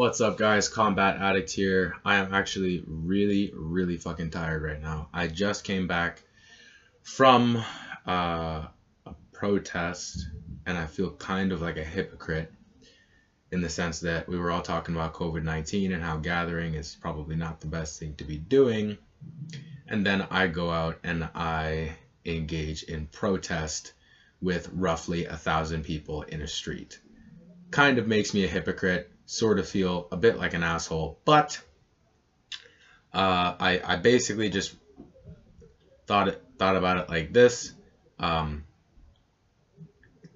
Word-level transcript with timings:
What's 0.00 0.22
up, 0.22 0.38
guys? 0.38 0.66
Combat 0.66 1.20
Addict 1.20 1.50
here. 1.50 1.94
I 2.06 2.16
am 2.16 2.32
actually 2.32 2.82
really, 2.86 3.52
really 3.54 3.98
fucking 3.98 4.30
tired 4.30 4.62
right 4.62 4.80
now. 4.80 5.10
I 5.12 5.26
just 5.26 5.62
came 5.62 5.86
back 5.86 6.22
from 7.02 7.62
uh, 8.06 8.64
a 9.04 9.14
protest, 9.30 10.26
and 10.64 10.78
I 10.78 10.86
feel 10.86 11.10
kind 11.10 11.52
of 11.52 11.60
like 11.60 11.76
a 11.76 11.84
hypocrite 11.84 12.50
in 13.52 13.60
the 13.60 13.68
sense 13.68 14.00
that 14.00 14.26
we 14.26 14.38
were 14.38 14.50
all 14.50 14.62
talking 14.62 14.94
about 14.94 15.12
COVID 15.12 15.42
19 15.42 15.92
and 15.92 16.02
how 16.02 16.16
gathering 16.16 16.76
is 16.76 16.96
probably 16.98 17.36
not 17.36 17.60
the 17.60 17.66
best 17.66 18.00
thing 18.00 18.14
to 18.14 18.24
be 18.24 18.38
doing. 18.38 18.96
And 19.86 20.06
then 20.06 20.26
I 20.30 20.46
go 20.46 20.70
out 20.70 20.98
and 21.04 21.28
I 21.34 21.92
engage 22.24 22.84
in 22.84 23.04
protest 23.04 23.92
with 24.40 24.66
roughly 24.72 25.26
a 25.26 25.36
thousand 25.36 25.84
people 25.84 26.22
in 26.22 26.40
a 26.40 26.48
street. 26.48 26.98
Kind 27.70 27.98
of 27.98 28.08
makes 28.08 28.32
me 28.32 28.44
a 28.44 28.48
hypocrite, 28.48 29.12
sort 29.30 29.60
of 29.60 29.68
feel 29.68 30.08
a 30.10 30.16
bit 30.16 30.36
like 30.38 30.54
an 30.54 30.64
asshole, 30.64 31.16
but 31.24 31.62
uh, 33.14 33.54
I, 33.60 33.80
I 33.84 33.94
basically 33.94 34.50
just 34.50 34.74
thought 36.08 36.26
it, 36.26 36.42
thought 36.58 36.74
about 36.74 36.96
it 36.96 37.08
like 37.08 37.32
this. 37.32 37.72
Um, 38.18 38.64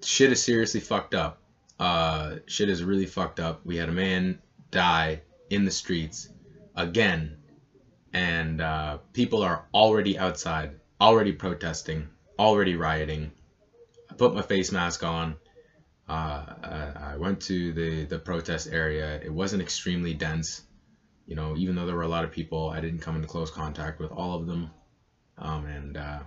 shit 0.01 0.31
is 0.31 0.41
seriously 0.41 0.79
fucked 0.79 1.13
up. 1.13 1.41
Uh, 1.77 2.37
shit 2.45 2.69
is 2.69 2.83
really 2.83 3.05
fucked 3.05 3.41
up. 3.41 3.65
We 3.65 3.75
had 3.75 3.89
a 3.89 3.91
man 3.91 4.39
die 4.71 5.23
in 5.49 5.65
the 5.65 5.71
streets 5.71 6.29
again, 6.73 7.35
and 8.13 8.61
uh, 8.61 8.99
people 9.11 9.43
are 9.43 9.65
already 9.73 10.17
outside, 10.17 10.79
already 11.01 11.33
protesting, 11.33 12.07
already 12.39 12.77
rioting. 12.77 13.33
I 14.09 14.13
put 14.13 14.33
my 14.33 14.41
face 14.41 14.71
mask 14.71 15.03
on. 15.03 15.35
Uh, 16.07 16.45
I 16.95 17.15
went 17.17 17.41
to 17.43 17.73
the, 17.73 18.05
the 18.05 18.19
protest 18.19 18.67
area. 18.71 19.19
It 19.23 19.33
wasn't 19.33 19.61
extremely 19.61 20.13
dense. 20.13 20.61
You 21.25 21.35
know, 21.35 21.55
even 21.57 21.75
though 21.75 21.87
there 21.87 21.95
were 21.95 22.03
a 22.03 22.07
lot 22.07 22.23
of 22.23 22.31
people, 22.31 22.69
I 22.69 22.79
didn't 22.79 22.99
come 22.99 23.15
into 23.15 23.27
close 23.27 23.49
contact 23.49 23.99
with 23.99 24.11
all 24.11 24.35
of 24.35 24.45
them. 24.45 24.69
Um, 25.37 25.65
and 25.65 25.97
uh, 25.97 26.19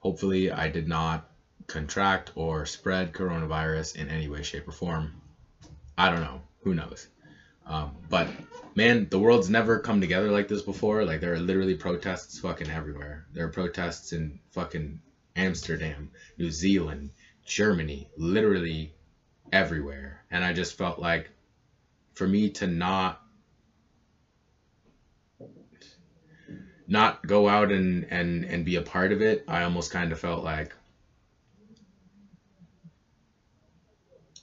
hopefully 0.00 0.50
I 0.50 0.68
did 0.68 0.88
not 0.88 1.28
contract 1.66 2.30
or 2.34 2.66
spread 2.66 3.12
coronavirus 3.12 3.96
in 3.96 4.08
any 4.08 4.28
way, 4.28 4.42
shape, 4.42 4.66
or 4.66 4.72
form. 4.72 5.20
I 5.96 6.10
don't 6.10 6.20
know. 6.20 6.40
Who 6.62 6.74
knows? 6.74 7.06
Um, 7.66 7.92
but 8.08 8.28
man, 8.74 9.08
the 9.10 9.18
world's 9.18 9.48
never 9.48 9.78
come 9.78 10.00
together 10.00 10.30
like 10.30 10.48
this 10.48 10.62
before. 10.62 11.04
Like 11.04 11.20
there 11.20 11.34
are 11.34 11.38
literally 11.38 11.74
protests 11.74 12.38
fucking 12.38 12.70
everywhere. 12.70 13.26
There 13.32 13.44
are 13.44 13.50
protests 13.50 14.12
in 14.12 14.40
fucking 14.50 15.00
Amsterdam, 15.36 16.10
New 16.38 16.50
Zealand, 16.50 17.10
Germany, 17.44 18.08
literally 18.16 18.92
everywhere. 19.52 20.24
And 20.30 20.44
I 20.44 20.52
just 20.52 20.76
felt 20.76 20.98
like 20.98 21.30
for 22.14 22.26
me 22.26 22.50
to 22.50 22.66
not 22.66 23.18
not 26.86 27.26
go 27.26 27.48
out 27.48 27.70
and 27.70 28.06
and 28.10 28.44
and 28.44 28.64
be 28.64 28.76
a 28.76 28.82
part 28.82 29.12
of 29.12 29.20
it, 29.20 29.44
I 29.48 29.62
almost 29.62 29.90
kind 29.90 30.12
of 30.12 30.18
felt 30.18 30.42
like 30.42 30.74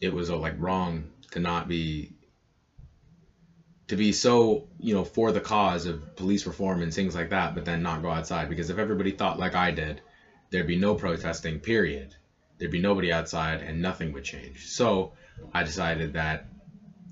it 0.02 0.10
was 0.14 0.30
uh, 0.30 0.38
like 0.38 0.54
wrong 0.58 1.10
to 1.32 1.40
not 1.40 1.68
be 1.68 2.12
to 3.88 3.96
be 3.96 4.12
so 4.12 4.64
you 4.80 4.94
know 4.94 5.04
for 5.04 5.32
the 5.32 5.42
cause 5.42 5.86
of 5.86 6.16
police 6.16 6.46
reform 6.46 6.82
and 6.82 6.94
things 6.94 7.16
like 7.16 7.30
that 7.30 7.54
but 7.54 7.66
then 7.66 7.82
not 7.82 8.02
go 8.02 8.10
outside 8.10 8.50
because 8.50 8.70
if 8.70 8.78
everybody 8.78 9.12
thought 9.12 9.38
like 9.38 9.56
i 9.56 9.72
did 9.72 10.02
there'd 10.50 10.68
be 10.68 10.76
no 10.76 10.96
protesting 10.96 11.60
period 11.60 12.16
there'd 12.62 12.72
be 12.72 12.80
nobody 12.80 13.12
outside 13.12 13.62
and 13.62 13.82
nothing 13.82 14.14
would 14.14 14.24
change 14.24 14.68
so 14.68 15.12
i 15.54 15.64
decided 15.64 16.14
that 16.14 16.46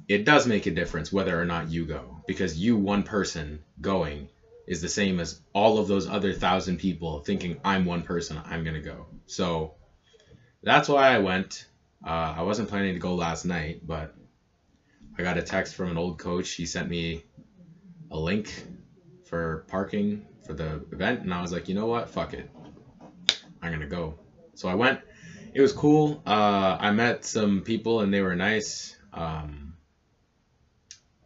it 0.08 0.26
does 0.26 0.48
make 0.48 0.68
a 0.68 0.72
difference 0.72 1.12
whether 1.12 1.40
or 1.40 1.46
not 1.46 1.70
you 1.70 1.86
go 1.86 2.24
because 2.28 2.58
you 2.58 2.78
one 2.78 3.04
person 3.04 3.60
going 3.82 4.30
is 4.68 4.82
the 4.82 4.90
same 4.90 5.20
as 5.20 5.42
all 5.54 5.80
of 5.80 5.88
those 5.88 6.08
other 6.08 6.34
thousand 6.34 6.78
people 6.78 7.20
thinking 7.20 7.60
i'm 7.66 7.86
one 7.86 8.04
person 8.04 8.40
i'm 8.46 8.64
going 8.64 8.76
to 8.76 8.82
go 8.82 9.08
so 9.26 9.74
that's 10.64 10.88
why 10.88 11.10
i 11.10 11.18
went 11.18 11.66
uh, 12.06 12.34
I 12.38 12.44
wasn't 12.44 12.70
planning 12.70 12.94
to 12.94 13.00
go 13.00 13.16
last 13.16 13.46
night, 13.46 13.80
but 13.86 14.16
I 15.18 15.22
got 15.22 15.38
a 15.38 15.42
text 15.42 15.76
from 15.76 15.90
an 15.90 15.98
old 15.98 16.18
coach. 16.18 16.52
He 16.52 16.66
sent 16.66 16.88
me 16.88 17.26
a 18.10 18.18
link 18.18 18.66
for 19.26 19.66
parking 19.68 20.26
for 20.46 20.54
the 20.54 20.86
event, 20.92 21.22
and 21.22 21.34
I 21.34 21.42
was 21.42 21.52
like, 21.52 21.68
you 21.68 21.76
know 21.76 21.88
what? 21.88 22.10
Fuck 22.10 22.34
it. 22.34 22.50
I'm 23.62 23.72
gonna 23.72 23.86
go. 23.86 24.16
So 24.56 24.70
I 24.70 24.76
went. 24.76 25.00
It 25.54 25.62
was 25.62 25.72
cool. 25.72 26.22
Uh, 26.26 26.78
I 26.80 26.92
met 26.92 27.26
some 27.26 27.62
people, 27.62 28.02
and 28.02 28.14
they 28.14 28.22
were 28.22 28.36
nice. 28.36 28.96
Um, 29.14 29.74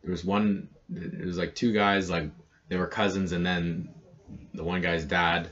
there 0.02 0.12
was 0.12 0.24
one. 0.24 0.70
It 0.94 1.26
was 1.26 1.38
like 1.38 1.56
two 1.56 1.74
guys, 1.74 2.10
like 2.10 2.30
they 2.70 2.78
were 2.78 2.88
cousins, 2.88 3.32
and 3.32 3.46
then 3.46 3.90
the 4.54 4.64
one 4.64 4.82
guy's 4.82 5.06
dad, 5.06 5.50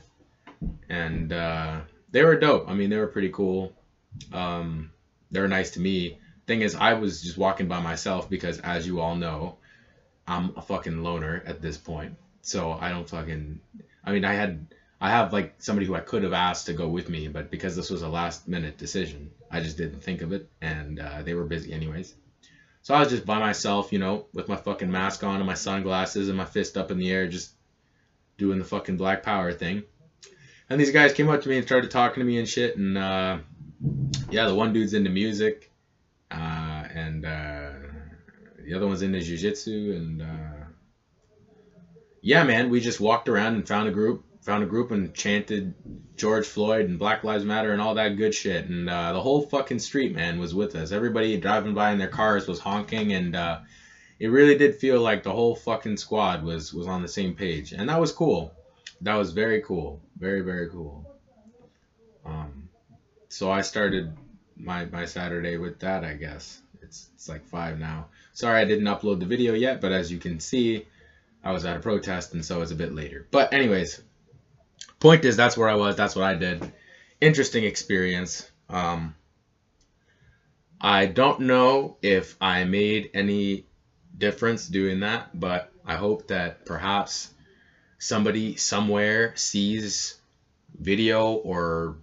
and 0.88 1.32
uh, 1.32 1.80
they 2.10 2.24
were 2.24 2.38
dope. 2.38 2.68
I 2.68 2.74
mean, 2.74 2.90
they 2.90 2.98
were 2.98 3.06
pretty 3.06 3.30
cool. 3.30 3.72
Um, 4.32 4.90
they're 5.30 5.48
nice 5.48 5.72
to 5.72 5.80
me. 5.80 6.18
Thing 6.46 6.62
is, 6.62 6.74
I 6.74 6.94
was 6.94 7.22
just 7.22 7.38
walking 7.38 7.68
by 7.68 7.80
myself 7.80 8.28
because, 8.28 8.58
as 8.60 8.86
you 8.86 9.00
all 9.00 9.14
know, 9.14 9.56
I'm 10.26 10.52
a 10.56 10.62
fucking 10.62 11.02
loner 11.02 11.42
at 11.46 11.62
this 11.62 11.78
point. 11.78 12.16
So 12.42 12.72
I 12.72 12.90
don't 12.90 13.08
fucking. 13.08 13.60
I 14.04 14.12
mean, 14.12 14.24
I 14.24 14.34
had. 14.34 14.66
I 15.02 15.10
have 15.10 15.32
like 15.32 15.54
somebody 15.58 15.84
who 15.84 15.96
I 15.96 16.00
could 16.00 16.22
have 16.22 16.32
asked 16.32 16.66
to 16.66 16.74
go 16.74 16.86
with 16.86 17.08
me, 17.08 17.26
but 17.26 17.50
because 17.50 17.74
this 17.74 17.90
was 17.90 18.02
a 18.02 18.08
last 18.08 18.46
minute 18.46 18.78
decision, 18.78 19.32
I 19.50 19.58
just 19.58 19.76
didn't 19.76 20.04
think 20.04 20.22
of 20.22 20.32
it, 20.32 20.48
and 20.60 21.00
uh, 21.00 21.22
they 21.24 21.34
were 21.34 21.42
busy 21.42 21.72
anyways. 21.72 22.14
So 22.82 22.94
I 22.94 23.00
was 23.00 23.08
just 23.08 23.26
by 23.26 23.40
myself, 23.40 23.92
you 23.92 23.98
know, 23.98 24.26
with 24.32 24.46
my 24.46 24.54
fucking 24.54 24.92
mask 24.92 25.24
on 25.24 25.38
and 25.38 25.46
my 25.46 25.54
sunglasses 25.54 26.28
and 26.28 26.38
my 26.38 26.44
fist 26.44 26.76
up 26.76 26.92
in 26.92 26.98
the 26.98 27.10
air, 27.10 27.26
just 27.26 27.50
doing 28.38 28.60
the 28.60 28.64
fucking 28.64 28.96
Black 28.96 29.24
Power 29.24 29.52
thing. 29.52 29.82
And 30.70 30.80
these 30.80 30.92
guys 30.92 31.12
came 31.12 31.28
up 31.28 31.42
to 31.42 31.48
me 31.48 31.56
and 31.56 31.66
started 31.66 31.90
talking 31.90 32.20
to 32.20 32.24
me 32.24 32.38
and 32.38 32.48
shit, 32.48 32.76
and 32.76 32.96
uh, 32.96 33.38
yeah, 34.30 34.46
the 34.46 34.54
one 34.54 34.72
dude's 34.72 34.94
into 34.94 35.10
music, 35.10 35.68
uh, 36.30 36.84
and 36.94 37.26
uh, 37.26 37.70
the 38.64 38.74
other 38.74 38.86
one's 38.86 39.02
into 39.02 39.18
jujitsu, 39.18 39.96
and 39.96 40.22
uh, 40.22 40.64
yeah, 42.20 42.44
man, 42.44 42.70
we 42.70 42.80
just 42.80 43.00
walked 43.00 43.28
around 43.28 43.56
and 43.56 43.66
found 43.66 43.88
a 43.88 43.90
group, 43.90 44.24
found 44.42 44.62
a 44.62 44.66
group, 44.66 44.90
and 44.90 45.14
chanted 45.14 45.74
George 46.16 46.46
Floyd 46.46 46.86
and 46.88 46.98
Black 46.98 47.24
Lives 47.24 47.44
Matter 47.44 47.72
and 47.72 47.80
all 47.80 47.94
that 47.94 48.16
good 48.16 48.34
shit, 48.34 48.66
and 48.66 48.90
uh, 48.90 49.12
the 49.12 49.20
whole 49.20 49.42
fucking 49.42 49.78
street, 49.78 50.14
man, 50.14 50.38
was 50.38 50.54
with 50.54 50.74
us. 50.74 50.92
Everybody 50.92 51.36
driving 51.36 51.74
by 51.74 51.92
in 51.92 51.98
their 51.98 52.08
cars 52.08 52.46
was 52.46 52.58
honking, 52.58 53.12
and 53.12 53.34
uh, 53.36 53.58
it 54.18 54.28
really 54.28 54.56
did 54.56 54.74
feel 54.74 55.00
like 55.00 55.22
the 55.22 55.32
whole 55.32 55.54
fucking 55.54 55.96
squad 55.96 56.42
was 56.42 56.74
was 56.74 56.86
on 56.86 57.02
the 57.02 57.08
same 57.08 57.34
page, 57.34 57.72
and 57.72 57.88
that 57.88 58.00
was 58.00 58.12
cool. 58.12 58.52
That 59.00 59.14
was 59.14 59.32
very 59.32 59.62
cool, 59.62 60.00
very 60.18 60.42
very 60.42 60.68
cool. 60.68 61.06
Um, 62.24 62.68
so 63.28 63.50
I 63.50 63.62
started 63.62 64.16
my 64.56 64.84
my 64.86 65.04
Saturday 65.06 65.56
with 65.56 65.78
that. 65.80 66.04
I 66.04 66.14
guess 66.14 66.60
it's 66.82 67.08
it's 67.14 67.28
like 67.28 67.44
five 67.46 67.78
now. 67.78 68.06
Sorry 68.32 68.60
I 68.60 68.64
didn't 68.64 68.86
upload 68.86 69.20
the 69.20 69.26
video 69.26 69.54
yet, 69.54 69.80
but 69.80 69.92
as 69.92 70.10
you 70.10 70.18
can 70.18 70.40
see, 70.40 70.86
I 71.42 71.52
was 71.52 71.64
at 71.64 71.76
a 71.76 71.80
protest 71.80 72.34
and 72.34 72.44
so 72.44 72.62
it's 72.62 72.72
a 72.72 72.76
bit 72.76 72.94
later. 72.94 73.26
But 73.30 73.52
anyways, 73.52 74.00
point 75.02 75.24
is 75.24 75.36
that's 75.36 75.56
where 75.56 75.68
I 75.68 75.74
was. 75.74 75.96
That's 75.96 76.14
what 76.14 76.24
I 76.24 76.34
did. 76.34 76.72
Interesting 77.20 77.64
experience. 77.64 78.48
Um, 78.70 79.16
I 80.80 81.06
don't 81.06 81.40
know 81.40 81.96
if 82.02 82.36
I 82.40 82.64
made 82.64 83.10
any 83.12 83.66
difference 84.16 84.68
doing 84.68 85.00
that, 85.00 85.38
but 85.38 85.72
I 85.84 85.96
hope 85.96 86.28
that 86.28 86.64
perhaps 86.66 87.34
somebody 87.98 88.56
somewhere 88.56 89.34
sees 89.36 90.20
video 90.78 91.32
or 91.32 91.96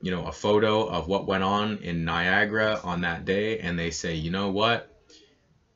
you 0.00 0.10
know, 0.10 0.26
a 0.26 0.32
photo 0.32 0.84
of 0.86 1.08
what 1.08 1.26
went 1.26 1.42
on 1.42 1.78
in 1.78 2.04
Niagara 2.04 2.78
on 2.84 3.00
that 3.00 3.24
day 3.24 3.58
and 3.58 3.78
they 3.78 3.90
say, 3.90 4.14
you 4.14 4.30
know 4.30 4.50
what? 4.50 4.94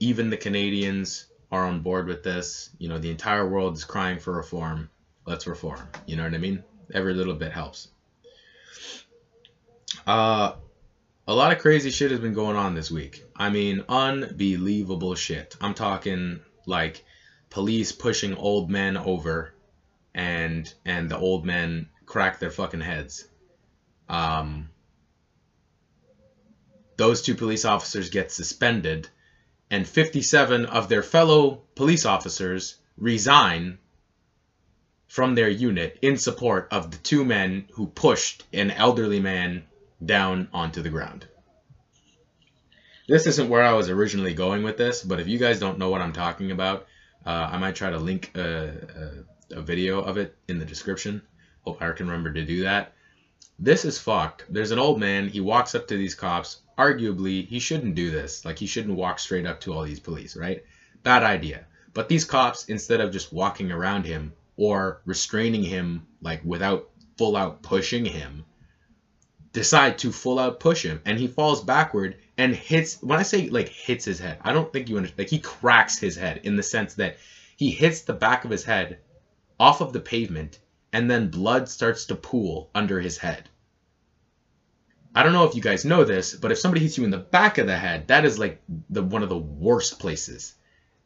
Even 0.01 0.29
the 0.29 0.37
Canadians 0.37 1.27
are 1.51 1.65
on 1.65 1.81
board 1.81 2.07
with 2.07 2.23
this. 2.23 2.69
You 2.79 2.89
know, 2.89 2.99
the 2.99 3.11
entire 3.11 3.49
world 3.49 3.75
is 3.75 3.85
crying 3.85 4.19
for 4.19 4.35
reform. 4.35 4.91
Let's 5.29 5.47
reform. 5.47 5.89
You 6.07 6.17
know 6.17 6.25
what 6.25 6.35
I 6.35 6.39
mean? 6.39 6.65
Every 6.93 7.15
little 7.15 7.35
bit 7.35 7.53
helps. 7.53 7.89
Uh, 10.07 10.53
a 11.27 11.35
lot 11.35 11.53
of 11.53 11.59
crazy 11.59 11.91
shit 11.91 12.11
has 12.11 12.21
been 12.21 12.33
going 12.33 12.57
on 12.57 12.75
this 12.75 12.91
week. 12.91 13.25
I 13.37 13.51
mean, 13.51 13.85
unbelievable 13.89 15.15
shit. 15.15 15.57
I'm 15.61 15.75
talking 15.75 16.41
like 16.67 17.05
police 17.51 17.93
pushing 17.93 18.35
old 18.35 18.71
men 18.71 18.97
over 18.97 19.53
and 20.15 20.73
and 20.85 21.11
the 21.11 21.19
old 21.19 21.45
men 21.45 21.89
crack 22.07 22.39
their 22.39 22.51
fucking 22.51 22.81
heads 22.81 23.29
um, 24.09 24.71
those 26.97 27.23
two 27.23 27.35
police 27.35 27.65
officers 27.65 28.11
get 28.11 28.33
suspended, 28.33 29.09
and 29.71 29.87
57 29.87 30.65
of 30.67 30.89
their 30.89 31.03
fellow 31.03 31.63
police 31.75 32.07
officers 32.07 32.77
resign 32.97 33.79
from 35.09 35.35
their 35.35 35.49
unit 35.49 35.99
in 36.03 36.17
support 36.17 36.69
of 36.71 36.91
the 36.91 36.99
two 36.99 37.25
men 37.25 37.67
who 37.73 37.87
pushed 37.87 38.45
an 38.53 38.71
elderly 38.71 39.19
man 39.19 39.65
down 40.05 40.49
onto 40.53 40.83
the 40.83 40.91
ground. 40.91 41.27
this 43.09 43.27
isn't 43.27 43.49
where 43.49 43.63
I 43.63 43.73
was 43.73 43.89
originally 43.89 44.35
going 44.35 44.63
with 44.63 44.77
this, 44.77 45.03
but 45.03 45.19
if 45.19 45.27
you 45.27 45.39
guys 45.39 45.59
don't 45.59 45.79
know 45.79 45.89
what 45.89 46.03
I'm 46.03 46.13
talking 46.13 46.51
about, 46.51 46.87
uh, 47.25 47.49
I 47.53 47.57
might 47.57 47.75
try 47.75 47.89
to 47.91 47.99
link 47.99 48.37
a, 48.37 49.25
a, 49.53 49.59
a 49.59 49.63
video 49.63 50.03
of 50.03 50.19
it 50.19 50.37
in 50.47 50.59
the 50.59 50.65
description. 50.67 51.23
Hope 51.63 51.81
I 51.81 51.91
can 51.93 52.07
remember 52.07 52.33
to 52.35 52.45
do 52.45 52.63
that. 52.63 52.93
This 53.59 53.87
is 53.87 53.99
fucked. 53.99 54.45
There's 54.51 54.71
an 54.71 54.79
old 54.79 55.01
man. 55.01 55.29
He 55.29 55.41
walks 55.41 55.75
up 55.75 55.89
to 55.89 55.97
these 55.97 56.15
cops. 56.15 56.61
Arguably, 56.77 57.47
he 57.49 57.59
shouldn't 57.59 57.95
do 57.95 58.11
this. 58.11 58.45
Like, 58.45 58.59
he 58.59 58.67
shouldn't 58.67 58.97
walk 58.97 59.19
straight 59.19 59.47
up 59.47 59.61
to 59.63 59.73
all 59.73 59.83
these 59.83 59.99
police, 59.99 60.37
right? 60.37 60.63
Bad 61.03 61.23
idea. 61.23 61.67
But 61.95 62.09
these 62.09 62.25
cops, 62.25 62.67
instead 62.67 63.01
of 63.01 63.11
just 63.11 63.33
walking 63.33 63.73
around 63.73 64.05
him 64.05 64.33
or 64.59 64.99
restraining 65.07 65.63
him, 65.63 66.03
like, 66.21 66.45
without 66.45 66.85
full 67.17 67.37
out 67.37 67.63
pushing 67.63 68.05
him, 68.05 68.45
decide 69.53 69.97
to 69.99 70.13
full 70.13 70.39
out 70.39 70.61
push 70.61 70.85
him. 70.85 71.01
And 71.07 71.19
he 71.19 71.29
falls 71.29 71.63
backward 71.63 72.17
and 72.37 72.55
hits. 72.55 72.99
When 73.01 73.19
I 73.19 73.23
say, 73.23 73.49
like, 73.49 73.69
hits 73.69 74.05
his 74.05 74.19
head, 74.19 74.37
I 74.43 74.53
don't 74.53 74.71
think 74.73 74.89
you 74.89 74.97
understand. 74.97 75.21
Like, 75.21 75.31
he 75.31 75.39
cracks 75.39 75.99
his 75.99 76.17
head 76.17 76.41
in 76.43 76.57
the 76.57 76.63
sense 76.63 76.95
that 76.95 77.15
he 77.57 77.71
hits 77.71 78.03
the 78.03 78.13
back 78.13 78.45
of 78.45 78.51
his 78.51 78.65
head 78.65 78.99
off 79.59 79.81
of 79.81 79.93
the 79.93 80.01
pavement 80.01 80.59
and 80.93 81.11
then 81.11 81.29
blood 81.29 81.69
starts 81.69 82.07
to 82.07 82.17
pool 82.17 82.69
under 82.75 83.01
his 83.01 83.17
head. 83.17 83.49
I 85.15 85.23
don't 85.23 85.33
know 85.33 85.45
if 85.45 85.55
you 85.55 85.61
guys 85.63 85.85
know 85.85 86.05
this, 86.05 86.35
but 86.35 86.53
if 86.53 86.59
somebody 86.59 86.83
hits 86.83 86.99
you 86.99 87.05
in 87.05 87.11
the 87.11 87.19
back 87.19 87.59
of 87.59 87.67
the 87.67 87.77
head, 87.77 88.09
that 88.09 88.25
is 88.25 88.39
like 88.39 88.59
the 88.91 89.03
one 89.03 89.23
of 89.23 89.29
the 89.29 89.39
worst 89.39 89.99
places 89.99 90.55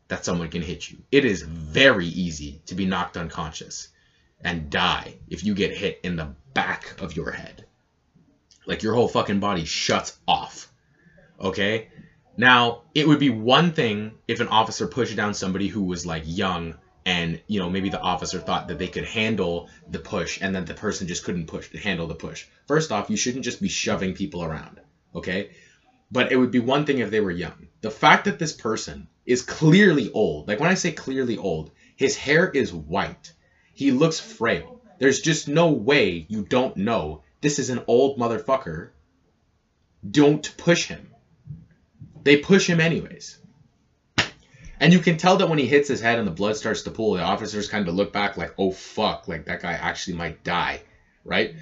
that 0.08 0.24
someone 0.24 0.48
can 0.48 0.62
hit 0.62 0.90
you. 0.90 0.98
It 1.10 1.24
is 1.24 1.42
very 1.42 2.06
easy 2.06 2.60
to 2.66 2.74
be 2.74 2.86
knocked 2.86 3.16
unconscious 3.16 3.88
and 4.40 4.70
die 4.70 5.14
if 5.28 5.44
you 5.44 5.54
get 5.54 5.76
hit 5.76 6.00
in 6.02 6.16
the 6.16 6.34
back 6.54 7.00
of 7.00 7.16
your 7.16 7.30
head. 7.30 7.66
Like 8.66 8.82
your 8.82 8.94
whole 8.94 9.08
fucking 9.08 9.40
body 9.40 9.64
shuts 9.64 10.16
off. 10.26 10.72
Okay? 11.40 11.88
Now, 12.36 12.82
it 12.94 13.06
would 13.06 13.18
be 13.18 13.30
one 13.30 13.72
thing 13.72 14.12
if 14.28 14.40
an 14.40 14.48
officer 14.48 14.86
pushed 14.86 15.16
down 15.16 15.34
somebody 15.34 15.68
who 15.68 15.82
was 15.82 16.06
like 16.06 16.22
young 16.26 16.74
and 17.04 17.40
you 17.46 17.58
know 17.58 17.68
maybe 17.68 17.88
the 17.88 18.00
officer 18.00 18.38
thought 18.38 18.68
that 18.68 18.78
they 18.78 18.88
could 18.88 19.04
handle 19.04 19.68
the 19.90 19.98
push 19.98 20.40
and 20.40 20.54
then 20.54 20.64
the 20.64 20.74
person 20.74 21.06
just 21.06 21.24
couldn't 21.24 21.46
push 21.46 21.72
handle 21.82 22.06
the 22.06 22.14
push 22.14 22.46
first 22.66 22.92
off 22.92 23.10
you 23.10 23.16
shouldn't 23.16 23.44
just 23.44 23.60
be 23.60 23.68
shoving 23.68 24.14
people 24.14 24.44
around 24.44 24.80
okay 25.14 25.50
but 26.10 26.30
it 26.30 26.36
would 26.36 26.50
be 26.50 26.60
one 26.60 26.86
thing 26.86 26.98
if 26.98 27.10
they 27.10 27.20
were 27.20 27.30
young 27.30 27.66
the 27.80 27.90
fact 27.90 28.26
that 28.26 28.38
this 28.38 28.52
person 28.52 29.08
is 29.26 29.42
clearly 29.42 30.10
old. 30.12 30.48
Like 30.48 30.60
when 30.60 30.70
i 30.70 30.74
say 30.74 30.92
clearly 30.92 31.36
old 31.36 31.70
his 31.96 32.16
hair 32.16 32.48
is 32.48 32.72
white. 32.72 33.32
He 33.74 33.90
looks 33.90 34.18
frail. 34.18 34.80
There's 34.98 35.20
just 35.20 35.48
no 35.48 35.72
way 35.72 36.26
you 36.28 36.44
don't 36.44 36.76
know 36.76 37.22
this 37.42 37.58
is 37.58 37.70
an 37.70 37.82
old 37.86 38.18
motherfucker. 38.18 38.90
Don't 40.08 40.56
push 40.56 40.86
him. 40.86 41.10
They 42.22 42.36
push 42.36 42.68
him 42.68 42.80
anyways. 42.80 43.38
And 44.80 44.92
you 44.92 45.00
can 45.00 45.16
tell 45.16 45.36
that 45.36 45.48
when 45.48 45.58
he 45.58 45.66
hits 45.66 45.88
his 45.88 46.00
head 46.00 46.18
and 46.18 46.26
the 46.26 46.32
blood 46.32 46.56
starts 46.56 46.82
to 46.82 46.90
pool, 46.90 47.14
the 47.14 47.22
officers 47.22 47.68
kind 47.68 47.86
of 47.86 47.94
look 47.94 48.12
back 48.12 48.36
like, 48.36 48.54
oh 48.58 48.70
fuck, 48.70 49.28
like 49.28 49.44
that 49.44 49.62
guy 49.62 49.72
actually 49.72 50.16
might 50.16 50.42
die, 50.42 50.82
right? 51.24 51.54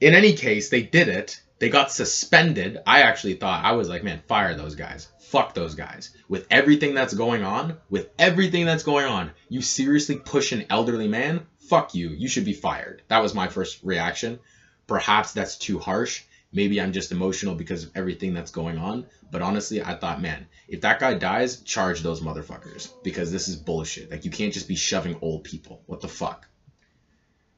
In 0.00 0.14
any 0.14 0.34
case, 0.34 0.68
they 0.68 0.82
did 0.82 1.08
it. 1.08 1.40
They 1.58 1.70
got 1.70 1.90
suspended. 1.90 2.78
I 2.86 3.02
actually 3.02 3.34
thought, 3.34 3.64
I 3.64 3.72
was 3.72 3.88
like, 3.88 4.04
man, 4.04 4.22
fire 4.28 4.54
those 4.54 4.74
guys. 4.74 5.08
Fuck 5.20 5.54
those 5.54 5.74
guys. 5.74 6.10
With 6.28 6.46
everything 6.50 6.94
that's 6.94 7.14
going 7.14 7.42
on, 7.42 7.78
with 7.88 8.10
everything 8.18 8.66
that's 8.66 8.82
going 8.84 9.06
on, 9.06 9.30
you 9.48 9.62
seriously 9.62 10.16
push 10.16 10.52
an 10.52 10.66
elderly 10.68 11.08
man? 11.08 11.46
Fuck 11.60 11.94
you. 11.94 12.10
You 12.10 12.28
should 12.28 12.44
be 12.44 12.52
fired. 12.52 13.02
That 13.08 13.22
was 13.22 13.34
my 13.34 13.48
first 13.48 13.80
reaction. 13.82 14.38
Perhaps 14.86 15.32
that's 15.32 15.56
too 15.56 15.78
harsh. 15.78 16.22
Maybe 16.52 16.80
I'm 16.80 16.92
just 16.92 17.10
emotional 17.10 17.54
because 17.54 17.84
of 17.84 17.90
everything 17.94 18.34
that's 18.34 18.50
going 18.50 18.78
on. 18.78 19.06
But 19.30 19.42
honestly, 19.42 19.82
I 19.82 19.94
thought, 19.94 20.22
man, 20.22 20.46
if 20.68 20.82
that 20.82 21.00
guy 21.00 21.14
dies, 21.14 21.60
charge 21.62 22.02
those 22.02 22.20
motherfuckers 22.20 22.90
because 23.02 23.32
this 23.32 23.48
is 23.48 23.56
bullshit. 23.56 24.10
Like 24.10 24.24
you 24.24 24.30
can't 24.30 24.52
just 24.52 24.68
be 24.68 24.76
shoving 24.76 25.18
old 25.22 25.42
people. 25.44 25.82
What 25.86 26.00
the 26.00 26.08
fuck? 26.08 26.46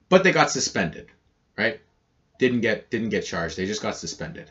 But 0.09 0.25
they 0.25 0.33
got 0.33 0.51
suspended, 0.51 1.09
right? 1.57 1.81
Didn't 2.39 2.61
get 2.61 2.91
didn't 2.91 3.11
get 3.11 3.25
charged. 3.25 3.57
They 3.57 3.67
just 3.67 3.83
got 3.83 3.97
suspended. 3.97 4.51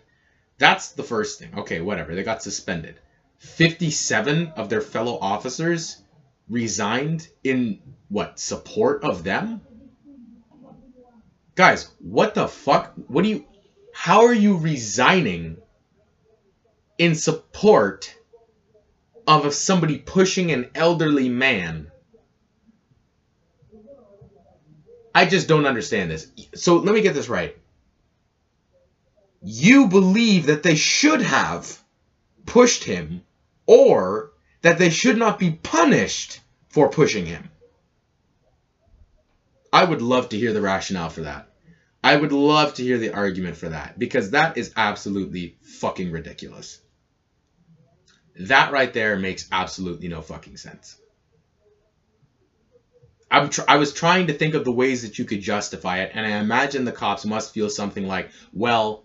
That's 0.57 0.91
the 0.91 1.03
first 1.03 1.39
thing. 1.39 1.51
Okay, 1.59 1.81
whatever. 1.81 2.15
They 2.15 2.23
got 2.23 2.43
suspended. 2.43 2.95
57 3.39 4.53
of 4.55 4.69
their 4.69 4.81
fellow 4.81 5.17
officers 5.19 6.01
resigned 6.49 7.27
in 7.43 7.79
what 8.09 8.39
support 8.39 9.03
of 9.03 9.23
them? 9.23 9.61
Guys, 11.55 11.89
what 11.99 12.33
the 12.33 12.47
fuck? 12.47 12.93
What 13.07 13.23
do 13.23 13.29
you 13.29 13.45
how 13.93 14.25
are 14.25 14.33
you 14.33 14.57
resigning 14.57 15.57
in 16.97 17.15
support 17.15 18.15
of 19.25 19.53
somebody 19.53 19.97
pushing 19.97 20.51
an 20.51 20.69
elderly 20.75 21.29
man? 21.29 21.91
I 25.15 25.25
just 25.25 25.47
don't 25.47 25.65
understand 25.65 26.11
this. 26.11 26.31
So 26.53 26.77
let 26.77 26.93
me 26.93 27.01
get 27.01 27.15
this 27.15 27.27
right. 27.27 27.57
You 29.41 29.87
believe 29.87 30.47
that 30.47 30.63
they 30.63 30.75
should 30.75 31.21
have 31.21 31.81
pushed 32.45 32.83
him 32.83 33.21
or 33.65 34.31
that 34.61 34.77
they 34.77 34.89
should 34.89 35.17
not 35.17 35.39
be 35.39 35.51
punished 35.51 36.39
for 36.69 36.89
pushing 36.89 37.25
him. 37.25 37.49
I 39.71 39.83
would 39.83 40.01
love 40.01 40.29
to 40.29 40.37
hear 40.37 40.53
the 40.53 40.61
rationale 40.61 41.09
for 41.09 41.21
that. 41.21 41.51
I 42.03 42.15
would 42.15 42.31
love 42.31 42.75
to 42.75 42.83
hear 42.83 42.97
the 42.97 43.13
argument 43.13 43.57
for 43.57 43.69
that 43.69 43.99
because 43.99 44.31
that 44.31 44.57
is 44.57 44.71
absolutely 44.75 45.57
fucking 45.61 46.11
ridiculous. 46.11 46.79
That 48.39 48.71
right 48.71 48.93
there 48.93 49.17
makes 49.17 49.47
absolutely 49.51 50.07
no 50.07 50.21
fucking 50.21 50.57
sense. 50.57 50.95
I'm 53.29 53.49
tr- 53.49 53.61
I 53.67 53.75
was 53.77 53.91
trying 53.91 54.27
to 54.27 54.33
think 54.33 54.53
of 54.53 54.63
the 54.63 54.71
ways 54.71 55.01
that 55.01 55.19
you 55.19 55.25
could 55.25 55.41
justify 55.41 55.99
it, 55.99 56.11
and 56.13 56.25
I 56.25 56.39
imagine 56.39 56.85
the 56.85 56.91
cops 56.91 57.25
must 57.25 57.53
feel 57.53 57.69
something 57.69 58.07
like, 58.07 58.29
well, 58.53 59.03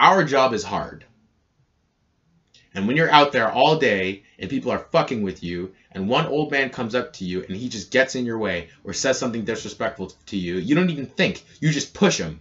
our 0.00 0.24
job 0.24 0.54
is 0.54 0.64
hard. 0.64 1.04
And 2.74 2.86
when 2.86 2.96
you're 2.96 3.10
out 3.10 3.32
there 3.32 3.50
all 3.50 3.78
day 3.78 4.22
and 4.38 4.48
people 4.48 4.72
are 4.72 4.86
fucking 4.92 5.22
with 5.22 5.42
you, 5.42 5.74
and 5.92 6.08
one 6.08 6.26
old 6.26 6.50
man 6.50 6.70
comes 6.70 6.94
up 6.94 7.12
to 7.14 7.24
you 7.24 7.42
and 7.42 7.56
he 7.56 7.68
just 7.68 7.90
gets 7.90 8.14
in 8.14 8.24
your 8.24 8.38
way 8.38 8.70
or 8.84 8.92
says 8.92 9.18
something 9.18 9.44
disrespectful 9.44 10.12
to 10.26 10.36
you, 10.36 10.56
you 10.56 10.74
don't 10.74 10.90
even 10.90 11.06
think. 11.06 11.44
You 11.60 11.70
just 11.70 11.94
push 11.94 12.18
him. 12.18 12.40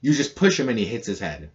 You 0.00 0.12
just 0.12 0.36
push 0.36 0.60
him 0.60 0.68
and 0.68 0.78
he 0.78 0.84
hits 0.84 1.06
his 1.06 1.20
head. 1.20 1.50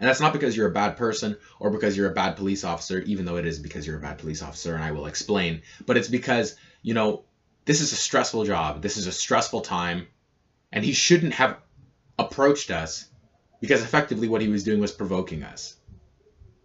And 0.00 0.08
that's 0.08 0.20
not 0.20 0.32
because 0.32 0.56
you're 0.56 0.68
a 0.68 0.72
bad 0.72 0.96
person 0.96 1.36
or 1.60 1.70
because 1.70 1.96
you're 1.96 2.10
a 2.10 2.14
bad 2.14 2.36
police 2.36 2.64
officer, 2.64 3.00
even 3.00 3.24
though 3.24 3.36
it 3.36 3.46
is 3.46 3.58
because 3.58 3.86
you're 3.86 3.98
a 3.98 4.02
bad 4.02 4.18
police 4.18 4.42
officer, 4.42 4.74
and 4.74 4.82
I 4.82 4.92
will 4.92 5.06
explain. 5.06 5.62
But 5.86 5.96
it's 5.96 6.08
because, 6.08 6.56
you 6.82 6.94
know, 6.94 7.24
this 7.64 7.80
is 7.80 7.92
a 7.92 7.96
stressful 7.96 8.44
job. 8.44 8.80
This 8.80 8.96
is 8.96 9.08
a 9.08 9.12
stressful 9.12 9.62
time. 9.62 10.06
And 10.72 10.84
he 10.84 10.92
shouldn't 10.92 11.34
have 11.34 11.58
approached 12.18 12.70
us 12.70 13.08
because 13.60 13.82
effectively 13.82 14.28
what 14.28 14.40
he 14.40 14.48
was 14.48 14.64
doing 14.64 14.80
was 14.80 14.92
provoking 14.92 15.42
us. 15.42 15.76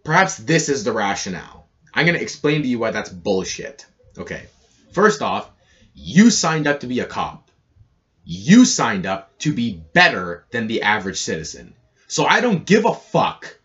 Perhaps 0.04 0.36
this 0.36 0.68
is 0.68 0.84
the 0.84 0.92
rationale. 0.92 1.66
I'm 1.92 2.06
going 2.06 2.16
to 2.16 2.22
explain 2.22 2.62
to 2.62 2.68
you 2.68 2.78
why 2.78 2.90
that's 2.90 3.10
bullshit. 3.10 3.86
Okay. 4.18 4.44
First 4.92 5.22
off, 5.22 5.50
you 5.94 6.30
signed 6.30 6.66
up 6.66 6.80
to 6.80 6.86
be 6.86 7.00
a 7.00 7.06
cop. 7.06 7.50
You 8.24 8.64
signed 8.64 9.06
up 9.06 9.36
to 9.38 9.52
be 9.52 9.82
better 9.92 10.44
than 10.50 10.66
the 10.66 10.82
average 10.82 11.18
citizen. 11.18 11.74
So 12.06 12.24
I 12.24 12.40
don't 12.40 12.66
give 12.66 12.84
a 12.84 12.94
fuck 12.94 13.58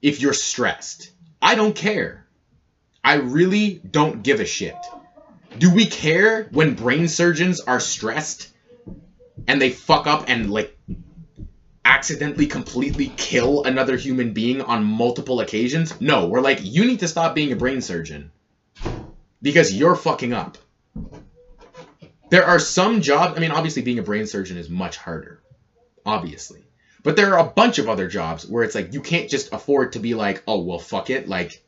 if 0.00 0.20
you're 0.20 0.32
stressed. 0.32 1.10
I 1.40 1.54
don't 1.54 1.74
care. 1.74 2.26
I 3.04 3.14
really 3.14 3.80
don't 3.90 4.22
give 4.22 4.40
a 4.40 4.44
shit. 4.44 4.76
Do 5.58 5.72
we 5.72 5.86
care 5.86 6.44
when 6.52 6.74
brain 6.74 7.08
surgeons 7.08 7.60
are 7.60 7.80
stressed 7.80 8.48
and 9.46 9.60
they 9.60 9.70
fuck 9.70 10.06
up 10.06 10.24
and 10.28 10.50
like 10.50 10.76
accidentally 11.84 12.46
completely 12.46 13.12
kill 13.16 13.64
another 13.64 13.96
human 13.96 14.32
being 14.32 14.62
on 14.62 14.84
multiple 14.84 15.40
occasions. 15.40 16.00
No, 16.00 16.26
we're 16.26 16.40
like, 16.40 16.60
you 16.62 16.84
need 16.84 17.00
to 17.00 17.08
stop 17.08 17.34
being 17.34 17.52
a 17.52 17.56
brain 17.56 17.80
surgeon 17.80 18.30
because 19.40 19.74
you're 19.74 19.96
fucking 19.96 20.32
up. 20.32 20.58
There 22.30 22.46
are 22.46 22.58
some 22.58 23.02
jobs, 23.02 23.36
I 23.36 23.40
mean, 23.40 23.50
obviously, 23.50 23.82
being 23.82 23.98
a 23.98 24.02
brain 24.02 24.26
surgeon 24.26 24.56
is 24.56 24.70
much 24.70 24.96
harder, 24.96 25.40
obviously. 26.06 26.64
But 27.02 27.16
there 27.16 27.34
are 27.34 27.46
a 27.46 27.50
bunch 27.50 27.78
of 27.78 27.88
other 27.88 28.06
jobs 28.08 28.46
where 28.46 28.62
it's 28.62 28.74
like, 28.74 28.94
you 28.94 29.00
can't 29.00 29.28
just 29.28 29.52
afford 29.52 29.92
to 29.92 29.98
be 29.98 30.14
like, 30.14 30.42
oh, 30.46 30.62
well, 30.62 30.78
fuck 30.78 31.10
it. 31.10 31.28
Like, 31.28 31.61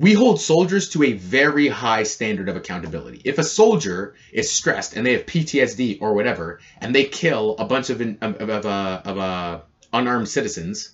we 0.00 0.14
hold 0.14 0.40
soldiers 0.40 0.88
to 0.88 1.02
a 1.02 1.12
very 1.12 1.68
high 1.68 2.04
standard 2.04 2.48
of 2.48 2.56
accountability. 2.56 3.20
If 3.22 3.36
a 3.36 3.44
soldier 3.44 4.14
is 4.32 4.50
stressed 4.50 4.96
and 4.96 5.04
they 5.04 5.12
have 5.12 5.26
PTSD 5.26 5.98
or 6.00 6.14
whatever, 6.14 6.60
and 6.80 6.94
they 6.94 7.04
kill 7.04 7.54
a 7.58 7.66
bunch 7.66 7.90
of 7.90 8.00
of, 8.00 8.40
of, 8.40 8.64
uh, 8.64 9.02
of 9.04 9.18
uh, 9.18 9.60
unarmed 9.92 10.30
citizens, 10.30 10.92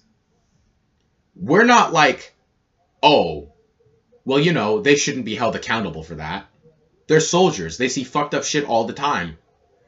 we're 1.36 1.64
not 1.64 1.92
like, 1.92 2.34
oh, 3.00 3.52
well, 4.24 4.40
you 4.40 4.52
know, 4.52 4.80
they 4.80 4.96
shouldn't 4.96 5.24
be 5.24 5.36
held 5.36 5.54
accountable 5.54 6.02
for 6.02 6.16
that. 6.16 6.48
They're 7.06 7.20
soldiers. 7.20 7.78
They 7.78 7.88
see 7.88 8.02
fucked 8.02 8.34
up 8.34 8.42
shit 8.42 8.64
all 8.64 8.86
the 8.86 8.92
time. 8.92 9.38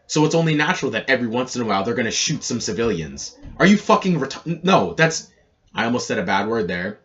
So 0.07 0.27
it's 0.27 0.37
only 0.37 0.55
natural 0.55 0.93
that 0.93 1.11
every 1.11 1.27
once 1.27 1.57
in 1.57 1.63
a 1.63 1.65
while 1.65 1.83
they're 1.83 1.95
gonna 1.95 2.13
shoot 2.13 2.45
some 2.45 2.61
civilians. 2.61 3.37
Are 3.59 3.67
you 3.67 3.79
fucking 3.79 4.21
ret- 4.21 4.47
No, 4.63 4.95
that's 4.95 5.29
I 5.75 5.87
almost 5.87 6.07
said 6.07 6.19
a 6.19 6.23
bad 6.23 6.47
word 6.47 6.69
there. 6.69 7.01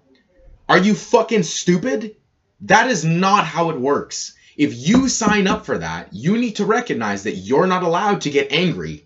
Are 0.69 0.77
you 0.77 0.95
fucking 0.95 1.43
stupid? 1.43 2.15
That 2.61 2.89
is 2.89 3.03
not 3.03 3.45
how 3.45 3.69
it 3.69 3.79
works. 3.79 4.33
If 4.55 4.87
you 4.87 5.09
sign 5.09 5.47
up 5.47 5.65
for 5.65 5.77
that, 5.77 6.13
you 6.13 6.37
need 6.37 6.57
to 6.57 6.65
recognize 6.65 7.23
that 7.23 7.35
you're 7.35 7.67
not 7.67 7.83
allowed 7.83 8.21
to 8.21 8.29
get 8.29 8.51
angry 8.51 9.05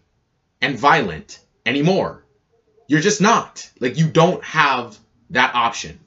and 0.62 0.78
violent 0.78 1.40
anymore. 1.66 2.26
You're 2.88 3.02
just 3.02 3.22
not. 3.22 3.70
Like, 3.80 3.98
you 3.98 4.08
don't 4.08 4.44
have 4.44 4.98
that 5.32 5.56
option. 5.56 6.00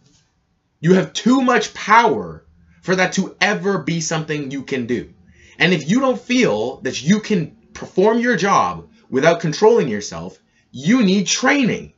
You 0.81 0.95
have 0.95 1.13
too 1.13 1.41
much 1.43 1.75
power 1.75 2.45
for 2.83 2.97
that 2.97 3.15
to 3.15 3.37
ever 3.41 3.79
be 3.79 4.01
something 4.01 4.51
you 4.51 4.63
can 4.63 4.87
do. 4.87 5.13
And 5.59 5.75
if 5.75 5.91
you 5.91 6.01
don't 6.01 6.21
feel 6.21 6.77
that 6.83 7.03
you 7.03 7.21
can 7.21 7.57
perform 7.75 8.19
your 8.19 8.37
job 8.37 8.89
without 9.11 9.41
controlling 9.41 9.89
yourself, 9.89 10.39
you 10.71 11.03
need 11.03 11.27
training. 11.27 11.93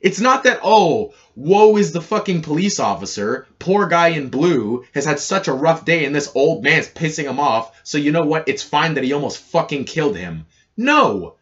It's 0.00 0.20
not 0.20 0.44
that, 0.44 0.60
oh, 0.62 1.14
woe 1.34 1.76
is 1.76 1.92
the 1.92 2.00
fucking 2.00 2.42
police 2.42 2.78
officer. 2.78 3.46
Poor 3.58 3.86
guy 3.86 4.08
in 4.08 4.28
blue 4.28 4.84
has 4.94 5.04
had 5.04 5.18
such 5.18 5.48
a 5.48 5.52
rough 5.52 5.84
day 5.84 6.04
and 6.04 6.14
this 6.14 6.30
old 6.34 6.62
man's 6.62 6.88
pissing 6.88 7.24
him 7.24 7.40
off. 7.40 7.80
So 7.84 7.98
you 7.98 8.12
know 8.12 8.24
what? 8.24 8.48
It's 8.48 8.62
fine 8.62 8.94
that 8.94 9.04
he 9.04 9.12
almost 9.12 9.38
fucking 9.38 9.84
killed 9.84 10.16
him. 10.16 10.46
No! 10.76 11.34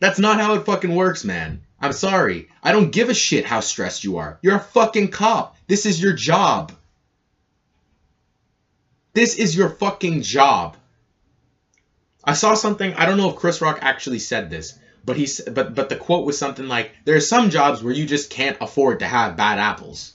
That's 0.00 0.20
not 0.20 0.40
how 0.40 0.54
it 0.54 0.64
fucking 0.64 0.94
works, 0.94 1.24
man. 1.24 1.62
I'm 1.80 1.92
sorry. 1.92 2.48
I 2.62 2.72
don't 2.72 2.92
give 2.92 3.08
a 3.08 3.14
shit 3.14 3.44
how 3.44 3.60
stressed 3.60 4.04
you 4.04 4.18
are. 4.18 4.38
You're 4.42 4.56
a 4.56 4.60
fucking 4.60 5.08
cop. 5.08 5.56
This 5.66 5.86
is 5.86 6.00
your 6.00 6.12
job. 6.12 6.72
This 9.12 9.34
is 9.34 9.56
your 9.56 9.70
fucking 9.70 10.22
job. 10.22 10.76
I 12.22 12.34
saw 12.34 12.54
something, 12.54 12.94
I 12.94 13.06
don't 13.06 13.16
know 13.16 13.30
if 13.30 13.36
Chris 13.36 13.60
Rock 13.60 13.78
actually 13.80 14.18
said 14.18 14.50
this, 14.50 14.77
but 15.04 15.16
he 15.16 15.28
but 15.50 15.74
but 15.74 15.88
the 15.88 15.96
quote 15.96 16.26
was 16.26 16.38
something 16.38 16.68
like 16.68 16.92
there 17.04 17.16
are 17.16 17.20
some 17.20 17.50
jobs 17.50 17.82
where 17.82 17.94
you 17.94 18.06
just 18.06 18.30
can't 18.30 18.56
afford 18.60 19.00
to 19.00 19.06
have 19.06 19.36
bad 19.36 19.58
apples. 19.58 20.14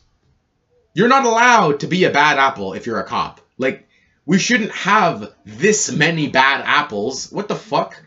You're 0.94 1.08
not 1.08 1.26
allowed 1.26 1.80
to 1.80 1.88
be 1.88 2.04
a 2.04 2.12
bad 2.12 2.38
apple 2.38 2.74
if 2.74 2.86
you're 2.86 3.00
a 3.00 3.06
cop. 3.06 3.42
Like 3.58 3.88
we 4.26 4.40
shouldn't 4.40 4.72
have 4.72 5.34
this 5.46 5.92
many 5.92 6.28
bad 6.28 6.62
apples. 6.66 7.32
What 7.32 7.48
the 7.48 7.56
fuck? 7.56 8.02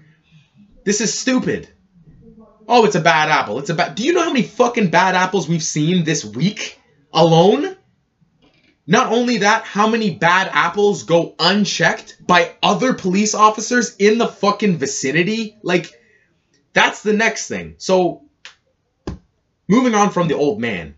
This 0.84 1.00
is 1.00 1.18
stupid. 1.18 1.68
Oh, 2.68 2.84
it's 2.84 2.96
a 2.96 3.00
bad 3.00 3.28
apple. 3.28 3.58
It's 3.58 3.70
a 3.70 3.74
bad. 3.74 3.94
Do 3.94 4.04
you 4.04 4.12
know 4.12 4.22
how 4.22 4.32
many 4.32 4.42
fucking 4.42 4.90
bad 4.90 5.14
apples 5.14 5.48
we've 5.48 5.62
seen 5.62 6.04
this 6.04 6.24
week 6.24 6.80
alone? 7.12 7.76
Not 8.88 9.12
only 9.12 9.38
that, 9.38 9.64
how 9.64 9.88
many 9.88 10.10
bad 10.10 10.48
apples 10.52 11.02
go 11.02 11.34
unchecked 11.40 12.24
by 12.24 12.52
other 12.62 12.94
police 12.94 13.34
officers 13.34 13.96
in 13.96 14.18
the 14.18 14.28
fucking 14.28 14.78
vicinity? 14.78 15.56
Like, 15.62 15.92
that's 16.76 17.02
the 17.02 17.14
next 17.14 17.48
thing. 17.48 17.76
So, 17.78 18.20
moving 19.66 19.94
on 19.94 20.10
from 20.10 20.28
the 20.28 20.36
old 20.36 20.60
man. 20.60 20.94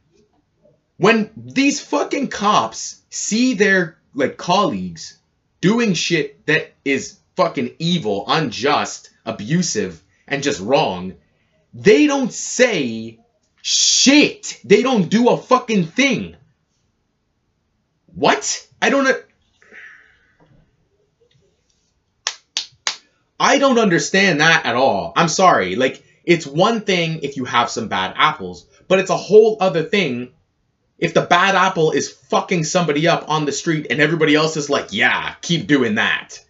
When 0.97 1.31
these 1.37 1.81
fucking 1.81 2.31
cops 2.31 3.01
see 3.11 3.55
their, 3.55 3.97
like, 4.13 4.37
colleagues 4.37 5.19
doing 5.61 5.95
shit 5.95 6.45
that 6.47 6.73
is 6.85 7.21
fucking 7.37 7.77
evil, 7.79 8.25
unjust, 8.27 9.11
abusive, 9.25 10.03
and 10.27 10.43
just 10.43 10.59
wrong, 10.61 11.15
they 11.73 12.09
don't 12.09 12.33
say 12.33 13.21
shit. 13.63 14.61
They 14.65 14.83
don't 14.83 15.09
do 15.09 15.29
a 15.29 15.37
fucking 15.37 15.87
thing. 15.87 16.35
What? 18.17 18.67
I 18.83 18.91
don't 18.91 19.28
I 23.41 23.59
don't 23.59 23.79
understand 23.79 24.41
that 24.41 24.67
at 24.67 24.77
all. 24.77 25.13
I'm 25.17 25.29
sorry. 25.29 25.77
Like, 25.77 26.03
it's 26.25 26.47
one 26.47 26.83
thing 26.83 27.21
if 27.23 27.37
you 27.37 27.45
have 27.45 27.71
some 27.71 27.89
bad 27.89 28.15
apples, 28.17 28.67
but 28.89 28.99
it's 28.99 29.11
a 29.11 29.17
whole 29.17 29.57
other 29.61 29.83
thing 29.83 30.33
if 30.99 31.15
the 31.15 31.23
bad 31.23 31.55
apple 31.55 31.93
is 31.93 32.11
fucking 32.11 32.65
somebody 32.65 33.07
up 33.07 33.25
on 33.29 33.45
the 33.45 33.53
street 33.53 33.87
and 33.91 34.01
everybody 34.01 34.35
else 34.35 34.57
is 34.57 34.69
like, 34.69 34.89
yeah, 34.91 35.35
keep 35.43 35.67
doing 35.67 35.95
that. 35.95 36.41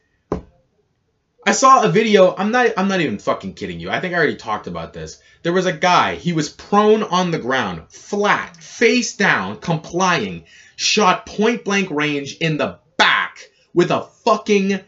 I 1.46 1.52
saw 1.52 1.82
a 1.82 1.88
video, 1.88 2.34
I'm 2.36 2.50
not 2.50 2.72
I'm 2.76 2.88
not 2.88 3.00
even 3.00 3.18
fucking 3.18 3.54
kidding 3.54 3.80
you. 3.80 3.88
I 3.90 4.00
think 4.00 4.12
I 4.12 4.16
already 4.16 4.36
talked 4.36 4.66
about 4.66 4.92
this. 4.92 5.18
There 5.42 5.52
was 5.52 5.66
a 5.66 5.72
guy, 5.72 6.16
he 6.16 6.32
was 6.32 6.48
prone 6.48 7.02
on 7.02 7.30
the 7.30 7.38
ground, 7.38 7.82
flat, 7.90 8.56
face 8.56 9.16
down, 9.16 9.56
complying 9.56 10.44
shot 10.76 11.24
point 11.26 11.64
blank 11.64 11.90
range 11.90 12.36
in 12.38 12.56
the 12.56 12.78
back 12.96 13.38
with 13.72 13.90
a 13.90 14.08
fucking 14.24 14.80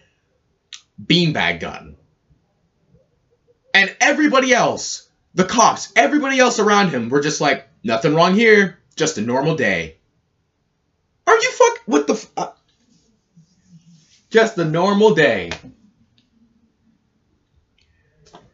beanbag 1.07 1.61
gun. 1.61 1.97
And 3.73 3.95
everybody 4.00 4.52
else, 4.52 5.09
the 5.35 5.45
cops, 5.45 5.92
everybody 5.95 6.38
else 6.38 6.59
around 6.59 6.90
him 6.90 7.09
were 7.09 7.21
just 7.21 7.40
like, 7.40 7.69
nothing 7.85 8.14
wrong 8.14 8.35
here, 8.35 8.78
just 8.97 9.19
a 9.19 9.23
normal 9.23 9.57
day. 9.57 9.97
Are 11.26 11.37
you 11.37 11.50
fuck? 11.52 11.78
What 11.87 12.07
the? 12.07 12.14
F- 12.14 12.30
uh, 12.37 12.50
just 14.30 14.59
a 14.59 14.64
normal 14.64 15.14
day. 15.14 15.50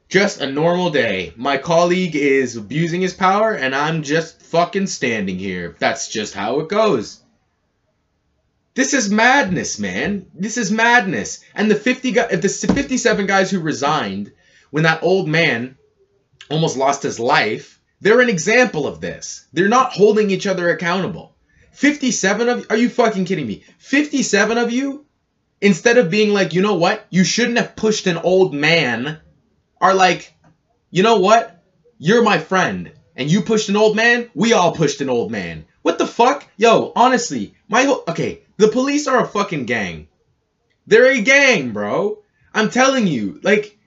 Just 0.08 0.40
a 0.40 0.50
normal 0.50 0.90
day. 0.90 1.32
My 1.36 1.56
colleague 1.56 2.14
is 2.14 2.56
abusing 2.56 3.00
his 3.00 3.14
power, 3.14 3.52
and 3.52 3.74
I'm 3.74 4.02
just 4.02 4.42
fucking 4.42 4.86
standing 4.86 5.38
here. 5.38 5.74
That's 5.78 6.08
just 6.08 6.34
how 6.34 6.60
it 6.60 6.68
goes. 6.68 7.20
This 8.76 8.92
is 8.92 9.11
madness, 9.11 9.78
man. 9.78 10.26
This 10.35 10.59
is 10.59 10.71
madness. 10.71 11.42
And 11.54 11.71
the 11.71 11.75
50 11.75 12.12
guy, 12.12 12.26
the 12.37 12.49
57 12.49 13.26
guys 13.26 13.50
who 13.50 13.59
resigned 13.59 14.33
when 14.71 14.83
that 14.83 15.02
old 15.02 15.28
man 15.28 15.78
almost 16.50 16.76
lost 16.76 17.02
his 17.02 17.18
life, 17.18 17.80
they're 18.02 18.21
an 18.21 18.28
example 18.28 18.87
of 18.87 19.00
this. 19.00 19.47
They're 19.54 19.68
not 19.68 19.92
holding 19.92 20.30
each 20.30 20.47
other 20.47 20.68
accountable. 20.68 21.35
57 21.73 22.49
of 22.50 22.66
are 22.68 22.76
you 22.76 22.90
fucking 22.90 23.25
kidding 23.25 23.47
me? 23.47 23.64
57 23.78 24.59
of 24.59 24.71
you 24.71 25.06
instead 25.62 25.97
of 25.97 26.11
being 26.11 26.35
like, 26.35 26.52
"You 26.52 26.61
know 26.61 26.75
what? 26.75 27.06
You 27.09 27.25
shouldn't 27.25 27.56
have 27.56 27.76
pushed 27.76 28.06
an 28.06 28.18
old 28.18 28.52
man." 28.52 29.21
Are 29.80 29.95
like, 29.95 30.35
"You 30.90 31.02
know 31.02 31.16
what? 31.16 31.64
You're 31.99 32.23
my 32.23 32.38
friend 32.38 32.92
and 33.16 33.30
you 33.30 33.40
pushed 33.40 33.71
an 33.71 33.76
old 33.76 33.97
man, 33.97 34.28
we 34.35 34.52
all 34.52 34.73
pushed 34.73 35.00
an 35.00 35.09
old 35.09 35.30
man. 35.30 35.64
What 35.80 35.97
the 35.97 36.06
fuck? 36.06 36.47
Yo, 36.59 36.92
honestly, 36.95 37.54
my 37.68 37.85
whole 37.85 38.04
okay, 38.09 38.42
the 38.56 38.68
police 38.68 39.06
are 39.06 39.22
a 39.22 39.28
fucking 39.28 39.66
gang. 39.66 40.08
They're 40.86 41.12
a 41.12 41.20
gang, 41.20 41.72
bro. 41.72 42.22
I'm 42.54 42.70
telling 42.70 43.06
you, 43.06 43.40
like, 43.42 43.78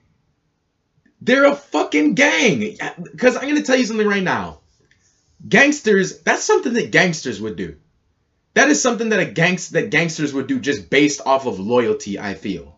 they're 1.21 1.45
a 1.45 1.55
fucking 1.55 2.15
gang. 2.15 2.77
Because 3.01 3.35
I'm 3.35 3.47
gonna 3.47 3.63
tell 3.63 3.77
you 3.77 3.85
something 3.85 4.07
right 4.07 4.23
now. 4.23 4.59
Gangsters, 5.47 6.19
that's 6.19 6.43
something 6.43 6.73
that 6.73 6.91
gangsters 6.91 7.41
would 7.41 7.55
do. 7.55 7.77
That 8.53 8.69
is 8.69 8.81
something 8.81 9.09
that 9.09 9.21
a 9.21 9.31
gangst 9.31 9.71
that 9.71 9.89
gangsters 9.89 10.33
would 10.33 10.47
do 10.47 10.59
just 10.59 10.89
based 10.89 11.21
off 11.25 11.45
of 11.45 11.59
loyalty, 11.59 12.19
I 12.19 12.33
feel. 12.33 12.77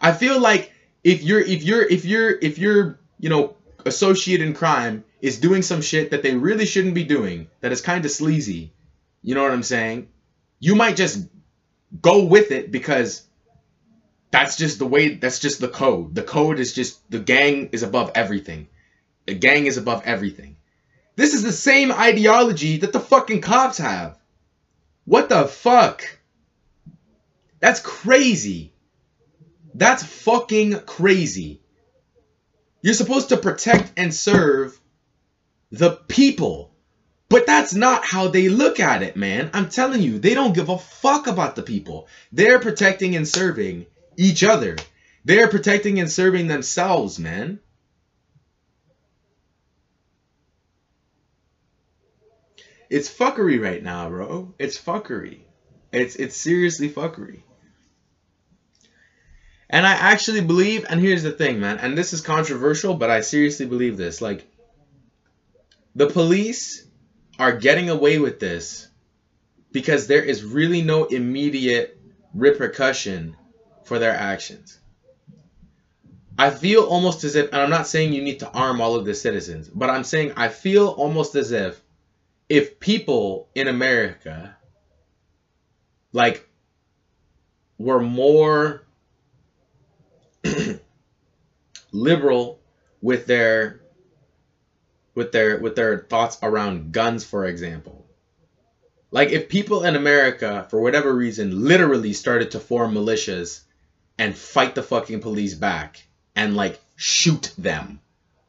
I 0.00 0.12
feel 0.12 0.40
like 0.40 0.72
if 1.02 1.22
you're 1.22 1.40
if 1.40 1.62
you're 1.62 1.82
if 1.82 2.04
you're 2.04 2.30
if 2.30 2.58
you're, 2.58 3.00
you 3.18 3.28
know, 3.28 3.56
associated 3.84 4.46
in 4.46 4.54
crime 4.54 5.04
is 5.20 5.40
doing 5.40 5.62
some 5.62 5.80
shit 5.80 6.10
that 6.10 6.22
they 6.22 6.34
really 6.34 6.66
shouldn't 6.66 6.94
be 6.94 7.04
doing, 7.04 7.48
that 7.60 7.72
is 7.72 7.80
kind 7.80 8.04
of 8.04 8.10
sleazy. 8.10 8.72
You 9.22 9.34
know 9.34 9.42
what 9.42 9.52
I'm 9.52 9.62
saying? 9.62 10.08
You 10.58 10.74
might 10.74 10.96
just 10.96 11.26
go 12.00 12.24
with 12.24 12.50
it 12.50 12.70
because 12.70 13.22
that's 14.30 14.56
just 14.56 14.78
the 14.78 14.86
way, 14.86 15.14
that's 15.14 15.38
just 15.38 15.60
the 15.60 15.68
code. 15.68 16.14
The 16.14 16.22
code 16.22 16.58
is 16.58 16.72
just, 16.72 16.98
the 17.10 17.18
gang 17.18 17.70
is 17.72 17.82
above 17.82 18.12
everything. 18.14 18.68
The 19.26 19.34
gang 19.34 19.66
is 19.66 19.76
above 19.76 20.02
everything. 20.04 20.56
This 21.16 21.34
is 21.34 21.42
the 21.42 21.52
same 21.52 21.90
ideology 21.90 22.78
that 22.78 22.92
the 22.92 23.00
fucking 23.00 23.40
cops 23.40 23.78
have. 23.78 24.18
What 25.04 25.28
the 25.28 25.46
fuck? 25.46 26.02
That's 27.60 27.80
crazy. 27.80 28.72
That's 29.74 30.02
fucking 30.02 30.80
crazy. 30.80 31.60
You're 32.82 32.94
supposed 32.94 33.30
to 33.30 33.36
protect 33.36 33.92
and 33.96 34.14
serve 34.14 34.78
the 35.70 35.90
people. 35.90 36.65
But 37.28 37.46
that's 37.46 37.74
not 37.74 38.04
how 38.04 38.28
they 38.28 38.48
look 38.48 38.78
at 38.78 39.02
it, 39.02 39.16
man. 39.16 39.50
I'm 39.52 39.68
telling 39.68 40.00
you, 40.00 40.18
they 40.18 40.34
don't 40.34 40.54
give 40.54 40.68
a 40.68 40.78
fuck 40.78 41.26
about 41.26 41.56
the 41.56 41.62
people. 41.62 42.06
They're 42.32 42.60
protecting 42.60 43.16
and 43.16 43.26
serving 43.26 43.86
each 44.16 44.44
other. 44.44 44.76
They're 45.24 45.48
protecting 45.48 45.98
and 45.98 46.10
serving 46.10 46.46
themselves, 46.46 47.18
man. 47.18 47.58
It's 52.88 53.12
fuckery 53.12 53.60
right 53.60 53.82
now, 53.82 54.08
bro. 54.08 54.54
It's 54.60 54.78
fuckery. 54.78 55.40
It's 55.92 56.14
it's 56.14 56.36
seriously 56.36 56.88
fuckery. 56.88 57.42
And 59.68 59.84
I 59.84 59.92
actually 59.92 60.42
believe, 60.42 60.86
and 60.88 61.00
here's 61.00 61.24
the 61.24 61.32
thing, 61.32 61.58
man, 61.58 61.78
and 61.78 61.98
this 61.98 62.12
is 62.12 62.20
controversial, 62.20 62.94
but 62.94 63.10
I 63.10 63.20
seriously 63.20 63.66
believe 63.66 63.96
this. 63.96 64.20
Like, 64.20 64.46
the 65.96 66.06
police 66.06 66.85
are 67.38 67.56
getting 67.56 67.90
away 67.90 68.18
with 68.18 68.40
this 68.40 68.88
because 69.72 70.06
there 70.06 70.22
is 70.22 70.42
really 70.42 70.82
no 70.82 71.04
immediate 71.04 71.98
repercussion 72.34 73.36
for 73.84 73.98
their 73.98 74.14
actions. 74.14 74.78
I 76.38 76.50
feel 76.50 76.82
almost 76.82 77.24
as 77.24 77.34
if, 77.34 77.52
and 77.52 77.62
I'm 77.62 77.70
not 77.70 77.86
saying 77.86 78.12
you 78.12 78.22
need 78.22 78.40
to 78.40 78.50
arm 78.50 78.80
all 78.80 78.94
of 78.94 79.04
the 79.04 79.14
citizens, 79.14 79.68
but 79.68 79.88
I'm 79.88 80.04
saying 80.04 80.32
I 80.36 80.48
feel 80.48 80.88
almost 80.88 81.34
as 81.34 81.52
if 81.52 81.80
if 82.48 82.78
people 82.78 83.48
in 83.54 83.68
America 83.68 84.56
like 86.12 86.46
were 87.78 88.00
more 88.00 88.82
liberal 91.92 92.60
with 93.00 93.26
their 93.26 93.80
with 95.16 95.32
their 95.32 95.58
with 95.58 95.74
their 95.74 95.98
thoughts 95.98 96.38
around 96.42 96.92
guns 96.92 97.24
for 97.24 97.46
example. 97.46 98.06
Like 99.10 99.30
if 99.30 99.48
people 99.48 99.84
in 99.84 99.96
america 99.96 100.66
for 100.70 100.80
whatever 100.80 101.12
reason 101.12 101.64
literally 101.64 102.12
started 102.12 102.52
to 102.52 102.60
form 102.60 102.94
militias 102.94 103.62
and 104.18 104.36
fight 104.36 104.74
the 104.76 104.82
fucking 104.82 105.20
police 105.20 105.54
back 105.54 106.06
and 106.36 106.54
like 106.54 106.78
shoot 106.94 107.50
them. 107.58 108.00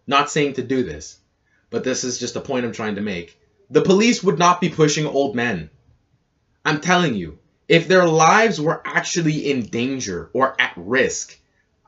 Not 0.06 0.30
saying 0.30 0.54
to 0.54 0.64
do 0.64 0.84
this 0.84 1.18
but 1.70 1.84
this 1.84 2.04
is 2.04 2.20
just 2.20 2.36
a 2.36 2.42
point 2.42 2.66
i'm 2.66 2.74
trying 2.74 2.96
to 2.96 3.02
make. 3.02 3.40
The 3.70 3.82
police 3.82 4.22
would 4.24 4.38
not 4.38 4.62
be 4.62 4.70
pushing 4.70 5.08
old 5.08 5.36
men. 5.36 5.70
I'm 6.64 6.82
telling 6.82 7.16
you 7.16 7.40
if 7.68 7.88
their 7.88 8.06
lives 8.06 8.60
were 8.62 8.82
actually 8.86 9.50
in 9.50 9.64
danger 9.64 10.30
or 10.34 10.54
at 10.60 10.74
risk 10.76 11.38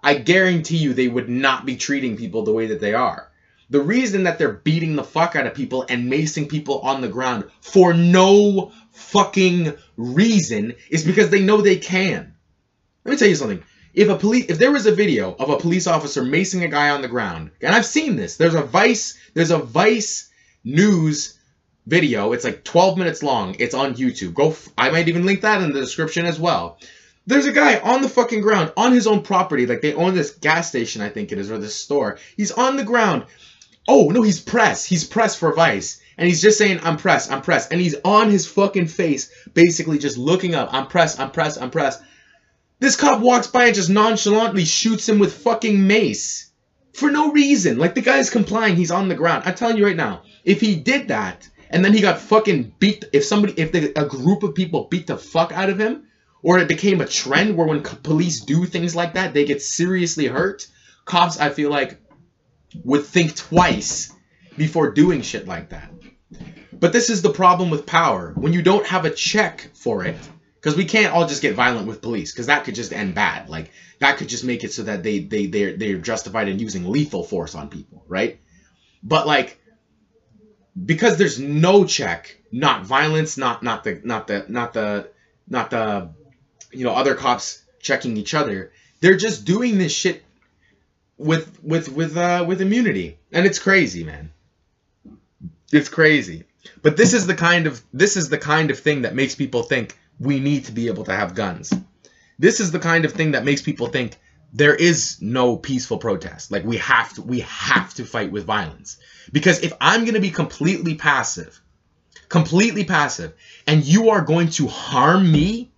I 0.02 0.14
guarantee 0.14 0.78
you 0.78 0.94
they 0.94 1.10
would 1.10 1.28
not 1.28 1.66
be 1.66 1.76
treating 1.76 2.16
people 2.16 2.44
the 2.44 2.54
way 2.54 2.68
that 2.68 2.80
they 2.80 2.94
are. 2.94 3.29
The 3.70 3.82
reason 3.82 4.24
that 4.24 4.40
they're 4.40 4.54
beating 4.54 4.96
the 4.96 5.04
fuck 5.04 5.36
out 5.36 5.46
of 5.46 5.54
people 5.54 5.86
and 5.88 6.12
macing 6.12 6.50
people 6.50 6.80
on 6.80 7.02
the 7.02 7.08
ground 7.08 7.46
for 7.62 7.94
no 7.94 8.72
fucking 8.92 9.74
reason 9.96 10.76
is 10.90 11.06
because 11.06 11.30
they 11.30 11.42
know 11.42 11.62
they 11.62 11.78
can. 11.78 12.34
Let 13.06 13.12
me 13.12 13.18
tell 13.18 13.28
you 13.28 13.36
something. 13.36 13.64
If 13.94 14.10
a 14.10 14.16
police 14.16 14.46
if 14.50 14.60
there 14.60 14.72
was 14.72 14.86
a 14.86 14.92
video 14.92 15.34
of 15.34 15.50
a 15.50 15.58
police 15.58 15.88
officer 15.88 16.24
macing 16.24 16.64
a 16.64 16.68
guy 16.68 16.90
on 16.90 17.02
the 17.02 17.08
ground, 17.08 17.52
and 17.62 17.74
I've 17.74 17.86
seen 17.86 18.16
this. 18.16 18.38
There's 18.38 18.56
a 18.56 18.62
Vice 18.62 19.18
there's 19.34 19.52
a 19.52 19.58
Vice 19.58 20.30
news 20.64 21.40
video. 21.88 22.34
It's 22.34 22.44
like 22.44 22.64
12 22.64 22.98
minutes 22.98 23.24
long. 23.24 23.56
It's 23.60 23.74
on 23.74 23.96
YouTube. 23.96 24.34
Go 24.34 24.56
I 24.78 24.90
might 24.92 25.08
even 25.08 25.26
link 25.26 25.42
that 25.42 25.62
in 25.62 25.74
the 25.74 25.80
description 25.80 26.26
as 26.26 26.40
well. 26.40 26.80
There's 27.26 27.46
a 27.46 27.52
guy 27.52 27.80
on 27.80 28.02
the 28.02 28.10
fucking 28.10 28.42
ground 28.42 28.74
on 28.78 28.92
his 28.92 29.06
own 29.06 29.22
property. 29.22 29.66
Like 29.66 29.82
they 29.82 29.94
own 29.94 30.16
this 30.16 30.32
gas 30.32 30.70
station, 30.70 31.02
I 31.02 31.10
think 31.10 31.32
it 31.32 31.38
is, 31.38 31.52
or 31.52 31.58
this 31.58 31.76
store. 31.76 32.18
He's 32.38 32.52
on 32.52 32.76
the 32.76 32.84
ground. 32.84 33.26
Oh, 33.88 34.10
no, 34.10 34.22
he's 34.22 34.40
pressed. 34.40 34.88
He's 34.88 35.04
pressed 35.04 35.40
for 35.40 35.54
Vice. 35.54 36.02
And 36.18 36.28
he's 36.28 36.42
just 36.42 36.58
saying, 36.58 36.82
I'm 36.84 36.98
pressed. 36.98 37.32
I'm 37.32 37.42
pressed," 37.42 37.72
And 37.72 37.80
he's 37.80 37.96
on 38.04 38.30
his 38.30 38.46
fucking 38.46 38.88
face, 38.88 39.32
basically 39.54 39.98
just 39.98 40.18
looking 40.18 40.54
up. 40.54 40.74
I'm 40.74 40.88
pressed. 40.88 41.20
I'm 41.20 41.32
pressed. 41.32 41.62
I'm 41.62 41.72
pressed. 41.72 42.02
This 42.80 42.96
cop 42.96 43.22
walks 43.22 43.48
by 43.48 43.66
and 43.66 43.76
just 43.76 43.90
nonchalantly 43.90 44.66
shoots 44.66 45.08
him 45.08 45.20
with 45.20 45.34
fucking 45.34 45.88
mace. 45.88 46.52
For 46.94 47.10
no 47.10 47.32
reason. 47.32 47.78
Like 47.78 47.96
the 47.96 48.02
guy's 48.02 48.30
complying, 48.30 48.76
he's 48.76 48.92
on 48.92 49.08
the 49.08 49.16
ground. 49.16 49.44
I'm 49.46 49.56
telling 49.56 49.78
you 49.78 49.86
right 49.86 49.96
now, 49.96 50.24
if 50.44 50.60
he 50.60 50.76
did 50.76 51.10
that, 51.10 51.48
and 51.70 51.86
then 51.86 51.94
he 51.94 52.02
got 52.02 52.20
fucking 52.20 52.74
beat, 52.80 53.06
if 53.14 53.24
somebody, 53.24 53.54
if 53.58 53.72
the, 53.72 53.94
a 53.98 54.06
group 54.06 54.44
of 54.44 54.56
people 54.56 54.88
beat 54.90 55.08
the 55.08 55.18
fuck 55.18 55.52
out 55.52 55.70
of 55.70 55.80
him, 55.80 56.04
or 56.42 56.60
it 56.60 56.68
became 56.68 57.02
a 57.02 57.06
trend 57.06 57.56
where 57.56 57.68
when 57.68 57.82
police 57.82 58.42
do 58.42 58.66
things 58.66 58.96
like 58.96 59.14
that, 59.14 59.34
they 59.34 59.46
get 59.46 59.62
seriously 59.62 60.28
hurt. 60.28 60.68
Cops, 61.06 61.40
I 61.40 61.50
feel 61.50 61.70
like, 61.70 62.00
would 62.84 63.06
think 63.06 63.36
twice 63.36 64.14
before 64.58 64.92
doing 64.92 65.22
shit 65.22 65.48
like 65.48 65.70
that. 65.70 65.92
But 66.72 66.94
this 66.94 67.10
is 67.10 67.22
the 67.22 67.32
problem 67.32 67.70
with 67.70 67.86
power. 67.86 68.34
When 68.36 68.54
you 68.54 68.62
don't 68.62 68.86
have 68.86 69.06
a 69.06 69.10
check 69.10 69.70
for 69.74 70.06
it, 70.06 70.16
because 70.56 70.78
we 70.78 70.86
can't 70.86 71.14
all 71.14 71.28
just 71.28 71.42
get 71.42 71.56
violent 71.56 71.88
with 71.88 72.02
police, 72.02 72.32
because 72.32 72.48
that 72.48 72.64
could 72.64 72.76
just 72.76 72.94
end 72.94 73.16
bad. 73.16 73.50
Like 73.50 73.72
that 74.00 74.18
could 74.18 74.30
just 74.30 74.44
make 74.44 74.64
it 74.64 74.72
so 74.72 74.84
that 74.84 75.04
they 75.04 75.20
they 75.20 75.48
they're 75.48 75.76
they're 75.76 75.98
justified 75.98 76.48
in 76.48 76.60
using 76.60 76.90
lethal 76.90 77.24
force 77.24 77.56
on 77.56 77.70
people, 77.70 78.06
right? 78.08 78.40
But 79.04 79.28
like 79.28 79.60
because 80.86 81.18
there's 81.18 81.40
no 81.40 81.86
check, 81.86 82.38
not 82.52 82.86
violence, 82.86 83.38
not 83.38 83.64
not 83.64 83.84
the 83.84 84.02
not 84.04 84.28
the 84.28 84.46
not 84.48 84.74
the 84.74 85.10
not 85.48 85.70
the 85.70 86.10
you 86.72 86.86
know 86.86 86.94
other 86.94 87.16
cops 87.16 87.64
checking 87.82 88.18
each 88.18 88.34
other. 88.34 88.72
They're 89.02 89.18
just 89.18 89.46
doing 89.46 89.78
this 89.78 89.94
shit 89.94 90.24
with 91.20 91.62
with 91.62 91.90
with 91.90 92.18
uh 92.18 92.44
with 92.48 92.62
immunity, 92.62 93.20
and 93.32 93.46
it's 93.46 93.60
crazy, 93.60 94.04
man. 94.04 94.32
It's 95.72 95.90
crazy. 95.90 96.46
But 96.82 96.98
this 96.98 97.14
is 97.14 97.28
the 97.28 97.36
kind 97.36 97.68
of 97.68 97.84
this 97.94 98.18
is 98.18 98.30
the 98.30 98.38
kind 98.38 98.72
of 98.72 98.80
thing 98.80 99.04
that 99.04 99.14
makes 99.14 99.36
people 99.36 99.62
think 99.62 99.96
we 100.20 100.40
need 100.40 100.66
to 100.66 100.72
be 100.72 100.88
able 100.88 101.04
to 101.04 101.16
have 101.16 101.36
guns. 101.36 101.74
This 102.40 102.60
is 102.60 102.72
the 102.72 102.80
kind 102.80 103.06
of 103.06 103.14
thing 103.14 103.32
that 103.32 103.46
makes 103.46 103.62
people 103.62 103.88
think 103.88 104.18
there 104.54 104.74
is 104.74 105.22
no 105.22 105.58
peaceful 105.58 105.98
protest. 105.98 106.52
Like 106.52 106.64
we 106.64 106.78
have 106.78 107.14
to 107.16 107.22
we 107.22 107.42
have 107.42 107.94
to 107.96 108.06
fight 108.06 108.32
with 108.32 108.46
violence. 108.46 108.98
Because 109.32 109.60
if 109.60 109.74
I'm 109.80 110.02
going 110.02 110.16
to 110.16 110.22
be 110.22 110.32
completely 110.32 110.96
passive, 110.96 111.62
completely 112.30 112.86
passive, 112.86 113.34
and 113.68 113.84
you 113.84 114.12
are 114.12 114.22
going 114.22 114.50
to 114.52 114.68
harm 114.68 115.30
me 115.30 115.70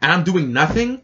and 0.00 0.10
I'm 0.10 0.24
doing 0.24 0.52
nothing, 0.54 1.02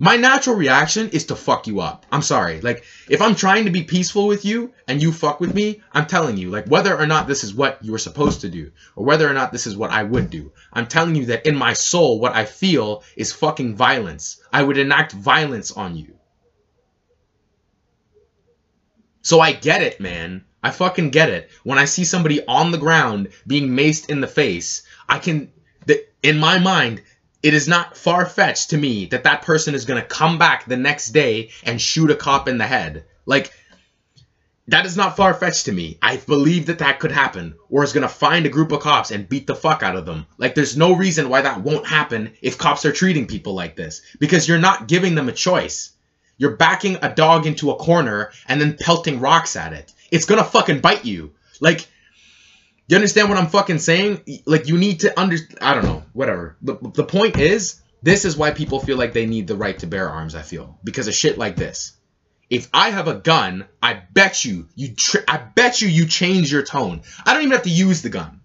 my 0.00 0.16
natural 0.16 0.54
reaction 0.54 1.08
is 1.08 1.26
to 1.26 1.34
fuck 1.34 1.66
you 1.66 1.80
up. 1.80 2.06
I'm 2.12 2.22
sorry. 2.22 2.60
Like, 2.60 2.84
if 3.08 3.20
I'm 3.20 3.34
trying 3.34 3.64
to 3.64 3.72
be 3.72 3.82
peaceful 3.82 4.28
with 4.28 4.44
you 4.44 4.72
and 4.86 5.02
you 5.02 5.10
fuck 5.10 5.40
with 5.40 5.52
me, 5.54 5.82
I'm 5.92 6.06
telling 6.06 6.36
you, 6.36 6.50
like, 6.50 6.66
whether 6.66 6.96
or 6.96 7.06
not 7.06 7.26
this 7.26 7.42
is 7.42 7.52
what 7.52 7.84
you 7.84 7.90
were 7.90 7.98
supposed 7.98 8.42
to 8.42 8.48
do, 8.48 8.70
or 8.94 9.04
whether 9.04 9.28
or 9.28 9.32
not 9.32 9.50
this 9.50 9.66
is 9.66 9.76
what 9.76 9.90
I 9.90 10.04
would 10.04 10.30
do, 10.30 10.52
I'm 10.72 10.86
telling 10.86 11.16
you 11.16 11.26
that 11.26 11.46
in 11.46 11.56
my 11.56 11.72
soul, 11.72 12.20
what 12.20 12.36
I 12.36 12.44
feel 12.44 13.02
is 13.16 13.32
fucking 13.32 13.74
violence. 13.74 14.40
I 14.52 14.62
would 14.62 14.78
enact 14.78 15.12
violence 15.12 15.72
on 15.72 15.96
you. 15.96 16.14
So 19.22 19.40
I 19.40 19.52
get 19.52 19.82
it, 19.82 19.98
man. 19.98 20.44
I 20.62 20.70
fucking 20.70 21.10
get 21.10 21.28
it. 21.28 21.50
When 21.64 21.78
I 21.78 21.86
see 21.86 22.04
somebody 22.04 22.44
on 22.46 22.70
the 22.70 22.78
ground 22.78 23.30
being 23.48 23.70
maced 23.70 24.10
in 24.10 24.20
the 24.20 24.28
face, 24.28 24.84
I 25.08 25.18
can, 25.18 25.52
in 26.22 26.38
my 26.38 26.58
mind, 26.58 27.02
it 27.48 27.54
is 27.54 27.66
not 27.66 27.96
far 27.96 28.26
fetched 28.26 28.68
to 28.68 28.76
me 28.76 29.06
that 29.06 29.22
that 29.22 29.40
person 29.40 29.74
is 29.74 29.86
going 29.86 29.98
to 29.98 30.06
come 30.06 30.36
back 30.36 30.66
the 30.66 30.76
next 30.76 31.12
day 31.12 31.48
and 31.64 31.80
shoot 31.80 32.10
a 32.10 32.14
cop 32.14 32.46
in 32.46 32.58
the 32.58 32.66
head. 32.66 33.06
Like, 33.24 33.50
that 34.66 34.84
is 34.84 34.98
not 34.98 35.16
far 35.16 35.32
fetched 35.32 35.64
to 35.64 35.72
me. 35.72 35.96
I 36.02 36.18
believe 36.18 36.66
that 36.66 36.80
that 36.80 37.00
could 37.00 37.10
happen. 37.10 37.54
Or 37.70 37.84
is 37.84 37.94
going 37.94 38.02
to 38.02 38.08
find 38.08 38.44
a 38.44 38.50
group 38.50 38.70
of 38.70 38.80
cops 38.80 39.10
and 39.10 39.26
beat 39.26 39.46
the 39.46 39.54
fuck 39.54 39.82
out 39.82 39.96
of 39.96 40.04
them. 40.04 40.26
Like, 40.36 40.54
there's 40.54 40.76
no 40.76 40.94
reason 40.94 41.30
why 41.30 41.40
that 41.40 41.62
won't 41.62 41.86
happen 41.86 42.34
if 42.42 42.58
cops 42.58 42.84
are 42.84 42.92
treating 42.92 43.26
people 43.26 43.54
like 43.54 43.76
this. 43.76 44.02
Because 44.18 44.46
you're 44.46 44.58
not 44.58 44.86
giving 44.86 45.14
them 45.14 45.30
a 45.30 45.32
choice. 45.32 45.92
You're 46.36 46.56
backing 46.56 46.98
a 47.00 47.14
dog 47.14 47.46
into 47.46 47.70
a 47.70 47.76
corner 47.76 48.30
and 48.46 48.60
then 48.60 48.76
pelting 48.76 49.20
rocks 49.20 49.56
at 49.56 49.72
it. 49.72 49.90
It's 50.10 50.26
going 50.26 50.44
to 50.44 50.50
fucking 50.50 50.80
bite 50.80 51.06
you. 51.06 51.32
Like, 51.60 51.86
you 52.88 52.96
understand 52.96 53.28
what 53.28 53.38
I'm 53.38 53.48
fucking 53.48 53.78
saying? 53.78 54.42
Like 54.46 54.66
you 54.66 54.78
need 54.78 55.00
to 55.00 55.18
under 55.18 55.36
I 55.60 55.74
don't 55.74 55.84
know, 55.84 56.02
whatever. 56.12 56.56
The 56.62 56.76
the 56.94 57.04
point 57.04 57.38
is 57.38 57.80
this 58.02 58.24
is 58.24 58.36
why 58.36 58.50
people 58.52 58.80
feel 58.80 58.96
like 58.96 59.12
they 59.12 59.26
need 59.26 59.46
the 59.46 59.56
right 59.56 59.78
to 59.80 59.86
bear 59.86 60.08
arms, 60.08 60.34
I 60.34 60.42
feel. 60.42 60.78
Because 60.82 61.06
of 61.06 61.14
shit 61.14 61.36
like 61.36 61.56
this. 61.56 61.92
If 62.48 62.68
I 62.72 62.90
have 62.90 63.06
a 63.06 63.14
gun, 63.14 63.66
I 63.82 63.94
bet 64.12 64.44
you 64.44 64.68
you 64.74 64.94
I 65.28 65.36
bet 65.36 65.82
you 65.82 65.88
you 65.88 66.06
change 66.06 66.50
your 66.50 66.62
tone. 66.62 67.02
I 67.26 67.34
don't 67.34 67.42
even 67.42 67.52
have 67.52 67.64
to 67.64 67.70
use 67.70 68.00
the 68.00 68.08
gun. 68.08 68.40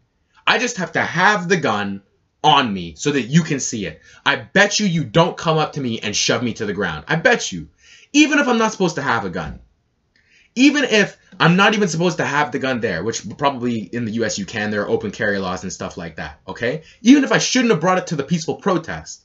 I 0.45 0.57
just 0.59 0.77
have 0.77 0.91
to 0.93 1.01
have 1.01 1.47
the 1.47 1.57
gun 1.57 2.03
on 2.43 2.73
me 2.73 2.95
so 2.97 3.11
that 3.11 3.21
you 3.21 3.43
can 3.43 3.61
see 3.61 3.85
it. 3.85 4.01
I 4.25 4.35
bet 4.35 4.79
you 4.79 4.85
you 4.85 5.05
don't 5.05 5.37
come 5.37 5.57
up 5.57 5.73
to 5.73 5.81
me 5.81 6.01
and 6.01 6.13
shove 6.13 6.43
me 6.43 6.53
to 6.55 6.65
the 6.65 6.73
ground. 6.73 7.05
I 7.07 7.15
bet 7.15 7.51
you. 7.53 7.69
Even 8.11 8.39
if 8.39 8.47
I'm 8.47 8.57
not 8.57 8.73
supposed 8.73 8.95
to 8.95 9.01
have 9.01 9.23
a 9.23 9.29
gun. 9.29 9.61
Even 10.55 10.83
if 10.83 11.17
I'm 11.39 11.55
not 11.55 11.73
even 11.73 11.87
supposed 11.87 12.17
to 12.17 12.25
have 12.25 12.51
the 12.51 12.59
gun 12.59 12.79
there, 12.79 13.03
which 13.03 13.27
probably 13.37 13.79
in 13.79 14.05
the 14.05 14.11
US 14.23 14.37
you 14.37 14.45
can. 14.45 14.71
There 14.71 14.81
are 14.83 14.89
open 14.89 15.11
carry 15.11 15.39
laws 15.39 15.63
and 15.63 15.73
stuff 15.73 15.97
like 15.97 16.17
that, 16.17 16.39
okay? 16.47 16.83
Even 17.01 17.23
if 17.23 17.31
I 17.31 17.37
shouldn't 17.37 17.71
have 17.71 17.81
brought 17.81 17.97
it 17.97 18.07
to 18.07 18.15
the 18.15 18.23
peaceful 18.23 18.55
protest, 18.55 19.21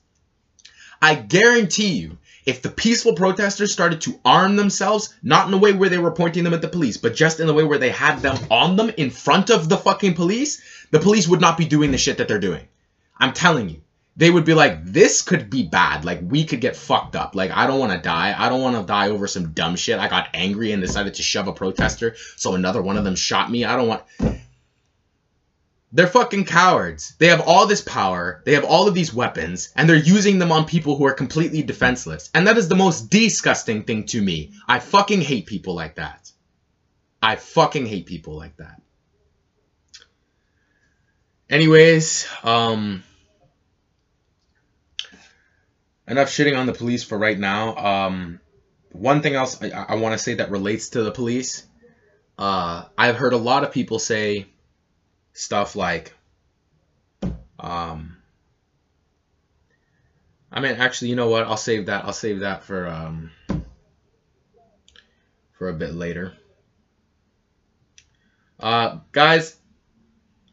I 1.01 1.15
guarantee 1.15 1.93
you, 1.93 2.19
if 2.45 2.63
the 2.63 2.71
peaceful 2.71 3.13
protesters 3.13 3.73
started 3.73 4.01
to 4.03 4.19
arm 4.25 4.57
themselves, 4.57 5.15
not 5.23 5.47
in 5.47 5.55
a 5.55 5.59
way 5.59 5.73
where 5.73 5.91
they 5.91 5.99
were 5.99 6.13
pointing 6.13 6.45
them 6.45 6.55
at 6.55 6.63
the 6.63 6.69
police, 6.69 6.97
but 6.97 7.15
just 7.15 7.41
in 7.41 7.47
the 7.47 7.55
way 7.55 7.63
where 7.63 7.79
they 7.79 7.91
had 7.91 8.21
them 8.21 8.39
on 8.51 8.77
them 8.77 8.91
in 8.97 9.11
front 9.11 9.51
of 9.51 9.69
the 9.69 9.77
fucking 9.77 10.15
police, 10.15 10.63
the 10.91 10.99
police 10.99 11.29
would 11.29 11.41
not 11.41 11.59
be 11.59 11.67
doing 11.67 11.93
the 11.93 11.99
shit 11.99 12.19
that 12.19 12.27
they're 12.27 12.41
doing. 12.41 12.67
I'm 13.19 13.33
telling 13.33 13.69
you 13.69 13.83
they 14.19 14.31
would 14.31 14.45
be 14.45 14.53
like, 14.53 14.85
this 14.85 15.23
could 15.23 15.49
be 15.49 15.63
bad. 15.63 16.05
Like, 16.05 16.19
we 16.21 16.45
could 16.45 16.61
get 16.61 16.75
fucked 16.75 17.15
up. 17.15 17.37
Like, 17.37 17.53
I 17.53 17.69
don't 17.69 17.79
want 17.79 17.93
to 17.93 17.99
die. 17.99 18.35
I 18.37 18.49
don't 18.49 18.61
want 18.61 18.75
to 18.75 18.83
die 18.83 19.11
over 19.11 19.29
some 19.29 19.53
dumb 19.53 19.77
shit. 19.77 20.01
I 20.01 20.09
got 20.09 20.31
angry 20.35 20.73
and 20.73 20.83
decided 20.83 21.15
to 21.15 21.23
shove 21.23 21.47
a 21.47 21.53
protester, 21.53 22.17
so 22.35 22.55
another 22.55 22.83
one 22.83 22.97
of 22.97 23.05
them 23.05 23.15
shot 23.15 23.49
me. 23.49 23.65
I 23.65 23.77
don't 23.77 23.87
want. 23.87 24.03
They're 25.93 26.09
fucking 26.09 26.47
cowards. 26.47 27.15
They 27.19 27.29
have 27.29 27.43
all 27.47 27.67
this 27.67 27.81
power, 27.81 28.43
they 28.45 28.55
have 28.55 28.65
all 28.65 28.89
of 28.89 28.95
these 28.95 29.15
weapons, 29.15 29.73
and 29.77 29.89
they're 29.89 29.97
using 29.97 30.41
them 30.41 30.51
on 30.51 30.65
people 30.65 30.97
who 30.97 31.07
are 31.07 31.15
completely 31.15 31.63
defenseless. 31.63 32.29
And 32.35 32.49
that 32.49 32.59
is 32.59 32.69
the 32.69 32.75
most 32.75 33.09
disgusting 33.11 33.85
thing 33.85 34.05
to 34.07 34.21
me. 34.21 34.53
I 34.67 34.81
fucking 34.81 35.21
hate 35.21 35.47
people 35.47 35.77
like 35.77 35.95
that. 35.95 36.31
I 37.23 37.37
fucking 37.37 37.87
hate 37.87 38.07
people 38.07 38.37
like 38.37 38.57
that. 38.57 38.83
Anyways, 41.49 42.29
um 42.43 43.05
enough 46.09 46.29
shitting 46.29 46.59
on 46.59 46.67
the 46.67 46.73
police 46.73 47.05
for 47.05 47.19
right 47.19 47.39
now. 47.39 47.77
Um, 47.77 48.41
one 48.93 49.23
thing 49.23 49.35
else 49.35 49.63
I, 49.63 49.71
I 49.71 49.95
want 49.97 50.15
to 50.15 50.19
say 50.19 50.35
that 50.35 50.51
relates 50.51 50.91
to 50.91 51.03
the 51.03 51.11
police. 51.13 51.67
Uh, 52.39 52.85
I've 52.97 53.17
heard 53.17 53.33
a 53.33 53.39
lot 53.39 53.65
of 53.65 53.73
people 53.73 53.99
say 53.99 54.47
stuff 55.39 55.77
like 55.77 56.13
um 57.61 58.17
I 60.51 60.61
mean 60.61 60.73
actually 60.73 61.11
you 61.11 61.17
know 61.17 61.29
what 61.29 61.45
I'll 61.45 61.57
save 61.57 61.87
that 61.87 62.05
I'll 62.05 62.13
save 62.13 62.41
that 62.41 62.65
for 62.65 62.89
um 62.89 63.31
for 65.53 65.69
a 65.69 65.73
bit 65.73 65.95
later. 65.95 66.33
Uh 68.59 68.99
guys 69.13 69.57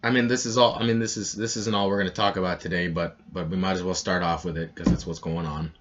I 0.05 0.11
mean 0.11 0.27
this 0.27 0.45
is 0.45 0.55
all 0.55 0.75
I 0.75 0.83
mean 0.83 0.99
this 0.99 1.17
is 1.17 1.33
this 1.33 1.57
isn't 1.57 1.73
all 1.73 1.89
we're 1.89 1.97
going 1.97 2.07
to 2.07 2.13
talk 2.13 2.37
about 2.37 2.59
today 2.59 2.87
but 2.89 3.17
but 3.33 3.49
we 3.49 3.57
might 3.57 3.71
as 3.71 3.81
well 3.81 3.95
start 3.95 4.21
off 4.21 4.45
with 4.45 4.55
it 4.55 4.73
because 4.73 4.87
that's 4.91 5.07
what's 5.07 5.17
going 5.17 5.47
on. 5.47 5.71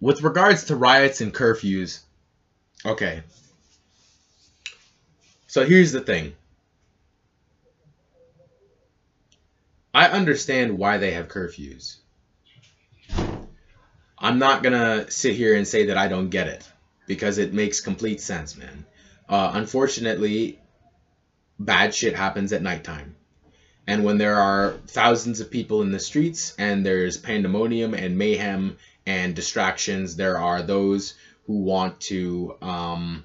With 0.00 0.20
regards 0.20 0.64
to 0.64 0.76
riots 0.76 1.22
and 1.22 1.32
curfews 1.32 2.00
okay. 2.84 3.22
So 5.46 5.64
here's 5.64 5.92
the 5.92 6.02
thing. 6.02 6.34
I 9.94 10.08
understand 10.08 10.76
why 10.76 10.98
they 10.98 11.12
have 11.12 11.28
curfews. 11.28 11.96
I'm 14.18 14.38
not 14.38 14.62
gonna 14.62 15.10
sit 15.10 15.36
here 15.36 15.56
and 15.56 15.66
say 15.66 15.86
that 15.86 15.96
I 15.96 16.08
don't 16.08 16.28
get 16.28 16.48
it 16.48 16.68
because 17.06 17.38
it 17.38 17.54
makes 17.54 17.80
complete 17.80 18.20
sense, 18.20 18.58
man. 18.58 18.84
Uh, 19.26 19.52
unfortunately, 19.54 20.60
bad 21.58 21.94
shit 21.94 22.14
happens 22.14 22.52
at 22.52 22.62
nighttime. 22.62 23.16
And 23.86 24.04
when 24.04 24.18
there 24.18 24.36
are 24.36 24.74
thousands 24.86 25.40
of 25.40 25.50
people 25.50 25.80
in 25.82 25.90
the 25.90 25.98
streets 25.98 26.54
and 26.58 26.84
there's 26.84 27.16
pandemonium 27.16 27.94
and 27.94 28.18
mayhem 28.18 28.76
and 29.06 29.34
distractions, 29.34 30.14
there 30.14 30.38
are 30.38 30.62
those 30.62 31.14
who 31.46 31.60
want 31.60 31.98
to 32.02 32.54
um, 32.60 33.24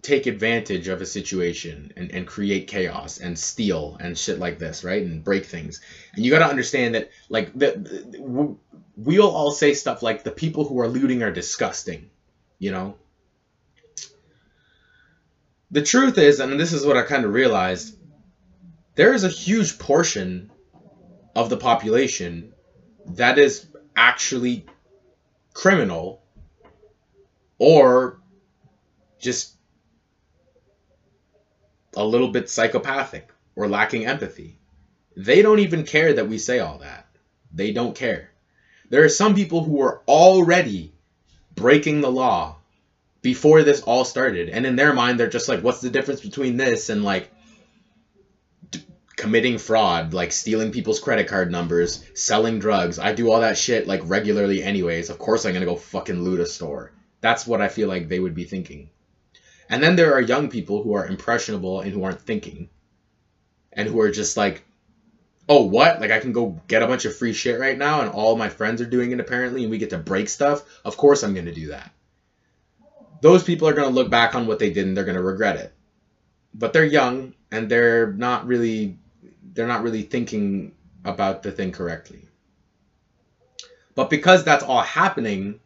take 0.00 0.26
advantage 0.26 0.88
of 0.88 1.02
a 1.02 1.06
situation 1.06 1.92
and, 1.96 2.10
and 2.10 2.26
create 2.26 2.66
chaos 2.66 3.18
and 3.18 3.38
steal 3.38 3.98
and 4.00 4.16
shit 4.16 4.38
like 4.38 4.58
this, 4.58 4.82
right? 4.82 5.02
And 5.02 5.22
break 5.22 5.44
things. 5.44 5.82
And 6.14 6.24
you 6.24 6.30
got 6.30 6.38
to 6.38 6.46
understand 6.46 6.94
that, 6.94 7.10
like, 7.28 7.52
the, 7.52 8.56
we'll 8.96 9.30
all 9.30 9.52
say 9.52 9.74
stuff 9.74 10.02
like 10.02 10.24
the 10.24 10.30
people 10.30 10.64
who 10.64 10.80
are 10.80 10.88
looting 10.88 11.22
are 11.22 11.30
disgusting, 11.30 12.08
you 12.58 12.72
know? 12.72 12.96
The 15.72 15.82
truth 15.82 16.18
is, 16.18 16.38
and 16.38 16.60
this 16.60 16.74
is 16.74 16.84
what 16.84 16.98
I 16.98 17.02
kind 17.02 17.24
of 17.24 17.32
realized, 17.32 17.96
there 18.94 19.14
is 19.14 19.24
a 19.24 19.30
huge 19.30 19.78
portion 19.78 20.50
of 21.34 21.48
the 21.48 21.56
population 21.56 22.52
that 23.06 23.38
is 23.38 23.66
actually 23.96 24.66
criminal 25.54 26.22
or 27.58 28.20
just 29.18 29.54
a 31.96 32.04
little 32.04 32.28
bit 32.28 32.50
psychopathic 32.50 33.30
or 33.56 33.66
lacking 33.66 34.04
empathy. 34.04 34.58
They 35.16 35.40
don't 35.40 35.60
even 35.60 35.84
care 35.84 36.12
that 36.12 36.28
we 36.28 36.36
say 36.36 36.58
all 36.58 36.78
that. 36.78 37.06
They 37.50 37.72
don't 37.72 37.96
care. 37.96 38.30
There 38.90 39.04
are 39.04 39.08
some 39.08 39.34
people 39.34 39.64
who 39.64 39.80
are 39.80 40.02
already 40.06 40.92
breaking 41.54 42.02
the 42.02 42.10
law 42.10 42.58
before 43.22 43.62
this 43.62 43.80
all 43.82 44.04
started. 44.04 44.48
And 44.48 44.66
in 44.66 44.76
their 44.76 44.92
mind, 44.92 45.18
they're 45.18 45.28
just 45.28 45.48
like, 45.48 45.62
what's 45.62 45.80
the 45.80 45.90
difference 45.90 46.20
between 46.20 46.56
this 46.56 46.90
and 46.90 47.04
like 47.04 47.30
d- 48.70 48.84
committing 49.16 49.58
fraud, 49.58 50.12
like 50.12 50.32
stealing 50.32 50.72
people's 50.72 51.00
credit 51.00 51.28
card 51.28 51.50
numbers, 51.50 52.04
selling 52.14 52.58
drugs? 52.58 52.98
I 52.98 53.12
do 53.12 53.30
all 53.30 53.40
that 53.40 53.56
shit 53.56 53.86
like 53.86 54.02
regularly, 54.04 54.62
anyways. 54.62 55.08
Of 55.08 55.18
course, 55.18 55.46
I'm 55.46 55.54
to 55.54 55.64
go 55.64 55.76
fucking 55.76 56.22
loot 56.22 56.40
a 56.40 56.46
store. 56.46 56.92
That's 57.20 57.46
what 57.46 57.62
I 57.62 57.68
feel 57.68 57.88
like 57.88 58.08
they 58.08 58.18
would 58.18 58.34
be 58.34 58.44
thinking. 58.44 58.90
And 59.70 59.82
then 59.82 59.96
there 59.96 60.14
are 60.14 60.20
young 60.20 60.50
people 60.50 60.82
who 60.82 60.94
are 60.94 61.06
impressionable 61.06 61.80
and 61.80 61.92
who 61.92 62.02
aren't 62.02 62.20
thinking 62.20 62.68
and 63.72 63.88
who 63.88 64.00
are 64.00 64.10
just 64.10 64.36
like, 64.36 64.64
oh, 65.48 65.64
what? 65.64 66.00
Like 66.00 66.10
I 66.10 66.18
can 66.18 66.32
go 66.32 66.60
get 66.66 66.82
a 66.82 66.86
bunch 66.88 67.04
of 67.04 67.16
free 67.16 67.32
shit 67.32 67.58
right 67.58 67.78
now 67.78 68.00
and 68.00 68.10
all 68.10 68.36
my 68.36 68.48
friends 68.48 68.82
are 68.82 68.86
doing 68.86 69.12
it 69.12 69.20
apparently 69.20 69.62
and 69.62 69.70
we 69.70 69.78
get 69.78 69.90
to 69.90 69.98
break 69.98 70.28
stuff. 70.28 70.62
Of 70.84 70.96
course 70.96 71.22
I'm 71.22 71.34
going 71.34 71.46
to 71.46 71.54
do 71.54 71.68
that. 71.68 71.92
Those 73.22 73.44
people 73.44 73.68
are 73.68 73.72
going 73.72 73.88
to 73.88 73.94
look 73.94 74.10
back 74.10 74.34
on 74.34 74.46
what 74.46 74.58
they 74.58 74.70
did 74.70 74.86
and 74.86 74.96
they're 74.96 75.04
going 75.04 75.16
to 75.16 75.22
regret 75.22 75.56
it. 75.56 75.72
But 76.52 76.74
they're 76.74 76.84
young 76.84 77.34
and 77.50 77.70
they're 77.70 78.12
not 78.12 78.46
really 78.46 78.98
they're 79.54 79.66
not 79.68 79.82
really 79.82 80.02
thinking 80.02 80.74
about 81.04 81.42
the 81.42 81.52
thing 81.52 81.72
correctly. 81.72 82.28
But 83.94 84.10
because 84.10 84.44
that's 84.44 84.64
all 84.64 84.82
happening, 84.82 85.60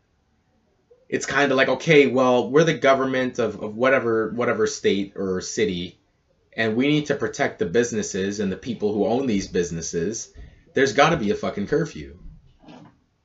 it's 1.09 1.27
kind 1.27 1.51
of 1.51 1.57
like 1.57 1.69
okay 1.69 2.07
well 2.07 2.51
we're 2.51 2.65
the 2.65 2.75
government 2.75 3.39
of, 3.39 3.63
of 3.63 3.77
whatever 3.77 4.31
whatever 4.31 4.67
state 4.67 5.13
or 5.17 5.41
city 5.41 5.99
and 6.57 6.77
we 6.77 6.89
need 6.89 7.07
to 7.07 7.15
protect 7.15 7.59
the 7.59 7.67
businesses 7.67 8.41
and 8.41 8.51
the 8.51 8.57
people 8.57 8.93
who 8.93 9.07
own 9.07 9.27
these 9.27 9.47
businesses 9.47 10.33
there's 10.75 10.93
got 10.93 11.11
to 11.11 11.17
be 11.17 11.31
a 11.31 11.35
fucking 11.35 11.67
curfew 11.67 12.19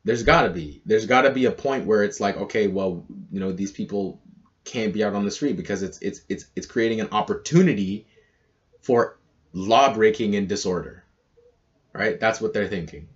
there's 0.03 0.23
got 0.23 0.43
to 0.43 0.49
be 0.49 0.81
there's 0.85 1.05
got 1.05 1.21
to 1.21 1.31
be 1.31 1.45
a 1.45 1.51
point 1.51 1.85
where 1.85 2.03
it's 2.03 2.19
like 2.19 2.37
okay 2.37 2.67
well 2.67 3.03
you 3.31 3.39
know 3.39 3.51
these 3.51 3.71
people 3.71 4.20
can't 4.63 4.93
be 4.93 5.03
out 5.03 5.13
on 5.13 5.25
the 5.25 5.31
street 5.31 5.57
because 5.57 5.83
it's 5.83 5.99
it's 6.01 6.21
it's 6.29 6.45
it's 6.55 6.67
creating 6.67 7.01
an 7.01 7.09
opportunity 7.11 8.05
for 8.81 9.17
law 9.53 9.93
breaking 9.93 10.35
and 10.35 10.47
disorder 10.47 11.03
right 11.93 12.19
that's 12.19 12.39
what 12.39 12.53
they're 12.53 12.67
thinking 12.67 13.07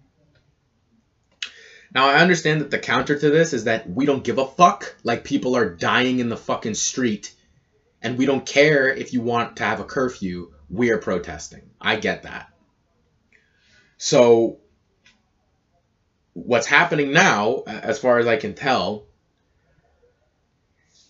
now 1.96 2.10
I 2.10 2.16
understand 2.16 2.60
that 2.60 2.72
the 2.72 2.78
counter 2.78 3.18
to 3.18 3.30
this 3.30 3.54
is 3.54 3.64
that 3.64 3.90
we 3.90 4.06
don't 4.06 4.24
give 4.24 4.38
a 4.38 4.46
fuck. 4.46 4.98
Like 5.06 5.24
people 5.24 5.56
are 5.56 5.74
dying 5.74 6.20
in 6.20 6.28
the 6.28 6.36
fucking 6.36 6.74
street 6.74 7.34
and 8.02 8.18
we 8.18 8.26
don't 8.26 8.46
care 8.46 8.90
if 8.90 9.14
you 9.14 9.22
want 9.22 9.56
to 9.56 9.64
have 9.64 9.80
a 9.80 9.86
curfew. 9.86 10.52
We 10.70 10.90
are 10.90 10.98
protesting. 10.98 11.62
I 11.80 11.96
get 11.96 12.24
that. 12.24 12.50
So 13.98 14.58
what's 16.34 16.68
happening 16.68 17.14
now, 17.14 17.64
as 17.66 17.98
far 17.98 18.20
as 18.20 18.28
I 18.28 18.36
can 18.36 18.56
tell, 18.56 19.06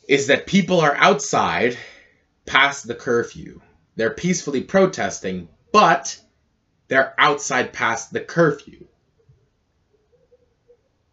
is 0.08 0.28
that 0.28 0.48
people 0.48 0.80
are 0.82 0.96
outside 0.96 1.78
past 2.46 2.88
the 2.88 2.96
curfew. 2.96 3.62
They're 3.96 4.12
peacefully 4.12 4.62
protesting, 4.62 5.48
but 5.72 6.20
they're 6.88 7.14
outside 7.18 7.74
past 7.74 8.14
the 8.14 8.20
curfew. 8.20 8.86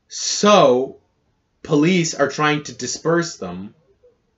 So 0.09 1.01
police 1.63 2.15
are 2.15 2.29
trying 2.29 2.65
to 2.65 2.75
disperse 2.75 3.37
them. 3.37 3.75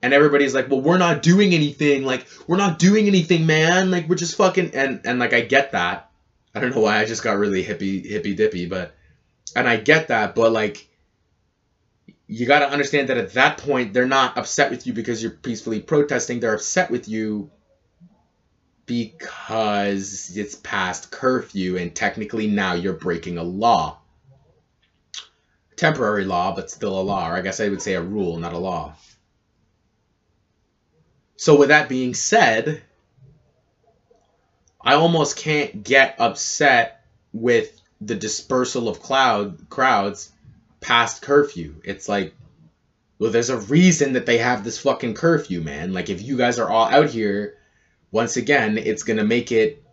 And 0.01 0.13
everybody's 0.13 0.53
like, 0.53 0.69
well, 0.69 0.81
we're 0.81 0.99
not 0.99 1.23
doing 1.23 1.53
anything. 1.53 2.05
Like, 2.05 2.27
we're 2.47 2.57
not 2.57 2.77
doing 2.77 3.07
anything, 3.07 3.45
man. 3.47 3.89
Like, 3.89 4.07
we're 4.07 4.15
just 4.15 4.37
fucking. 4.37 4.75
And, 4.75 5.01
and 5.03 5.19
like, 5.19 5.33
I 5.33 5.41
get 5.41 5.71
that. 5.71 6.11
I 6.53 6.59
don't 6.59 6.75
know 6.75 6.81
why 6.81 6.99
I 6.99 7.05
just 7.05 7.23
got 7.23 7.37
really 7.37 7.63
hippy, 7.63 8.07
hippy 8.07 8.35
dippy, 8.35 8.67
but. 8.67 8.95
And 9.55 9.67
I 9.67 9.77
get 9.77 10.09
that, 10.09 10.35
but 10.35 10.51
like. 10.51 10.87
You 12.27 12.45
got 12.45 12.59
to 12.59 12.69
understand 12.69 13.09
that 13.09 13.17
at 13.17 13.33
that 13.33 13.57
point, 13.59 13.93
they're 13.93 14.07
not 14.07 14.37
upset 14.37 14.71
with 14.71 14.87
you 14.87 14.93
because 14.93 15.21
you're 15.21 15.31
peacefully 15.31 15.79
protesting. 15.79 16.39
They're 16.39 16.55
upset 16.55 16.89
with 16.89 17.07
you 17.07 17.51
because 18.85 20.35
it's 20.35 20.55
past 20.55 21.11
curfew 21.11 21.77
and 21.77 21.95
technically 21.95 22.47
now 22.47 22.73
you're 22.73 22.93
breaking 22.93 23.37
a 23.37 23.43
law 23.43 23.99
temporary 25.75 26.25
law, 26.25 26.55
but 26.55 26.69
still 26.69 26.99
a 26.99 27.01
law, 27.01 27.29
or 27.29 27.33
I 27.33 27.41
guess 27.41 27.59
I 27.59 27.69
would 27.69 27.81
say 27.81 27.93
a 27.93 28.01
rule, 28.01 28.37
not 28.37 28.53
a 28.53 28.57
law. 28.57 28.95
So, 31.37 31.57
with 31.57 31.69
that 31.69 31.89
being 31.89 32.13
said, 32.13 32.81
I 34.81 34.95
almost 34.95 35.37
can't 35.37 35.83
get 35.83 36.15
upset 36.19 37.05
with 37.33 37.79
the 38.01 38.15
dispersal 38.15 38.87
of 38.87 39.01
cloud 39.01 39.69
crowds 39.69 40.31
past 40.85 41.23
curfew. 41.23 41.81
It's 41.83 42.07
like, 42.07 42.35
well, 43.17 43.31
there's 43.31 43.49
a 43.49 43.57
reason 43.57 44.13
that 44.13 44.27
they 44.27 44.37
have 44.37 44.63
this 44.63 44.77
fucking 44.77 45.15
curfew, 45.15 45.61
man. 45.61 45.93
Like, 45.93 46.09
if 46.09 46.21
you 46.21 46.37
guys 46.37 46.59
are 46.59 46.69
all 46.69 46.85
out 46.85 47.09
here, 47.09 47.55
once 48.11 48.37
again, 48.37 48.77
it's 48.77 49.01
gonna 49.01 49.23
make 49.23 49.51
it 49.51 49.83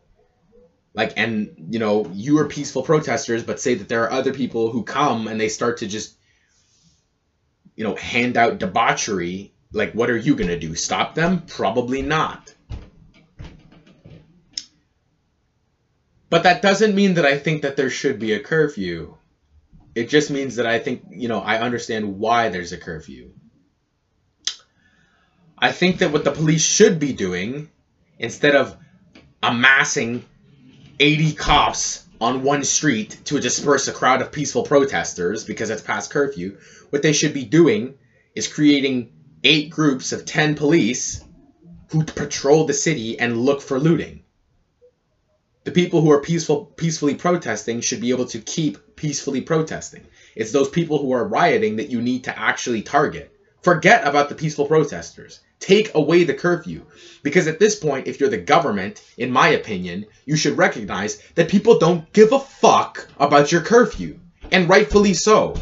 like 0.95 1.15
and 1.17 1.55
you 1.71 1.79
know 1.79 2.07
you 2.13 2.39
are 2.39 2.47
peaceful 2.47 2.83
protesters 2.83 3.43
but 3.43 3.59
say 3.59 3.75
that 3.75 3.89
there 3.89 4.03
are 4.03 4.13
other 4.13 4.35
people 4.35 4.71
who 4.71 4.83
come 4.83 5.27
and 5.27 5.41
they 5.41 5.49
start 5.49 5.79
to 5.79 5.87
just 5.87 6.15
you 7.77 7.83
know 7.83 7.95
hand 7.95 8.37
out 8.37 8.59
debauchery 8.59 9.55
like 9.73 9.93
what 9.93 10.11
are 10.11 10.17
you 10.17 10.35
going 10.35 10.49
to 10.51 10.59
do 10.59 10.75
stop 10.75 11.15
them 11.15 11.43
probably 11.47 12.03
not 12.03 12.55
but 16.29 16.43
that 16.43 16.61
doesn't 16.61 16.95
mean 16.95 17.15
that 17.15 17.25
i 17.25 17.39
think 17.39 17.63
that 17.63 17.75
there 17.75 17.89
should 17.89 18.19
be 18.19 18.33
a 18.33 18.41
curfew 18.41 19.17
it 19.95 20.09
just 20.09 20.31
means 20.31 20.57
that 20.57 20.67
i 20.67 20.79
think 20.79 21.03
you 21.11 21.29
know 21.29 21.41
i 21.41 21.59
understand 21.59 22.19
why 22.19 22.49
there's 22.49 22.73
a 22.73 22.79
curfew 22.79 23.31
i 25.59 25.71
think 25.71 25.99
that 25.99 26.13
what 26.13 26.25
the 26.25 26.31
police 26.31 26.63
should 26.63 26.99
be 26.99 27.13
doing 27.13 27.69
instead 28.19 28.55
of 28.55 28.77
amassing 29.43 30.25
80 31.01 31.33
cops 31.33 32.05
on 32.21 32.45
one 32.45 32.63
street 32.63 33.19
to 33.25 33.41
disperse 33.41 33.89
a 33.89 33.93
crowd 33.93 34.21
of 34.21 34.31
peaceful 34.31 34.63
protesters 34.63 35.43
because 35.43 35.71
it's 35.71 35.83
past 35.83 36.11
curfew. 36.11 36.57
What 36.91 37.03
they 37.03 37.13
should 37.13 37.33
be 37.33 37.43
doing 37.43 37.97
is 38.37 38.47
creating 38.47 39.11
eight 39.43 39.71
groups 39.71 40.13
of 40.13 40.25
10 40.25 40.55
police 40.55 41.21
who 41.91 42.05
patrol 42.05 42.63
the 42.63 42.73
city 42.73 43.19
and 43.19 43.37
look 43.37 43.61
for 43.61 43.81
looting. 43.81 44.23
The 45.65 45.71
people 45.71 46.01
who 46.01 46.11
are 46.11 46.21
peaceful 46.21 46.65
peacefully 46.77 47.15
protesting 47.15 47.81
should 47.81 48.01
be 48.01 48.11
able 48.11 48.27
to 48.27 48.41
keep 48.41 48.97
peacefully 48.97 49.43
protesting. 49.43 50.05
It's 50.35 50.51
those 50.51 50.69
people 50.69 50.99
who 50.99 51.13
are 51.13 51.25
rioting 51.25 51.77
that 51.77 51.91
you 51.91 52.03
need 52.03 52.25
to 52.25 52.37
actually 52.37 52.83
target. 52.83 53.31
Forget 53.63 54.05
about 54.05 54.29
the 54.29 54.35
peaceful 54.35 54.67
protesters. 54.67 55.39
Take 55.61 55.95
away 55.95 56.25
the 56.25 56.35
curfew. 56.35 56.85
Because 57.23 57.47
at 57.47 57.61
this 57.61 57.77
point, 57.77 58.09
if 58.09 58.19
you're 58.19 58.29
the 58.29 58.39
government, 58.39 59.01
in 59.17 59.31
my 59.31 59.49
opinion, 59.51 60.07
you 60.25 60.35
should 60.35 60.59
recognize 60.59 61.23
that 61.37 61.49
people 61.49 61.79
don't 61.79 62.13
give 62.13 62.33
a 62.33 62.41
fuck 62.41 63.07
about 63.21 63.53
your 63.53 63.61
curfew. 63.61 64.19
And 64.51 64.69
rightfully 64.69 65.15
so. 65.15 65.55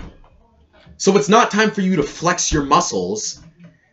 So 0.96 1.18
it's 1.18 1.28
not 1.28 1.50
time 1.50 1.72
for 1.72 1.82
you 1.82 1.96
to 1.96 2.02
flex 2.02 2.50
your 2.50 2.64
muscles 2.64 3.42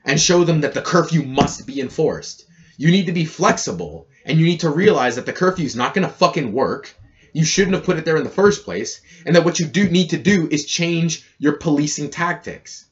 and 0.05 0.19
show 0.19 0.45
them 0.45 0.61
that 0.61 0.73
the 0.73 0.81
curfew 0.81 1.23
must 1.23 1.67
be 1.67 1.81
enforced. 1.81 2.45
You 2.77 2.91
need 2.91 3.07
to 3.07 3.11
be 3.11 3.25
flexible 3.25 4.07
and 4.27 4.37
you 4.37 4.45
need 4.45 4.59
to 4.59 4.69
realize 4.69 5.15
that 5.15 5.25
the 5.25 5.33
curfew 5.33 5.65
is 5.65 5.75
not 5.75 5.93
going 5.93 6.05
to 6.05 6.13
fucking 6.13 6.51
work. 6.51 6.93
You 7.33 7.45
shouldn't 7.45 7.75
have 7.75 7.85
put 7.85 7.97
it 7.97 8.05
there 8.05 8.17
in 8.17 8.23
the 8.23 8.29
first 8.29 8.65
place. 8.65 9.01
And 9.25 9.35
that 9.35 9.45
what 9.45 9.59
you 9.59 9.65
do 9.65 9.89
need 9.89 10.11
to 10.11 10.17
do 10.17 10.47
is 10.51 10.65
change 10.65 11.25
your 11.39 11.53
policing 11.53 12.09
tactics. 12.09 12.85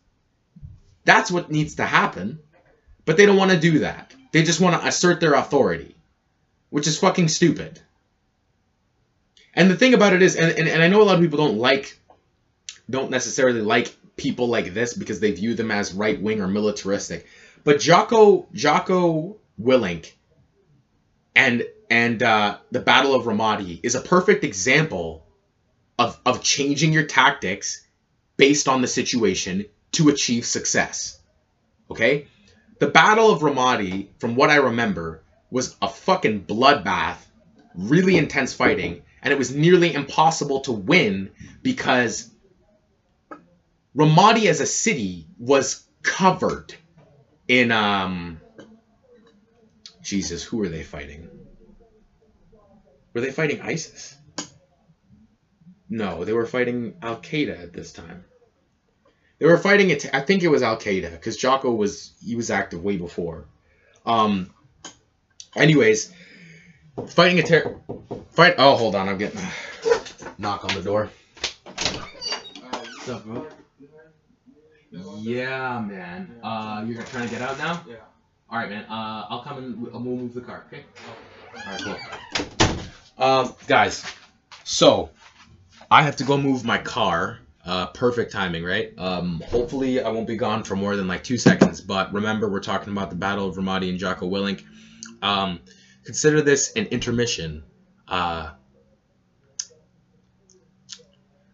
That's 1.03 1.29
what 1.29 1.51
needs 1.51 1.75
to 1.75 1.85
happen. 1.85 2.39
But 3.03 3.17
they 3.17 3.25
don't 3.25 3.37
want 3.37 3.51
to 3.51 3.59
do 3.59 3.79
that. 3.79 4.13
They 4.31 4.43
just 4.43 4.61
want 4.61 4.81
to 4.81 4.87
assert 4.87 5.19
their 5.19 5.33
authority, 5.33 5.95
which 6.69 6.87
is 6.87 6.97
fucking 6.97 7.27
stupid. 7.27 7.79
And 9.53 9.69
the 9.69 9.77
thing 9.77 9.93
about 9.93 10.13
it 10.13 10.21
is, 10.21 10.35
and, 10.35 10.51
and, 10.51 10.67
and 10.67 10.81
I 10.81 10.87
know 10.87 11.01
a 11.01 11.03
lot 11.03 11.15
of 11.15 11.21
people 11.21 11.37
don't 11.37 11.57
like, 11.57 11.97
don't 12.89 13.11
necessarily 13.11 13.61
like 13.61 13.95
people 14.15 14.47
like 14.47 14.73
this 14.73 14.93
because 14.93 15.19
they 15.19 15.31
view 15.31 15.53
them 15.53 15.71
as 15.71 15.93
right 15.93 16.21
wing 16.21 16.41
or 16.41 16.47
militaristic. 16.47 17.27
But 17.63 17.79
Jocko 17.79 18.47
Jocko 18.53 19.37
Willink 19.61 20.11
and 21.35 21.63
and 21.89 22.23
uh, 22.23 22.57
the 22.71 22.79
Battle 22.79 23.13
of 23.13 23.25
Ramadi 23.25 23.79
is 23.83 23.95
a 23.95 24.01
perfect 24.01 24.43
example 24.43 25.25
of 25.99 26.19
of 26.25 26.41
changing 26.41 26.93
your 26.93 27.05
tactics 27.05 27.85
based 28.37 28.67
on 28.67 28.81
the 28.81 28.87
situation 28.87 29.65
to 29.93 30.09
achieve 30.09 30.45
success. 30.45 31.19
Okay, 31.91 32.27
the 32.79 32.87
Battle 32.87 33.29
of 33.29 33.41
Ramadi, 33.41 34.07
from 34.19 34.35
what 34.35 34.49
I 34.49 34.55
remember, 34.55 35.21
was 35.51 35.75
a 35.81 35.87
fucking 35.87 36.45
bloodbath, 36.45 37.17
really 37.75 38.17
intense 38.17 38.53
fighting, 38.53 39.03
and 39.21 39.31
it 39.31 39.37
was 39.37 39.53
nearly 39.53 39.93
impossible 39.93 40.61
to 40.61 40.71
win 40.71 41.31
because 41.61 42.29
Ramadi 43.95 44.47
as 44.47 44.59
a 44.59 44.65
city 44.65 45.27
was 45.37 45.83
covered 46.01 46.73
in 47.47 47.71
um 47.71 48.39
Jesus, 50.05 50.43
who 50.43 50.57
were 50.57 50.69
they 50.69 50.83
fighting? 50.83 51.27
Were 53.13 53.21
they 53.21 53.31
fighting 53.31 53.59
ISIS? 53.61 54.15
No, 55.89 56.23
they 56.23 56.31
were 56.31 56.45
fighting 56.45 56.93
Al 57.01 57.17
Qaeda 57.17 57.63
at 57.63 57.73
this 57.73 57.91
time. 57.91 58.23
They 59.39 59.47
were 59.47 59.57
fighting 59.57 59.89
it. 59.89 60.05
I 60.13 60.21
think 60.21 60.43
it 60.43 60.47
was 60.47 60.61
Al 60.61 60.77
Qaeda 60.77 61.11
because 61.11 61.37
Jocko 61.37 61.73
was 61.73 62.13
he 62.23 62.35
was 62.35 62.51
active 62.51 62.83
way 62.83 62.97
before. 62.97 63.45
Um. 64.05 64.51
Anyways, 65.55 66.11
fighting 67.07 67.39
a 67.39 67.43
terror. 67.43 67.79
Fight. 68.31 68.55
Oh, 68.59 68.75
hold 68.75 68.93
on. 68.93 69.09
I'm 69.09 69.17
getting 69.17 69.39
a 69.39 69.51
knock 70.37 70.65
on 70.65 70.75
the 70.75 70.83
door. 70.83 71.09
What's 71.63 73.09
up, 73.09 73.25
bro? 73.25 73.47
Yeah, 75.17 75.79
man. 75.79 76.39
Uh, 76.43 76.85
you're 76.87 77.01
trying 77.03 77.27
to 77.27 77.31
get 77.31 77.41
out 77.41 77.57
now? 77.57 77.83
Yeah. 77.87 77.95
All 78.49 78.59
right, 78.59 78.69
man. 78.69 78.85
Uh, 78.85 79.25
I'll 79.29 79.43
come 79.43 79.57
and 79.57 79.81
we'll 79.81 79.99
move 80.01 80.33
the 80.33 80.41
car. 80.41 80.65
Okay. 80.67 80.83
All 81.55 81.71
right, 81.71 81.81
cool. 81.81 82.77
Um, 83.17 83.55
guys, 83.67 84.05
so 84.63 85.09
I 85.89 86.03
have 86.03 86.17
to 86.17 86.23
go 86.23 86.37
move 86.37 86.63
my 86.63 86.77
car. 86.77 87.39
Uh, 87.65 87.87
perfect 87.87 88.31
timing, 88.31 88.63
right? 88.63 88.93
Um, 88.97 89.41
hopefully 89.47 89.99
I 89.99 90.09
won't 90.09 90.27
be 90.27 90.35
gone 90.35 90.63
for 90.63 90.75
more 90.75 90.95
than 90.95 91.07
like 91.07 91.23
two 91.23 91.37
seconds. 91.37 91.81
But 91.81 92.13
remember, 92.13 92.47
we're 92.47 92.59
talking 92.59 92.93
about 92.93 93.09
the 93.09 93.15
Battle 93.15 93.47
of 93.47 93.55
Ramadi 93.55 93.89
and 93.89 93.97
Jocko 93.97 94.29
Willink. 94.29 94.63
Um, 95.23 95.59
consider 96.03 96.41
this 96.43 96.73
an 96.73 96.85
intermission. 96.85 97.63
Uh, 98.07 98.51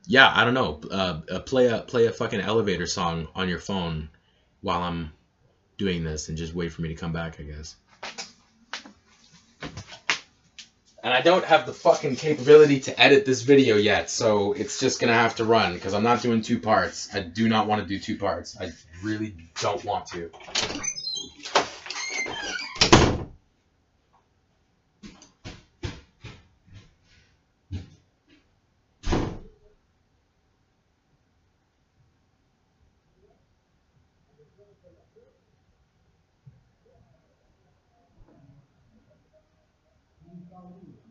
yeah, 0.05 0.29
I 0.35 0.43
don't 0.43 0.53
know. 0.53 0.81
Uh, 0.91 1.21
uh, 1.31 1.39
play 1.39 1.67
a 1.67 1.79
play 1.79 2.07
a 2.07 2.11
fucking 2.11 2.41
elevator 2.41 2.85
song 2.85 3.29
on 3.33 3.47
your 3.47 3.59
phone 3.59 4.09
while 4.59 4.81
I'm 4.81 5.13
doing 5.81 6.03
this, 6.03 6.29
and 6.29 6.37
just 6.37 6.53
wait 6.53 6.71
for 6.71 6.81
me 6.83 6.89
to 6.89 6.95
come 6.95 7.11
back. 7.11 7.39
I 7.39 7.43
guess. 7.43 7.75
And 11.03 11.11
I 11.11 11.21
don't 11.21 11.43
have 11.43 11.65
the 11.65 11.73
fucking 11.73 12.17
capability 12.17 12.79
to 12.81 13.01
edit 13.01 13.25
this 13.25 13.41
video 13.41 13.75
yet, 13.75 14.11
so 14.11 14.53
it's 14.53 14.79
just 14.79 14.99
gonna 14.99 15.13
have 15.13 15.35
to 15.37 15.43
run 15.43 15.73
because 15.73 15.95
I'm 15.95 16.03
not 16.03 16.21
doing 16.21 16.43
two 16.43 16.59
parts. 16.59 17.09
I 17.13 17.21
do 17.21 17.49
not 17.49 17.65
want 17.67 17.81
to 17.81 17.87
do 17.87 17.99
two 17.99 18.17
parts. 18.17 18.55
I 18.61 18.71
really 19.03 19.33
don't 19.59 19.83
want 19.83 20.05
to. 20.07 20.29
Italy 40.31 41.10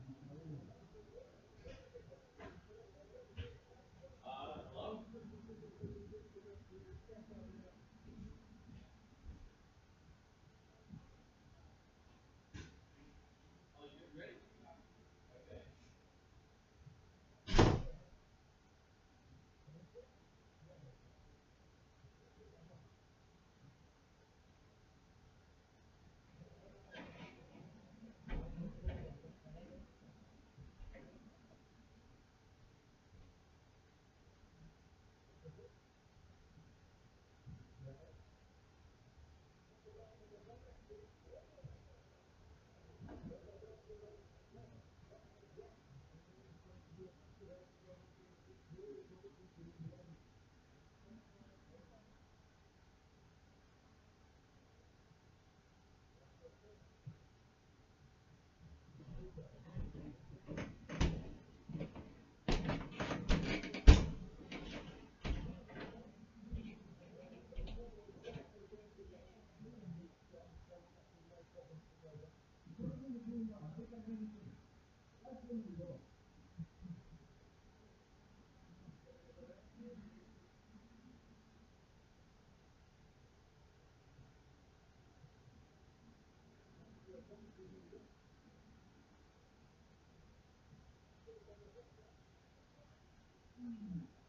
嗯。 93.59 94.20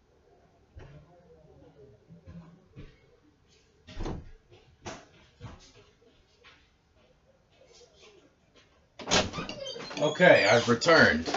Okay, 10.01 10.47
I've 10.49 10.67
returned. 10.67 11.31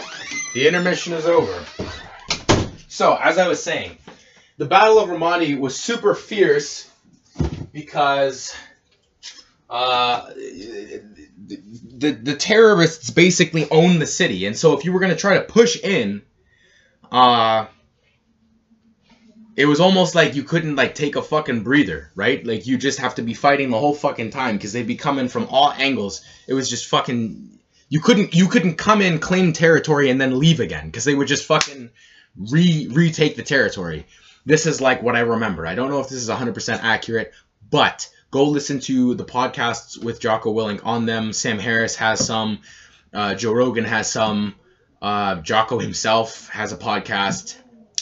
The 0.55 0.67
intermission 0.67 1.13
is 1.13 1.27
over. 1.27 1.65
So, 2.89 3.15
as 3.15 3.37
I 3.37 3.47
was 3.47 3.63
saying, 3.63 3.99
the 4.57 4.65
Battle 4.65 4.99
of 4.99 5.11
Ramadi 5.11 5.59
was 5.59 5.79
super 5.79 6.15
fierce 6.15 6.91
because 7.73 8.55
uh, 9.69 10.31
the 10.35 12.11
the 12.13 12.37
terrorists 12.37 13.11
basically 13.11 13.69
own 13.71 13.99
the 13.99 14.07
city, 14.07 14.47
and 14.47 14.57
so 14.57 14.79
if 14.79 14.87
you 14.87 14.93
were 14.93 15.01
gonna 15.01 15.15
try 15.15 15.35
to 15.35 15.43
push 15.43 15.79
in, 15.83 16.23
uh, 17.13 17.67
it 19.57 19.67
was 19.67 19.79
almost 19.79 20.15
like 20.15 20.37
you 20.37 20.43
couldn't 20.43 20.77
like 20.77 20.95
take 20.95 21.17
a 21.17 21.23
fucking 21.23 21.65
breather, 21.65 22.11
right? 22.15 22.45
Like 22.47 22.67
you 22.67 22.79
just 22.79 22.99
have 23.01 23.17
to 23.17 23.23
be 23.23 23.35
fighting 23.35 23.69
the 23.69 23.79
whole 23.79 23.95
fucking 23.95 24.31
time 24.31 24.57
because 24.57 24.73
they'd 24.73 24.87
be 24.87 24.97
coming 24.97 25.29
from 25.29 25.49
all 25.51 25.71
angles. 25.73 26.25
It 26.49 26.55
was 26.55 26.71
just 26.71 26.87
fucking. 26.87 27.59
You 27.95 28.01
couldn't 28.01 28.35
you 28.35 28.49
couldn't 28.49 28.75
come 28.75 29.01
in, 29.01 29.21
claim 29.21 29.53
territory, 29.53 30.11
and 30.11 30.21
then 30.21 30.41
leave 30.41 30.59
again 30.59 30.87
because 30.87 31.05
they 31.05 31.15
would 31.15 31.29
just 31.29 31.47
fucking 31.47 31.91
re 32.37 32.89
retake 32.91 33.37
the 33.37 33.45
territory. 33.45 34.09
This 34.45 34.67
is 34.67 34.81
like 34.81 35.01
what 35.01 35.15
I 35.15 35.21
remember. 35.21 35.65
I 35.65 35.77
don't 35.77 35.91
know 35.91 36.01
if 36.01 36.09
this 36.09 36.21
is 36.21 36.29
100% 36.29 36.81
accurate, 36.83 37.33
but 37.71 38.11
go 38.33 38.47
listen 38.47 38.81
to 38.81 39.15
the 39.15 39.25
podcasts 39.25 39.97
with 39.97 40.19
Jocko 40.19 40.53
Willink 40.53 40.85
on 40.85 41.07
them. 41.07 41.33
Sam 41.33 41.61
Harris 41.61 41.95
has 41.95 42.27
some. 42.27 42.63
Uh, 43.13 43.37
Joe 43.37 43.53
Rogan 43.53 43.85
has 43.85 44.11
some. 44.11 44.57
Uh, 45.01 45.37
Jocko 45.37 45.79
himself 45.79 46.49
has 46.49 46.73
a 46.73 46.77
podcast. 46.77 47.57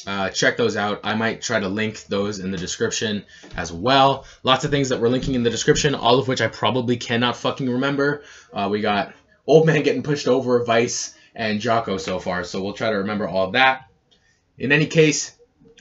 Uh, 0.07 0.31
check 0.31 0.57
those 0.57 0.75
out. 0.75 1.01
I 1.05 1.17
might 1.17 1.43
try 1.43 1.61
to 1.61 1.69
link 1.69 2.07
those 2.07 2.39
in 2.39 2.51
the 2.51 2.57
description 2.57 3.27
as 3.57 3.71
well. 3.71 4.25
Lots 4.43 4.65
of 4.65 4.71
things 4.71 4.89
that 4.89 5.03
we're 5.03 5.11
linking 5.11 5.35
in 5.35 5.43
the 5.43 5.51
description, 5.51 5.95
all 5.95 6.19
of 6.19 6.29
which 6.29 6.41
I 6.41 6.49
probably 6.49 6.97
cannot 6.97 7.37
fucking 7.37 7.69
remember. 7.69 8.23
Uh, 8.55 8.69
we 8.71 8.81
got 8.81 9.13
Old 9.47 9.67
Man 9.67 9.83
getting 9.83 10.03
pushed 10.03 10.29
over, 10.29 10.65
Vice, 10.65 11.15
and 11.35 11.61
Jocko 11.61 11.97
so 11.97 12.19
far, 12.19 12.45
so 12.45 12.63
we'll 12.63 12.75
try 12.75 12.91
to 12.91 12.99
remember 12.99 13.27
all 13.27 13.47
of 13.47 13.53
that. 13.53 13.89
In 14.57 14.71
any 14.71 14.87
case, 14.87 15.33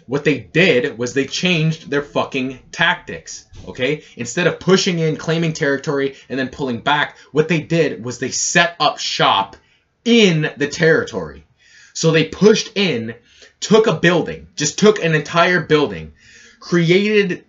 what 0.08 0.24
they 0.24 0.39
did 0.39 0.97
was 0.97 1.13
they 1.13 1.26
changed 1.26 1.89
their 1.89 2.02
fucking 2.02 2.60
tactics. 2.71 3.45
Okay? 3.67 4.04
Instead 4.15 4.47
of 4.47 4.60
pushing 4.60 5.00
in, 5.00 5.15
claiming 5.15 5.54
territory, 5.54 6.15
and 6.28 6.39
then 6.39 6.50
pulling 6.50 6.80
back, 6.80 7.17
what 7.32 7.47
they 7.47 7.62
did 7.62 8.04
was 8.04 8.17
they 8.17 8.32
set 8.32 8.76
up 8.80 8.97
shop 8.97 9.56
in 10.04 10.52
the 10.58 10.67
territory. 10.67 11.45
So 11.93 12.12
they 12.12 12.26
pushed 12.26 12.71
in, 12.76 13.15
took 13.60 13.86
a 13.86 13.93
building, 13.93 14.47
just 14.56 14.80
took 14.80 15.04
an 15.04 15.13
entire 15.13 15.62
building, 15.62 16.13
created 16.60 17.45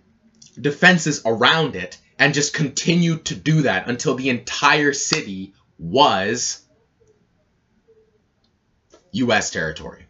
defenses 0.59 1.23
around 1.25 1.75
it, 1.75 1.97
and 2.19 2.33
just 2.33 2.53
continued 2.53 3.25
to 3.25 3.35
do 3.35 3.63
that 3.63 3.87
until 3.89 4.13
the 4.13 4.29
entire 4.29 4.93
city 4.93 5.53
was 5.83 6.65
U.S. 9.11 9.51
territory. 9.51 10.05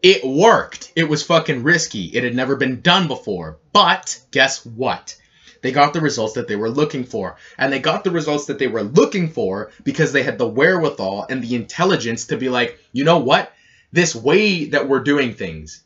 It 0.00 0.24
worked. 0.24 0.92
It 0.94 1.08
was 1.08 1.24
fucking 1.24 1.64
risky. 1.64 2.04
It 2.04 2.22
had 2.22 2.36
never 2.36 2.54
been 2.54 2.80
done 2.80 3.08
before. 3.08 3.58
But 3.72 4.20
guess 4.30 4.64
what? 4.64 5.16
They 5.60 5.72
got 5.72 5.92
the 5.92 6.00
results 6.00 6.34
that 6.34 6.46
they 6.46 6.54
were 6.54 6.70
looking 6.70 7.02
for. 7.02 7.36
And 7.58 7.72
they 7.72 7.80
got 7.80 8.04
the 8.04 8.12
results 8.12 8.46
that 8.46 8.60
they 8.60 8.68
were 8.68 8.84
looking 8.84 9.28
for 9.28 9.72
because 9.82 10.12
they 10.12 10.22
had 10.22 10.38
the 10.38 10.48
wherewithal 10.48 11.26
and 11.28 11.42
the 11.42 11.56
intelligence 11.56 12.26
to 12.28 12.36
be 12.36 12.48
like, 12.48 12.78
you 12.92 13.02
know 13.02 13.18
what? 13.18 13.52
This 13.90 14.14
way 14.14 14.66
that 14.66 14.88
we're 14.88 15.00
doing 15.00 15.34
things 15.34 15.82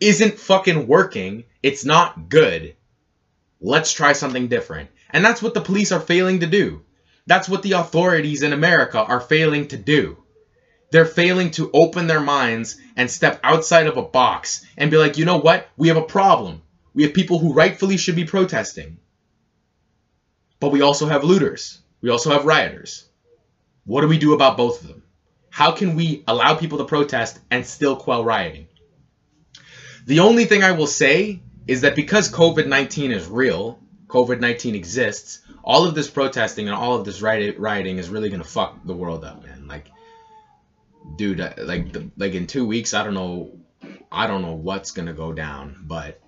isn't 0.00 0.40
fucking 0.40 0.86
working. 0.86 1.44
It's 1.62 1.84
not 1.84 2.30
good. 2.30 2.76
Let's 3.60 3.92
try 3.92 4.14
something 4.14 4.48
different. 4.48 4.88
And 5.10 5.22
that's 5.22 5.42
what 5.42 5.52
the 5.52 5.60
police 5.60 5.92
are 5.92 6.00
failing 6.00 6.40
to 6.40 6.46
do. 6.46 6.82
That's 7.26 7.48
what 7.48 7.62
the 7.62 7.72
authorities 7.72 8.42
in 8.42 8.52
America 8.52 8.98
are 8.98 9.20
failing 9.20 9.68
to 9.68 9.76
do. 9.76 10.16
They're 10.90 11.04
failing 11.04 11.52
to 11.52 11.70
open 11.72 12.06
their 12.06 12.20
minds 12.20 12.76
and 12.96 13.10
step 13.10 13.38
outside 13.44 13.86
of 13.86 13.96
a 13.96 14.02
box 14.02 14.64
and 14.76 14.90
be 14.90 14.96
like, 14.96 15.18
you 15.18 15.24
know 15.24 15.38
what? 15.38 15.68
We 15.76 15.88
have 15.88 15.96
a 15.96 16.02
problem. 16.02 16.62
We 16.94 17.04
have 17.04 17.14
people 17.14 17.38
who 17.38 17.52
rightfully 17.52 17.96
should 17.96 18.16
be 18.16 18.24
protesting. 18.24 18.98
But 20.58 20.72
we 20.72 20.82
also 20.82 21.06
have 21.06 21.24
looters. 21.24 21.78
We 22.00 22.10
also 22.10 22.30
have 22.30 22.44
rioters. 22.44 23.04
What 23.84 24.00
do 24.00 24.08
we 24.08 24.18
do 24.18 24.34
about 24.34 24.56
both 24.56 24.82
of 24.82 24.88
them? 24.88 25.02
How 25.50 25.72
can 25.72 25.96
we 25.96 26.24
allow 26.26 26.54
people 26.54 26.78
to 26.78 26.84
protest 26.84 27.38
and 27.50 27.66
still 27.66 27.96
quell 27.96 28.24
rioting? 28.24 28.66
The 30.06 30.20
only 30.20 30.44
thing 30.44 30.62
I 30.62 30.72
will 30.72 30.86
say 30.86 31.40
is 31.66 31.82
that 31.82 31.94
because 31.94 32.30
COVID 32.30 32.66
19 32.66 33.12
is 33.12 33.26
real, 33.26 33.78
COVID 34.08 34.40
19 34.40 34.74
exists, 34.74 35.40
all 35.62 35.84
of 35.84 35.94
this 35.94 36.08
protesting 36.08 36.68
and 36.68 36.74
all 36.74 36.94
of 36.94 37.04
this 37.04 37.20
rioting 37.22 37.98
is 37.98 38.08
really 38.08 38.28
to 38.42 38.48
fuck 38.48 38.84
the 38.84 38.94
world 38.94 39.24
up, 39.24 39.42
man. 39.44 39.66
Like, 39.66 39.90
dude, 41.16 41.38
like, 41.58 41.96
like 42.16 42.34
in 42.34 42.46
two 42.46 42.64
weeks, 42.64 42.94
I 42.94 43.02
don't 43.02 43.14
know, 43.14 43.50
I 44.10 44.26
don't 44.26 44.42
know 44.42 44.54
what's 44.54 44.92
to 45.06 45.12
go 45.12 45.32
down, 45.32 45.76
but 45.82 46.20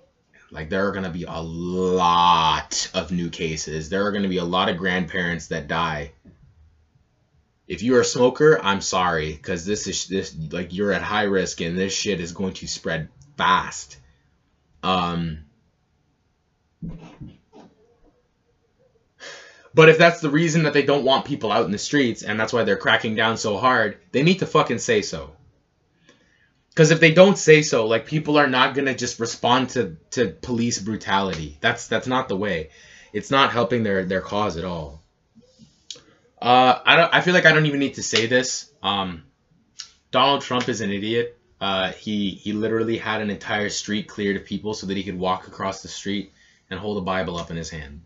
like 0.52 0.68
there 0.68 0.86
are 0.86 0.92
to 1.04 1.10
be 1.10 1.24
a 1.24 1.40
lot 1.40 2.90
of 2.92 3.10
new 3.10 3.30
cases. 3.30 3.88
There 3.88 4.04
are 4.04 4.12
to 4.22 4.28
be 4.28 4.36
a 4.36 4.44
lot 4.44 4.68
of 4.68 4.76
grandparents 4.76 5.46
that 5.46 5.66
die. 5.66 6.12
If 7.66 7.82
you're 7.82 8.00
a 8.00 8.04
smoker, 8.04 8.58
I'm 8.62 8.82
sorry 8.82 9.34
cuz 9.36 9.64
this 9.64 9.86
is 9.86 10.04
this 10.06 10.34
like 10.50 10.74
you're 10.74 10.92
at 10.92 11.00
high 11.00 11.22
risk 11.22 11.62
and 11.62 11.76
this 11.76 11.94
shit 11.94 12.20
is 12.20 12.32
going 12.32 12.52
to 12.54 12.66
spread 12.66 13.08
fast. 13.38 13.96
Um 14.82 15.46
But 19.74 19.88
if 19.88 19.98
that's 19.98 20.20
the 20.20 20.30
reason 20.30 20.64
that 20.64 20.72
they 20.72 20.82
don't 20.82 21.04
want 21.04 21.24
people 21.24 21.50
out 21.50 21.64
in 21.64 21.72
the 21.72 21.78
streets 21.78 22.22
and 22.22 22.38
that's 22.38 22.52
why 22.52 22.64
they're 22.64 22.76
cracking 22.76 23.14
down 23.14 23.36
so 23.36 23.56
hard, 23.56 23.98
they 24.12 24.22
need 24.22 24.40
to 24.40 24.46
fucking 24.46 24.78
say 24.78 25.02
so. 25.02 25.30
Because 26.68 26.90
if 26.90 27.00
they 27.00 27.12
don't 27.12 27.38
say 27.38 27.62
so, 27.62 27.86
like 27.86 28.06
people 28.06 28.38
are 28.38 28.46
not 28.46 28.74
gonna 28.74 28.94
just 28.94 29.20
respond 29.20 29.70
to, 29.70 29.96
to 30.12 30.28
police 30.28 30.78
brutality. 30.78 31.58
That's 31.60 31.86
that's 31.86 32.06
not 32.06 32.28
the 32.28 32.36
way. 32.36 32.70
It's 33.12 33.30
not 33.30 33.52
helping 33.52 33.82
their 33.82 34.04
their 34.04 34.22
cause 34.22 34.56
at 34.56 34.64
all. 34.64 35.02
Uh, 36.40 36.80
I 36.84 36.96
don't. 36.96 37.14
I 37.14 37.20
feel 37.20 37.34
like 37.34 37.46
I 37.46 37.52
don't 37.52 37.66
even 37.66 37.80
need 37.80 37.94
to 37.94 38.02
say 38.02 38.26
this. 38.26 38.70
Um, 38.82 39.24
Donald 40.10 40.42
Trump 40.42 40.68
is 40.68 40.80
an 40.80 40.90
idiot. 40.90 41.38
Uh, 41.60 41.92
he 41.92 42.30
he 42.30 42.52
literally 42.52 42.96
had 42.98 43.20
an 43.20 43.30
entire 43.30 43.68
street 43.68 44.08
cleared 44.08 44.36
of 44.36 44.44
people 44.44 44.74
so 44.74 44.86
that 44.86 44.96
he 44.96 45.04
could 45.04 45.18
walk 45.18 45.46
across 45.46 45.82
the 45.82 45.88
street 45.88 46.32
and 46.70 46.80
hold 46.80 46.98
a 46.98 47.02
Bible 47.02 47.36
up 47.36 47.50
in 47.50 47.56
his 47.56 47.70
hand. 47.70 48.00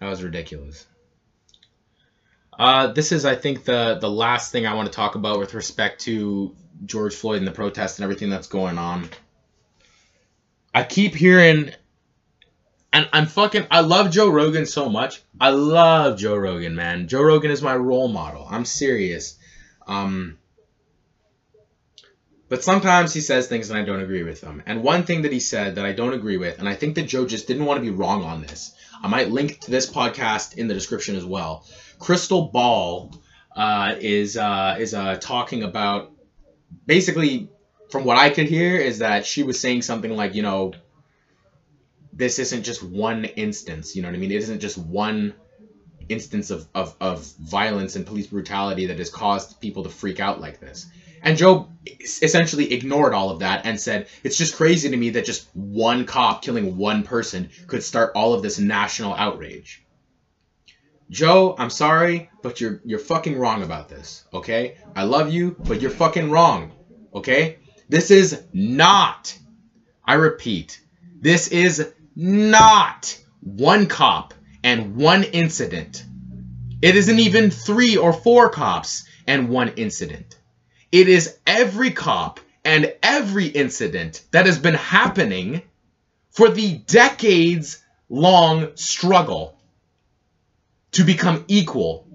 That 0.00 0.08
was 0.08 0.22
ridiculous. 0.22 0.86
Uh, 2.58 2.88
this 2.88 3.12
is, 3.12 3.24
I 3.24 3.34
think, 3.34 3.64
the 3.64 3.98
the 4.00 4.10
last 4.10 4.52
thing 4.52 4.66
I 4.66 4.74
want 4.74 4.86
to 4.86 4.94
talk 4.94 5.14
about 5.14 5.38
with 5.38 5.54
respect 5.54 6.02
to 6.02 6.54
George 6.84 7.14
Floyd 7.14 7.38
and 7.38 7.46
the 7.46 7.52
protests 7.52 7.98
and 7.98 8.04
everything 8.04 8.30
that's 8.30 8.48
going 8.48 8.78
on. 8.78 9.08
I 10.74 10.82
keep 10.82 11.14
hearing, 11.14 11.70
and 12.92 13.08
I'm 13.12 13.26
fucking, 13.26 13.66
I 13.70 13.80
love 13.80 14.10
Joe 14.10 14.28
Rogan 14.28 14.66
so 14.66 14.88
much. 14.88 15.22
I 15.40 15.50
love 15.50 16.18
Joe 16.18 16.36
Rogan, 16.36 16.74
man. 16.74 17.06
Joe 17.08 17.22
Rogan 17.22 17.50
is 17.52 17.62
my 17.62 17.76
role 17.76 18.08
model. 18.08 18.46
I'm 18.48 18.64
serious. 18.64 19.36
Um, 19.86 20.38
but 22.48 22.62
sometimes 22.62 23.14
he 23.14 23.20
says 23.20 23.46
things 23.46 23.70
and 23.70 23.78
I 23.78 23.84
don't 23.84 24.00
agree 24.00 24.22
with 24.22 24.40
them. 24.40 24.62
And 24.66 24.82
one 24.82 25.04
thing 25.04 25.22
that 25.22 25.32
he 25.32 25.40
said 25.40 25.76
that 25.76 25.86
I 25.86 25.92
don't 25.92 26.12
agree 26.12 26.36
with, 26.36 26.58
and 26.58 26.68
I 26.68 26.74
think 26.74 26.94
that 26.96 27.08
Joe 27.08 27.26
just 27.26 27.46
didn't 27.46 27.64
want 27.64 27.78
to 27.78 27.82
be 27.82 27.90
wrong 27.90 28.22
on 28.22 28.42
this. 28.42 28.74
I 29.02 29.08
might 29.08 29.30
link 29.30 29.60
to 29.60 29.70
this 29.70 29.90
podcast 29.90 30.56
in 30.56 30.68
the 30.68 30.74
description 30.74 31.16
as 31.16 31.24
well. 31.24 31.66
Krystal 31.98 32.52
Ball 32.52 33.14
uh, 33.54 33.94
is 34.00 34.36
uh, 34.36 34.76
is 34.78 34.94
uh, 34.94 35.16
talking 35.16 35.62
about 35.62 36.12
basically, 36.86 37.48
from 37.90 38.04
what 38.04 38.18
I 38.18 38.30
could 38.30 38.48
hear, 38.48 38.76
is 38.76 38.98
that 38.98 39.26
she 39.26 39.42
was 39.42 39.60
saying 39.60 39.82
something 39.82 40.10
like, 40.10 40.34
you 40.34 40.42
know, 40.42 40.72
this 42.12 42.38
isn't 42.38 42.62
just 42.62 42.82
one 42.82 43.24
instance. 43.24 43.96
You 43.96 44.02
know 44.02 44.08
what 44.08 44.16
I 44.16 44.18
mean? 44.18 44.30
It 44.30 44.36
isn't 44.36 44.60
just 44.60 44.78
one 44.78 45.34
instance 46.08 46.50
of, 46.50 46.66
of, 46.74 46.94
of 47.00 47.24
violence 47.40 47.96
and 47.96 48.06
police 48.06 48.26
brutality 48.26 48.86
that 48.86 48.98
has 48.98 49.10
caused 49.10 49.60
people 49.60 49.84
to 49.84 49.88
freak 49.88 50.20
out 50.20 50.40
like 50.40 50.60
this. 50.60 50.86
And 51.24 51.38
Joe 51.38 51.70
essentially 51.86 52.74
ignored 52.74 53.14
all 53.14 53.30
of 53.30 53.38
that 53.38 53.64
and 53.64 53.80
said, 53.80 54.08
It's 54.22 54.36
just 54.36 54.56
crazy 54.56 54.90
to 54.90 54.96
me 54.96 55.10
that 55.10 55.24
just 55.24 55.48
one 55.54 56.04
cop 56.04 56.42
killing 56.42 56.76
one 56.76 57.02
person 57.02 57.48
could 57.66 57.82
start 57.82 58.12
all 58.14 58.34
of 58.34 58.42
this 58.42 58.58
national 58.58 59.14
outrage. 59.14 59.82
Joe, 61.10 61.54
I'm 61.58 61.70
sorry, 61.70 62.30
but 62.42 62.60
you're 62.60 62.80
you're 62.84 62.98
fucking 62.98 63.38
wrong 63.38 63.62
about 63.62 63.88
this, 63.88 64.24
okay? 64.34 64.76
I 64.94 65.04
love 65.04 65.32
you, 65.32 65.56
but 65.66 65.80
you're 65.80 65.90
fucking 65.90 66.30
wrong, 66.30 66.72
okay? 67.14 67.58
This 67.88 68.10
is 68.10 68.42
not, 68.52 69.36
I 70.04 70.14
repeat, 70.14 70.80
this 71.20 71.48
is 71.48 71.92
not 72.14 73.18
one 73.40 73.86
cop 73.86 74.34
and 74.62 74.96
one 74.96 75.24
incident. 75.24 76.04
It 76.82 76.96
isn't 76.96 77.18
even 77.18 77.50
three 77.50 77.96
or 77.96 78.12
four 78.12 78.50
cops 78.50 79.06
and 79.26 79.48
one 79.48 79.68
incident. 79.76 80.38
It 80.94 81.08
is 81.08 81.36
every 81.44 81.90
cop 81.90 82.38
and 82.64 82.94
every 83.02 83.46
incident 83.48 84.22
that 84.30 84.46
has 84.46 84.60
been 84.60 84.74
happening 84.74 85.62
for 86.30 86.48
the 86.50 86.74
decades 86.86 87.82
long 88.08 88.76
struggle 88.76 89.58
to 90.92 91.02
become 91.02 91.44
equal 91.48 92.06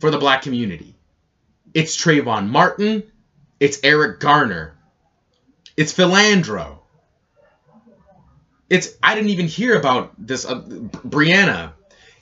for 0.00 0.10
the 0.10 0.18
black 0.18 0.42
community. 0.42 0.96
It's 1.72 1.96
Trayvon 1.96 2.48
Martin. 2.48 3.04
It's 3.60 3.78
Eric 3.84 4.18
Garner. 4.18 4.76
It's 5.76 5.92
Philando. 5.92 6.78
It's 8.68 8.96
I 9.00 9.14
didn't 9.14 9.30
even 9.30 9.46
hear 9.46 9.76
about 9.76 10.10
this 10.18 10.44
uh, 10.44 10.56
Breonna. 10.60 11.74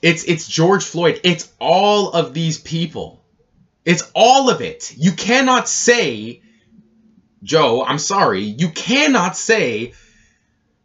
It's 0.02 0.24
it's 0.24 0.46
George 0.46 0.84
Floyd. 0.84 1.22
It's 1.24 1.50
all 1.58 2.10
of 2.10 2.34
these 2.34 2.58
people. 2.58 3.19
It's 3.84 4.10
all 4.14 4.50
of 4.50 4.60
it. 4.60 4.94
You 4.96 5.12
cannot 5.12 5.68
say 5.68 6.42
Joe, 7.42 7.84
I'm 7.84 7.98
sorry. 7.98 8.42
You 8.42 8.68
cannot 8.68 9.36
say 9.36 9.94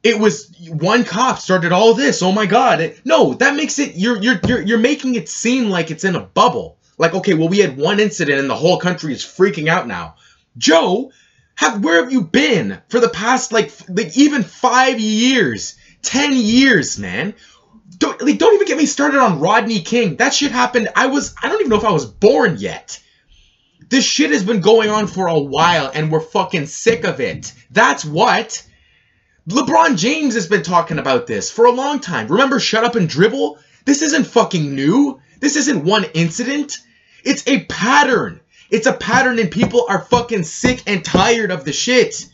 it 0.03 0.19
was 0.19 0.55
one 0.69 1.03
cop 1.03 1.39
started 1.39 1.71
all 1.71 1.93
this. 1.93 2.21
Oh 2.21 2.31
my 2.31 2.45
god. 2.45 2.95
No, 3.03 3.33
that 3.35 3.55
makes 3.55 3.79
it 3.79 3.95
you're 3.95 4.21
you're 4.21 4.39
you're 4.47 4.61
you're 4.61 4.77
making 4.77 5.15
it 5.15 5.27
seem 5.27 5.69
like 5.69 5.91
it's 5.91 6.03
in 6.03 6.15
a 6.15 6.21
bubble. 6.21 6.77
Like 6.97 7.13
okay, 7.15 7.33
well 7.33 7.49
we 7.49 7.59
had 7.59 7.77
one 7.77 7.99
incident 7.99 8.39
and 8.39 8.49
the 8.49 8.55
whole 8.55 8.77
country 8.77 9.11
is 9.13 9.23
freaking 9.23 9.67
out 9.67 9.87
now. 9.87 10.15
Joe, 10.57 11.11
have 11.55 11.83
where 11.83 12.01
have 12.01 12.11
you 12.11 12.21
been 12.21 12.81
for 12.87 12.99
the 12.99 13.09
past 13.09 13.51
like 13.51 13.71
like 13.89 14.17
even 14.17 14.43
5 14.43 14.99
years, 14.99 15.75
10 16.03 16.33
years, 16.33 16.97
man? 16.97 17.33
Don't 17.97 18.21
like, 18.21 18.39
don't 18.39 18.55
even 18.55 18.67
get 18.67 18.77
me 18.77 18.85
started 18.85 19.19
on 19.19 19.39
Rodney 19.39 19.79
King. 19.79 20.15
That 20.17 20.33
shit 20.33 20.51
happened. 20.51 20.89
I 20.95 21.07
was 21.07 21.35
I 21.41 21.49
don't 21.49 21.59
even 21.59 21.69
know 21.69 21.77
if 21.77 21.85
I 21.85 21.91
was 21.91 22.05
born 22.05 22.57
yet. 22.57 22.99
This 23.89 24.03
shit 24.03 24.31
has 24.31 24.43
been 24.43 24.61
going 24.61 24.89
on 24.89 25.07
for 25.07 25.27
a 25.27 25.39
while 25.39 25.91
and 25.93 26.11
we're 26.11 26.19
fucking 26.19 26.65
sick 26.65 27.03
of 27.03 27.19
it. 27.19 27.53
That's 27.69 28.03
what. 28.03 28.65
LeBron 29.47 29.97
James 29.97 30.33
has 30.33 30.47
been 30.47 30.63
talking 30.63 30.97
about 30.97 31.27
this 31.27 31.51
for 31.51 31.65
a 31.65 31.71
long 31.71 31.99
time. 31.99 32.27
Remember 32.27 32.59
Shut 32.59 32.83
Up 32.83 32.95
and 32.95 33.07
Dribble? 33.07 33.59
This 33.85 34.01
isn't 34.01 34.25
fucking 34.25 34.73
new. 34.73 35.21
This 35.39 35.55
isn't 35.55 35.85
one 35.85 36.05
incident. 36.15 36.79
It's 37.23 37.47
a 37.47 37.63
pattern. 37.65 38.39
It's 38.71 38.87
a 38.87 38.93
pattern 38.93 39.37
and 39.37 39.51
people 39.51 39.85
are 39.87 40.01
fucking 40.01 40.43
sick 40.43 40.81
and 40.87 41.05
tired 41.05 41.51
of 41.51 41.63
the 41.63 41.73
shit. 41.73 42.25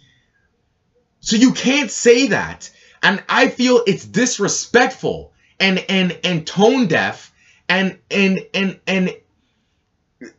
So 1.20 1.36
you 1.36 1.52
can't 1.52 1.92
say 1.92 2.28
that. 2.28 2.70
And 3.04 3.22
I 3.28 3.50
feel 3.50 3.84
it's 3.86 4.06
disrespectful 4.06 5.31
and 5.62 5.86
and 5.88 6.20
and 6.24 6.46
tone 6.46 6.88
deaf 6.88 7.32
and 7.70 7.98
and 8.10 8.46
and 8.54 8.80
and 8.86 9.16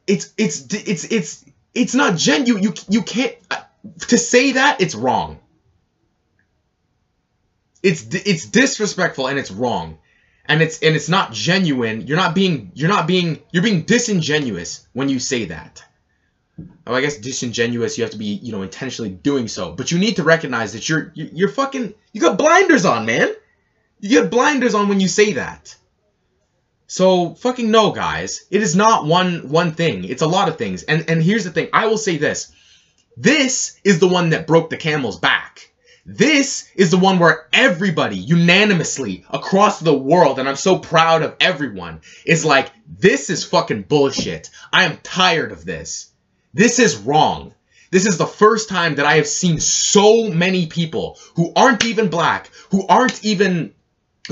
it's 0.06 0.32
it's 0.36 0.66
it's 0.74 1.04
it's 1.04 1.44
it's 1.74 1.94
not 1.94 2.16
gen 2.16 2.46
you 2.46 2.58
you 2.58 2.74
you 2.88 3.02
can't 3.02 3.34
uh, 3.50 3.62
to 4.08 4.18
say 4.18 4.52
that 4.52 4.80
it's 4.80 4.94
wrong. 4.94 5.38
It's 7.82 8.06
it's 8.14 8.46
disrespectful 8.46 9.28
and 9.28 9.38
it's 9.38 9.50
wrong. 9.50 9.98
And 10.44 10.60
it's 10.60 10.80
and 10.82 10.94
it's 10.94 11.08
not 11.08 11.32
genuine. 11.32 12.06
You're 12.06 12.16
not 12.16 12.34
being 12.34 12.72
you're 12.74 12.88
not 12.88 13.06
being 13.06 13.40
you're 13.52 13.62
being 13.62 13.82
disingenuous 13.82 14.86
when 14.92 15.08
you 15.08 15.18
say 15.18 15.46
that. 15.46 15.82
Oh 16.86 16.94
i 16.94 17.00
guess 17.00 17.16
disingenuous 17.16 17.96
you 17.96 18.04
have 18.04 18.10
to 18.10 18.18
be 18.18 18.26
you 18.26 18.52
know 18.52 18.62
intentionally 18.62 19.10
doing 19.10 19.48
so. 19.48 19.72
But 19.72 19.90
you 19.90 19.98
need 19.98 20.16
to 20.16 20.24
recognize 20.24 20.72
that 20.74 20.88
you're 20.88 21.12
you're 21.14 21.48
fucking 21.48 21.94
you 22.12 22.20
got 22.20 22.38
blinders 22.38 22.84
on 22.84 23.06
man 23.06 23.32
you 24.03 24.20
get 24.20 24.30
blinders 24.30 24.74
on 24.74 24.90
when 24.90 25.00
you 25.00 25.09
say 25.09 25.32
that 25.32 25.74
so 26.92 27.34
fucking 27.36 27.70
no, 27.70 27.90
guys. 27.90 28.44
It 28.50 28.61
is 28.61 28.76
not 28.76 29.07
one 29.07 29.48
one 29.48 29.72
thing. 29.72 30.05
It's 30.05 30.20
a 30.20 30.26
lot 30.26 30.50
of 30.50 30.59
things. 30.59 30.82
And 30.82 31.09
and 31.09 31.22
here's 31.22 31.44
the 31.44 31.50
thing. 31.50 31.70
I 31.72 31.86
will 31.86 31.96
say 31.96 32.18
this. 32.18 32.53
This 33.16 33.80
is 33.82 33.98
the 33.98 34.09
one 34.09 34.30
that 34.30 34.46
broke 34.46 34.68
the 34.68 34.76
camel's 34.76 35.18
back. 35.18 35.70
This 36.05 36.68
is 36.74 36.90
the 36.90 36.98
one 36.98 37.18
where 37.18 37.46
everybody 37.50 38.16
unanimously 38.18 39.24
across 39.30 39.80
the 39.80 39.96
world, 39.96 40.38
and 40.38 40.46
I'm 40.46 40.57
so 40.57 40.78
proud 40.78 41.22
of 41.22 41.36
everyone, 41.40 42.03
is 42.26 42.44
like, 42.44 42.70
this 42.86 43.30
is 43.30 43.42
fucking 43.42 43.84
bullshit. 43.84 44.50
I 44.70 44.84
am 44.84 44.98
tired 45.03 45.53
of 45.53 45.64
this. 45.64 46.11
This 46.53 46.78
is 46.78 46.98
wrong. 46.98 47.55
This 47.90 48.05
is 48.05 48.18
the 48.18 48.26
first 48.26 48.68
time 48.68 48.96
that 48.96 49.07
I 49.07 49.16
have 49.16 49.28
seen 49.28 49.61
so 49.61 50.28
many 50.28 50.66
people 50.66 51.18
who 51.36 51.53
aren't 51.57 51.86
even 51.86 52.09
black, 52.09 52.50
who 52.70 52.86
aren't 52.86 53.24
even 53.24 53.72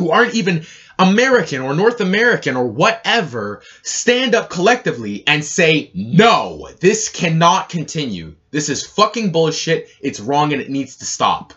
who 0.00 0.10
aren't 0.10 0.34
even 0.34 0.64
American 0.98 1.60
or 1.60 1.74
North 1.74 2.00
American 2.00 2.56
or 2.56 2.66
whatever 2.66 3.62
stand 3.82 4.34
up 4.34 4.48
collectively 4.48 5.22
and 5.26 5.44
say, 5.44 5.90
no, 5.94 6.68
this 6.80 7.10
cannot 7.10 7.68
continue. 7.68 8.34
This 8.50 8.70
is 8.70 8.86
fucking 8.86 9.30
bullshit. 9.30 9.88
It's 10.00 10.20
wrong 10.20 10.54
and 10.54 10.62
it 10.62 10.70
needs 10.70 10.96
to 10.96 11.04
stop. 11.04 11.52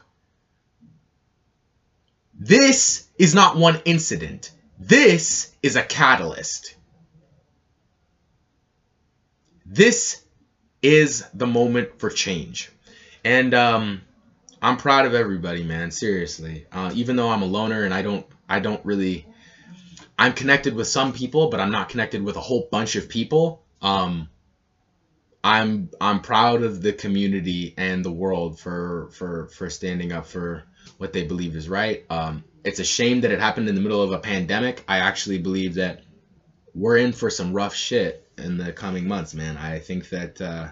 This 2.34 3.08
is 3.18 3.34
not 3.34 3.56
one 3.56 3.82
incident. 3.86 4.52
This 4.78 5.54
is 5.64 5.78
a 5.78 5.84
catalyst. 5.84 6.76
This 9.66 10.22
is 10.82 11.24
the 11.34 11.48
moment 11.48 11.98
for 11.98 12.10
change. 12.10 12.70
And 13.24 13.54
um, 13.54 14.02
I'm 14.64 14.78
proud 14.78 15.06
of 15.06 15.14
everybody, 15.14 15.62
man. 15.62 15.92
Seriously. 15.92 16.66
Uh, 16.72 16.90
even 16.96 17.18
though 17.18 17.30
I'm 17.30 17.42
a 17.42 17.46
loner 17.46 17.84
and 17.84 17.94
I 17.94 18.02
don't 18.02 18.26
I 18.48 18.60
don't 18.60 18.84
really 18.86 19.28
I'm 20.18 20.32
connected 20.32 20.74
with 20.74 20.88
some 20.88 21.12
people, 21.12 21.50
but 21.50 21.60
I'm 21.60 21.72
not 21.72 21.90
connected 21.90 22.24
with 22.24 22.38
a 22.38 22.40
whole 22.40 22.70
bunch 22.72 22.96
of 22.96 23.10
people. 23.10 23.62
Um, 23.82 24.30
I'm 25.44 25.90
I'm 26.00 26.22
proud 26.22 26.64
of 26.64 26.82
the 26.82 26.94
community 26.94 27.74
and 27.76 28.06
the 28.06 28.12
world 28.12 28.58
for 28.58 29.10
for 29.12 29.48
for 29.48 29.70
standing 29.70 30.14
up 30.14 30.28
for 30.28 30.64
what 30.98 31.12
they 31.12 31.24
believe 31.24 31.58
is 31.58 31.68
right. 31.68 32.06
Um, 32.10 32.46
it's 32.64 32.80
a 32.80 32.86
shame 32.86 33.22
that 33.22 33.32
it 33.32 33.42
happened 33.42 33.68
in 33.68 33.76
the 33.76 33.82
middle 33.82 34.02
of 34.02 34.14
a 34.14 34.18
pandemic. 34.18 34.86
I 34.88 35.00
actually 35.00 35.40
believe 35.40 35.74
that 35.74 36.00
we're 36.74 36.98
in 36.98 37.12
for 37.12 37.30
some 37.30 37.52
rough 37.52 37.76
shit 37.76 38.26
in 38.38 38.58
the 38.58 38.72
coming 38.72 39.10
months, 39.10 39.34
man. 39.34 39.58
I 39.58 39.80
think 39.80 40.08
that 40.10 40.40
uh, 40.42 40.70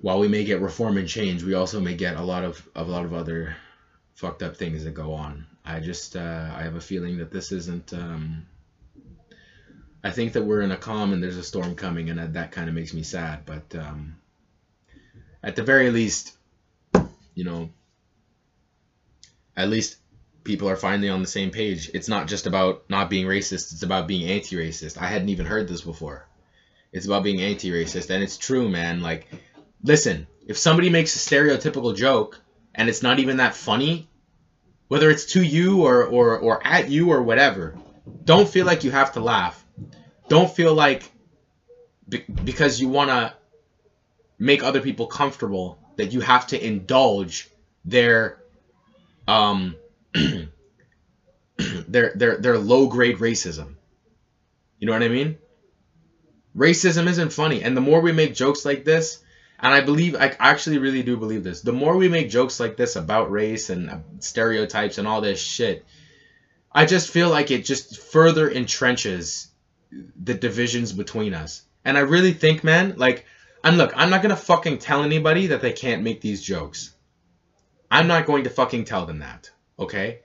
while 0.00 0.18
we 0.18 0.28
may 0.28 0.44
get 0.44 0.60
reform 0.60 0.96
and 0.96 1.08
change, 1.08 1.42
we 1.42 1.54
also 1.54 1.80
may 1.80 1.94
get 1.94 2.16
a 2.16 2.22
lot 2.22 2.44
of, 2.44 2.66
a 2.74 2.82
lot 2.82 3.04
of 3.04 3.12
other 3.14 3.56
fucked 4.14 4.42
up 4.42 4.56
things 4.56 4.84
that 4.84 4.92
go 4.92 5.12
on. 5.12 5.46
I 5.64 5.80
just 5.80 6.16
uh, 6.16 6.50
I 6.54 6.62
have 6.62 6.74
a 6.74 6.80
feeling 6.80 7.18
that 7.18 7.30
this 7.30 7.52
isn't. 7.52 7.92
Um, 7.92 8.46
I 10.02 10.10
think 10.10 10.32
that 10.32 10.42
we're 10.42 10.62
in 10.62 10.72
a 10.72 10.76
calm 10.76 11.12
and 11.12 11.22
there's 11.22 11.36
a 11.36 11.44
storm 11.44 11.74
coming, 11.74 12.08
and 12.10 12.18
that, 12.18 12.32
that 12.34 12.52
kind 12.52 12.68
of 12.68 12.74
makes 12.74 12.94
me 12.94 13.02
sad. 13.02 13.44
But 13.44 13.74
um, 13.74 14.16
at 15.42 15.56
the 15.56 15.62
very 15.62 15.90
least, 15.90 16.36
you 17.34 17.44
know, 17.44 17.70
at 19.56 19.68
least 19.68 19.96
people 20.44 20.68
are 20.68 20.76
finally 20.76 21.10
on 21.10 21.20
the 21.20 21.28
same 21.28 21.50
page. 21.50 21.90
It's 21.92 22.08
not 22.08 22.26
just 22.26 22.46
about 22.46 22.82
not 22.88 23.10
being 23.10 23.26
racist; 23.26 23.72
it's 23.72 23.82
about 23.82 24.08
being 24.08 24.28
anti-racist. 24.28 24.96
I 24.96 25.06
hadn't 25.06 25.28
even 25.28 25.46
heard 25.46 25.68
this 25.68 25.82
before. 25.82 26.26
It's 26.92 27.06
about 27.06 27.22
being 27.22 27.40
anti-racist, 27.40 28.10
and 28.10 28.22
it's 28.22 28.38
true, 28.38 28.68
man. 28.68 29.02
Like, 29.02 29.26
listen, 29.82 30.26
if 30.46 30.56
somebody 30.58 30.90
makes 30.90 31.14
a 31.14 31.18
stereotypical 31.18 31.94
joke 31.94 32.40
and 32.74 32.88
it's 32.88 33.02
not 33.02 33.18
even 33.18 33.38
that 33.38 33.54
funny, 33.54 34.08
whether 34.88 35.10
it's 35.10 35.24
to 35.32 35.42
you 35.42 35.82
or, 35.82 36.04
or, 36.04 36.36
or 36.38 36.60
at 36.66 36.88
you 36.88 37.10
or 37.10 37.22
whatever, 37.22 37.74
don't 38.24 38.48
feel 38.48 38.66
like 38.66 38.84
you 38.84 38.90
have 38.90 39.12
to 39.12 39.20
laugh. 39.20 39.64
Don't 40.28 40.50
feel 40.50 40.74
like 40.74 41.10
be, 42.08 42.24
because 42.44 42.80
you 42.80 42.88
want 42.88 43.10
to 43.10 43.32
make 44.38 44.62
other 44.62 44.80
people 44.80 45.06
comfortable 45.06 45.78
that 45.96 46.12
you 46.12 46.20
have 46.20 46.46
to 46.48 46.66
indulge 46.66 47.48
their 47.84 48.36
um 49.28 49.76
their 51.88 52.12
their 52.14 52.36
their 52.36 52.58
low 52.58 52.86
grade 52.86 53.18
racism. 53.18 53.74
You 54.78 54.86
know 54.86 54.92
what 54.92 55.02
I 55.02 55.08
mean? 55.08 55.36
Racism 56.56 57.06
isn't 57.06 57.32
funny, 57.32 57.62
and 57.62 57.76
the 57.76 57.80
more 57.80 58.00
we 58.00 58.12
make 58.12 58.34
jokes 58.34 58.64
like 58.64 58.84
this, 58.84 59.18
and 59.62 59.74
I 59.74 59.82
believe, 59.82 60.16
I 60.16 60.34
actually 60.38 60.78
really 60.78 61.02
do 61.02 61.16
believe 61.16 61.44
this. 61.44 61.60
The 61.60 61.72
more 61.72 61.96
we 61.96 62.08
make 62.08 62.30
jokes 62.30 62.58
like 62.58 62.76
this 62.76 62.96
about 62.96 63.30
race 63.30 63.68
and 63.68 64.02
stereotypes 64.20 64.96
and 64.98 65.06
all 65.06 65.20
this 65.20 65.40
shit, 65.40 65.84
I 66.72 66.86
just 66.86 67.10
feel 67.10 67.28
like 67.28 67.50
it 67.50 67.64
just 67.64 68.00
further 68.00 68.50
entrenches 68.50 69.48
the 70.22 70.34
divisions 70.34 70.92
between 70.92 71.34
us. 71.34 71.62
And 71.84 71.98
I 71.98 72.02
really 72.02 72.32
think, 72.32 72.64
man, 72.64 72.94
like, 72.96 73.26
and 73.62 73.76
look, 73.76 73.92
I'm 73.94 74.08
not 74.08 74.22
gonna 74.22 74.36
fucking 74.36 74.78
tell 74.78 75.02
anybody 75.02 75.48
that 75.48 75.60
they 75.60 75.72
can't 75.72 76.02
make 76.02 76.22
these 76.22 76.42
jokes. 76.42 76.94
I'm 77.90 78.06
not 78.06 78.26
going 78.26 78.44
to 78.44 78.50
fucking 78.50 78.84
tell 78.84 79.04
them 79.04 79.18
that, 79.18 79.50
okay? 79.78 80.20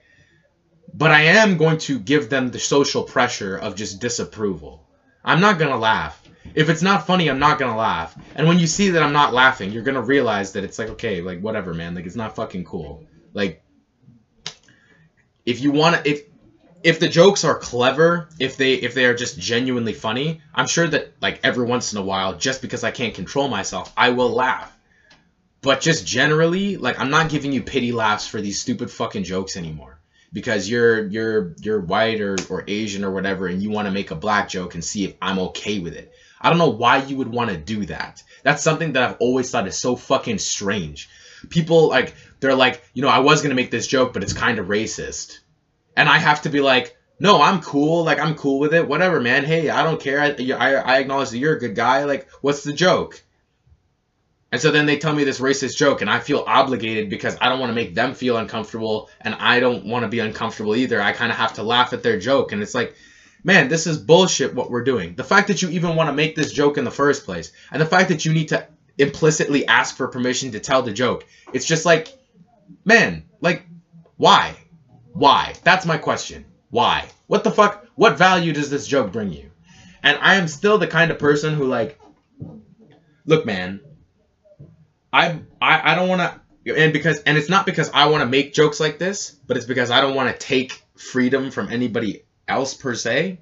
But 0.94 1.10
I 1.10 1.22
am 1.22 1.58
going 1.58 1.78
to 1.78 1.98
give 1.98 2.30
them 2.30 2.50
the 2.50 2.58
social 2.58 3.02
pressure 3.02 3.56
of 3.56 3.74
just 3.74 4.00
disapproval. 4.00 4.88
I'm 5.22 5.40
not 5.40 5.58
gonna 5.58 5.76
laugh 5.76 6.25
if 6.54 6.68
it's 6.68 6.82
not 6.82 7.06
funny, 7.06 7.28
I'm 7.28 7.38
not 7.38 7.58
gonna 7.58 7.76
laugh. 7.76 8.16
And 8.34 8.46
when 8.46 8.58
you 8.58 8.66
see 8.66 8.90
that 8.90 9.02
I'm 9.02 9.12
not 9.12 9.32
laughing, 9.32 9.72
you're 9.72 9.82
gonna 9.82 10.02
realize 10.02 10.52
that 10.52 10.64
it's 10.64 10.78
like, 10.78 10.90
okay, 10.90 11.20
like 11.20 11.40
whatever, 11.40 11.74
man. 11.74 11.94
Like 11.94 12.06
it's 12.06 12.16
not 12.16 12.36
fucking 12.36 12.64
cool. 12.64 13.04
Like 13.32 13.62
if 15.44 15.60
you 15.60 15.70
want 15.70 15.96
to, 15.96 16.10
if 16.10 16.22
if 16.82 17.00
the 17.00 17.08
jokes 17.08 17.44
are 17.44 17.58
clever, 17.58 18.28
if 18.38 18.56
they 18.56 18.74
if 18.74 18.94
they 18.94 19.06
are 19.06 19.14
just 19.14 19.38
genuinely 19.38 19.92
funny, 19.92 20.40
I'm 20.54 20.66
sure 20.66 20.86
that 20.86 21.12
like 21.20 21.40
every 21.42 21.64
once 21.64 21.92
in 21.92 21.98
a 21.98 22.02
while, 22.02 22.36
just 22.36 22.62
because 22.62 22.84
I 22.84 22.90
can't 22.90 23.14
control 23.14 23.48
myself, 23.48 23.92
I 23.96 24.10
will 24.10 24.30
laugh. 24.30 24.72
But 25.62 25.80
just 25.80 26.06
generally, 26.06 26.76
like 26.76 27.00
I'm 27.00 27.10
not 27.10 27.28
giving 27.28 27.52
you 27.52 27.62
pity 27.62 27.92
laughs 27.92 28.26
for 28.26 28.40
these 28.40 28.60
stupid 28.60 28.90
fucking 28.90 29.24
jokes 29.24 29.56
anymore 29.56 29.98
because 30.32 30.68
you're 30.68 31.06
you're 31.06 31.54
you're 31.60 31.80
white 31.80 32.20
or, 32.20 32.36
or 32.50 32.64
Asian 32.68 33.04
or 33.04 33.10
whatever 33.10 33.46
and 33.46 33.62
you 33.62 33.70
want 33.70 33.86
to 33.86 33.92
make 33.92 34.10
a 34.10 34.14
black 34.14 34.48
joke 34.48 34.74
and 34.74 34.84
see 34.84 35.04
if 35.04 35.14
I'm 35.20 35.38
okay 35.38 35.78
with 35.78 35.94
it. 35.94 36.12
I 36.40 36.50
don't 36.50 36.58
know 36.58 36.70
why 36.70 36.98
you 36.98 37.16
would 37.16 37.28
want 37.28 37.50
to 37.50 37.56
do 37.56 37.86
that. 37.86 38.22
That's 38.42 38.62
something 38.62 38.92
that 38.92 39.02
I've 39.02 39.16
always 39.20 39.50
thought 39.50 39.66
is 39.66 39.78
so 39.78 39.96
fucking 39.96 40.38
strange. 40.38 41.08
people 41.50 41.88
like 41.88 42.14
they're 42.40 42.54
like, 42.54 42.82
you 42.94 43.02
know, 43.02 43.08
I 43.08 43.20
was 43.20 43.42
gonna 43.42 43.54
make 43.54 43.70
this 43.70 43.86
joke, 43.86 44.12
but 44.12 44.22
it's 44.22 44.32
kind 44.32 44.58
of 44.58 44.66
racist, 44.66 45.38
and 45.96 46.08
I 46.08 46.18
have 46.18 46.42
to 46.42 46.50
be 46.50 46.60
like, 46.60 46.96
no, 47.18 47.40
I'm 47.40 47.60
cool. 47.60 48.04
Like 48.04 48.20
I'm 48.20 48.34
cool 48.34 48.58
with 48.58 48.74
it. 48.74 48.86
Whatever, 48.86 49.20
man. 49.20 49.44
Hey, 49.44 49.70
I 49.70 49.82
don't 49.82 50.00
care. 50.00 50.20
I, 50.20 50.36
I, 50.52 50.74
I 50.74 50.98
acknowledge 50.98 51.30
that 51.30 51.38
you're 51.38 51.56
a 51.56 51.60
good 51.60 51.74
guy. 51.74 52.04
Like, 52.04 52.28
what's 52.40 52.62
the 52.62 52.72
joke? 52.72 53.22
And 54.52 54.60
so 54.60 54.70
then 54.70 54.86
they 54.86 54.98
tell 54.98 55.14
me 55.14 55.24
this 55.24 55.40
racist 55.40 55.76
joke, 55.76 56.02
and 56.02 56.10
I 56.10 56.20
feel 56.20 56.44
obligated 56.46 57.10
because 57.10 57.36
I 57.40 57.48
don't 57.48 57.58
want 57.58 57.70
to 57.70 57.74
make 57.74 57.94
them 57.94 58.14
feel 58.14 58.36
uncomfortable, 58.36 59.10
and 59.20 59.34
I 59.34 59.60
don't 59.60 59.86
want 59.86 60.04
to 60.04 60.08
be 60.08 60.20
uncomfortable 60.20 60.76
either. 60.76 61.02
I 61.02 61.12
kind 61.12 61.32
of 61.32 61.38
have 61.38 61.54
to 61.54 61.62
laugh 61.62 61.92
at 61.92 62.02
their 62.02 62.18
joke, 62.18 62.52
and 62.52 62.62
it's 62.62 62.74
like, 62.74 62.94
man, 63.46 63.68
this 63.68 63.86
is 63.86 63.96
bullshit 63.96 64.54
what 64.54 64.70
we're 64.70 64.82
doing. 64.82 65.14
The 65.14 65.24
fact 65.24 65.48
that 65.48 65.62
you 65.62 65.70
even 65.70 65.94
want 65.94 66.08
to 66.08 66.12
make 66.12 66.34
this 66.34 66.52
joke 66.52 66.78
in 66.78 66.84
the 66.84 66.90
first 66.90 67.24
place, 67.24 67.52
and 67.70 67.80
the 67.80 67.86
fact 67.86 68.08
that 68.08 68.24
you 68.24 68.32
need 68.32 68.48
to 68.48 68.66
implicitly 68.98 69.66
ask 69.68 69.96
for 69.96 70.08
permission 70.08 70.50
to 70.52 70.60
tell 70.60 70.82
the 70.82 70.92
joke, 70.92 71.24
it's 71.52 71.64
just 71.64 71.86
like, 71.86 72.08
man, 72.84 73.24
like, 73.40 73.64
why? 74.16 74.56
Why? 75.12 75.54
That's 75.62 75.86
my 75.86 75.96
question. 75.96 76.44
Why? 76.70 77.08
What 77.28 77.44
the 77.44 77.52
fuck? 77.52 77.86
What 77.94 78.18
value 78.18 78.52
does 78.52 78.68
this 78.68 78.86
joke 78.86 79.12
bring 79.12 79.32
you? 79.32 79.52
And 80.02 80.18
I 80.20 80.34
am 80.34 80.48
still 80.48 80.78
the 80.78 80.88
kind 80.88 81.12
of 81.12 81.20
person 81.20 81.54
who, 81.54 81.66
like, 81.66 82.00
look, 83.26 83.46
man, 83.46 83.80
I 85.12 85.38
I, 85.62 85.92
I 85.92 85.94
don't 85.94 86.08
want 86.08 86.20
to 86.20 86.76
and 86.76 86.92
because 86.92 87.20
and 87.20 87.38
it's 87.38 87.48
not 87.48 87.64
because 87.64 87.90
I 87.94 88.06
want 88.06 88.22
to 88.22 88.28
make 88.28 88.54
jokes 88.54 88.80
like 88.80 88.98
this, 88.98 89.30
but 89.30 89.56
it's 89.56 89.66
because 89.66 89.92
I 89.92 90.00
don't 90.00 90.16
want 90.16 90.32
to 90.32 90.46
take 90.46 90.82
freedom 90.96 91.52
from 91.52 91.68
anybody 91.70 92.25
else 92.48 92.74
per 92.74 92.94
se. 92.94 93.36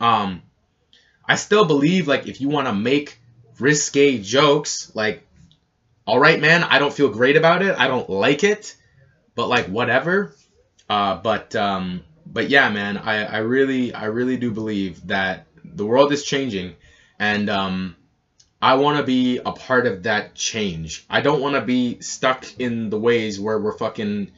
Um 0.00 0.42
I 1.28 1.34
still 1.36 1.64
believe 1.64 2.06
like 2.06 2.26
if 2.26 2.40
you 2.40 2.48
want 2.48 2.66
to 2.66 2.72
make 2.72 3.18
risque 3.58 4.18
jokes, 4.18 4.90
like 4.94 5.18
all 6.06 6.18
right, 6.18 6.38
man, 6.38 6.64
I 6.64 6.78
don't 6.78 6.92
feel 6.92 7.08
great 7.08 7.36
about 7.36 7.62
it. 7.62 7.74
I 7.76 7.86
don't 7.86 8.08
like 8.08 8.44
it, 8.44 8.74
but 9.34 9.48
like 9.48 9.66
whatever. 9.66 10.30
Uh 10.88 11.14
but 11.14 11.54
um 11.56 12.04
but 12.26 12.48
yeah, 12.48 12.68
man, 12.68 12.96
I 12.96 13.24
I 13.24 13.38
really 13.38 13.92
I 13.92 14.06
really 14.06 14.36
do 14.36 14.50
believe 14.52 15.06
that 15.08 15.40
the 15.64 15.84
world 15.86 16.12
is 16.12 16.22
changing 16.22 16.74
and 17.18 17.48
um 17.50 17.94
I 18.62 18.74
want 18.74 18.96
to 18.96 19.02
be 19.02 19.38
a 19.44 19.52
part 19.52 19.86
of 19.86 20.04
that 20.04 20.34
change. 20.34 21.02
I 21.10 21.20
don't 21.20 21.40
want 21.40 21.54
to 21.54 21.60
be 21.60 21.98
stuck 22.00 22.46
in 22.58 22.90
the 22.90 22.98
ways 22.98 23.38
where 23.38 23.58
we're 23.58 23.72
fucking 23.72 24.30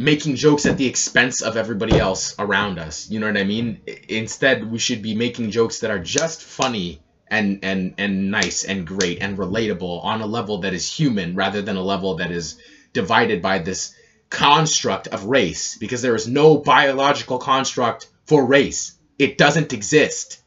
making 0.00 0.34
jokes 0.34 0.64
at 0.64 0.78
the 0.78 0.86
expense 0.86 1.42
of 1.42 1.58
everybody 1.58 1.98
else 1.98 2.34
around 2.38 2.78
us. 2.78 3.10
You 3.10 3.20
know 3.20 3.26
what 3.26 3.36
I 3.36 3.44
mean? 3.44 3.82
Instead, 4.08 4.70
we 4.70 4.78
should 4.78 5.02
be 5.02 5.14
making 5.14 5.50
jokes 5.50 5.80
that 5.80 5.90
are 5.90 5.98
just 5.98 6.42
funny 6.42 7.02
and 7.28 7.58
and 7.62 7.94
and 7.98 8.30
nice 8.30 8.64
and 8.64 8.86
great 8.86 9.18
and 9.20 9.36
relatable 9.36 10.02
on 10.02 10.22
a 10.22 10.26
level 10.26 10.62
that 10.62 10.72
is 10.72 10.90
human 10.90 11.36
rather 11.36 11.60
than 11.60 11.76
a 11.76 11.82
level 11.82 12.14
that 12.14 12.30
is 12.30 12.58
divided 12.94 13.42
by 13.42 13.58
this 13.58 13.94
construct 14.30 15.08
of 15.08 15.24
race 15.24 15.76
because 15.76 16.00
there 16.00 16.14
is 16.14 16.26
no 16.26 16.56
biological 16.56 17.36
construct 17.36 18.08
for 18.24 18.46
race. 18.46 18.96
It 19.18 19.36
doesn't 19.36 19.74
exist. 19.74 20.40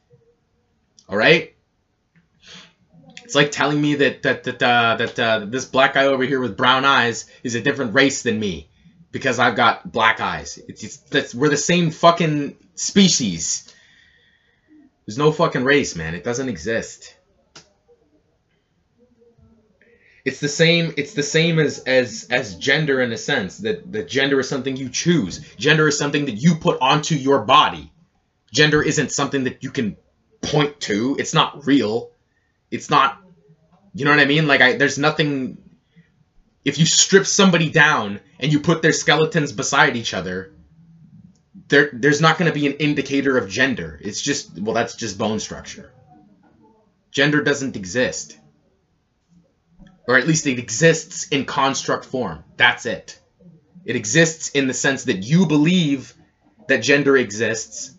All 1.07 1.15
right? 1.15 1.53
It's 3.23 3.35
like 3.35 3.51
telling 3.51 3.79
me 3.79 3.93
that 3.95 4.23
that 4.23 4.45
that 4.45 4.63
uh, 4.63 4.95
that 4.97 5.19
uh, 5.19 5.45
this 5.45 5.65
black 5.65 5.93
guy 5.93 6.05
over 6.05 6.23
here 6.23 6.39
with 6.39 6.57
brown 6.57 6.85
eyes 6.85 7.29
is 7.43 7.53
a 7.53 7.61
different 7.61 7.93
race 7.93 8.23
than 8.23 8.39
me 8.39 8.69
because 9.13 9.37
I've 9.39 9.55
got 9.55 9.89
black 9.89 10.19
eyes. 10.19 10.59
It's, 10.67 10.83
it's 10.83 10.97
that's 10.97 11.33
we're 11.33 11.49
the 11.49 11.55
same 11.55 11.91
fucking 11.91 12.57
species. 12.75 13.71
There's 15.05 15.19
no 15.19 15.31
fucking 15.31 15.63
race, 15.63 15.95
man. 15.95 16.15
It 16.15 16.23
doesn't 16.25 16.49
exist. 16.49 17.15
It's 20.25 20.39
the 20.39 20.49
same. 20.49 20.95
It's 20.97 21.13
the 21.13 21.23
same 21.23 21.59
as 21.59 21.79
as 21.79 22.27
as 22.31 22.55
gender 22.55 23.01
in 23.01 23.11
a 23.11 23.17
sense 23.17 23.59
that 23.59 23.89
that 23.93 24.07
gender 24.09 24.39
is 24.39 24.49
something 24.49 24.75
you 24.75 24.89
choose. 24.89 25.39
Gender 25.57 25.87
is 25.87 25.97
something 25.97 26.25
that 26.25 26.35
you 26.35 26.55
put 26.55 26.81
onto 26.81 27.15
your 27.15 27.45
body. 27.45 27.91
Gender 28.51 28.81
isn't 28.81 29.11
something 29.11 29.43
that 29.43 29.63
you 29.63 29.69
can 29.69 29.95
point 30.41 30.79
to. 30.81 31.17
It's 31.19 31.33
not 31.33 31.67
real. 31.67 32.09
It's 32.71 32.89
not 32.89 33.21
you 33.93 34.05
know 34.05 34.11
what 34.11 34.19
I 34.19 34.25
mean? 34.25 34.47
Like 34.47 34.61
I 34.61 34.73
there's 34.73 34.97
nothing 34.97 35.62
if 36.65 36.77
you 36.77 36.85
strip 36.85 37.25
somebody 37.25 37.69
down 37.69 38.21
and 38.39 38.51
you 38.51 38.59
put 38.59 38.81
their 38.81 38.93
skeletons 38.93 39.51
beside 39.51 39.95
each 39.95 40.13
other, 40.13 40.51
there 41.67 41.89
there's 41.93 42.21
not 42.21 42.37
going 42.37 42.51
to 42.51 42.59
be 42.59 42.67
an 42.67 42.73
indicator 42.73 43.37
of 43.37 43.49
gender. 43.49 43.99
It's 44.01 44.21
just 44.21 44.59
well 44.59 44.73
that's 44.73 44.95
just 44.95 45.17
bone 45.17 45.39
structure. 45.39 45.91
Gender 47.11 47.41
doesn't 47.41 47.75
exist. 47.75 48.37
Or 50.07 50.17
at 50.17 50.27
least 50.27 50.47
it 50.47 50.59
exists 50.59 51.27
in 51.29 51.45
construct 51.45 52.05
form. 52.05 52.43
That's 52.57 52.85
it. 52.85 53.19
It 53.85 53.95
exists 53.95 54.49
in 54.49 54.67
the 54.67 54.73
sense 54.73 55.05
that 55.05 55.23
you 55.23 55.45
believe 55.45 56.13
that 56.67 56.81
gender 56.81 57.15
exists 57.17 57.93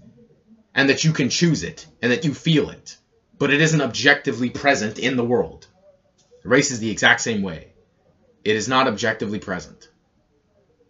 and 0.74 0.88
that 0.88 1.04
you 1.04 1.12
can 1.12 1.28
choose 1.28 1.62
it 1.62 1.86
and 2.02 2.10
that 2.12 2.24
you 2.24 2.34
feel 2.34 2.70
it, 2.70 2.96
but 3.38 3.50
it 3.50 3.60
isn't 3.60 3.80
objectively 3.80 4.50
present 4.50 4.98
in 4.98 5.16
the 5.16 5.24
world. 5.24 5.66
Race 6.42 6.70
is 6.70 6.80
the 6.80 6.90
exact 6.90 7.20
same 7.20 7.42
way. 7.42 7.74
It 8.45 8.57
is 8.57 8.68
not 8.68 8.86
objectively 8.86 9.38
present. 9.38 9.88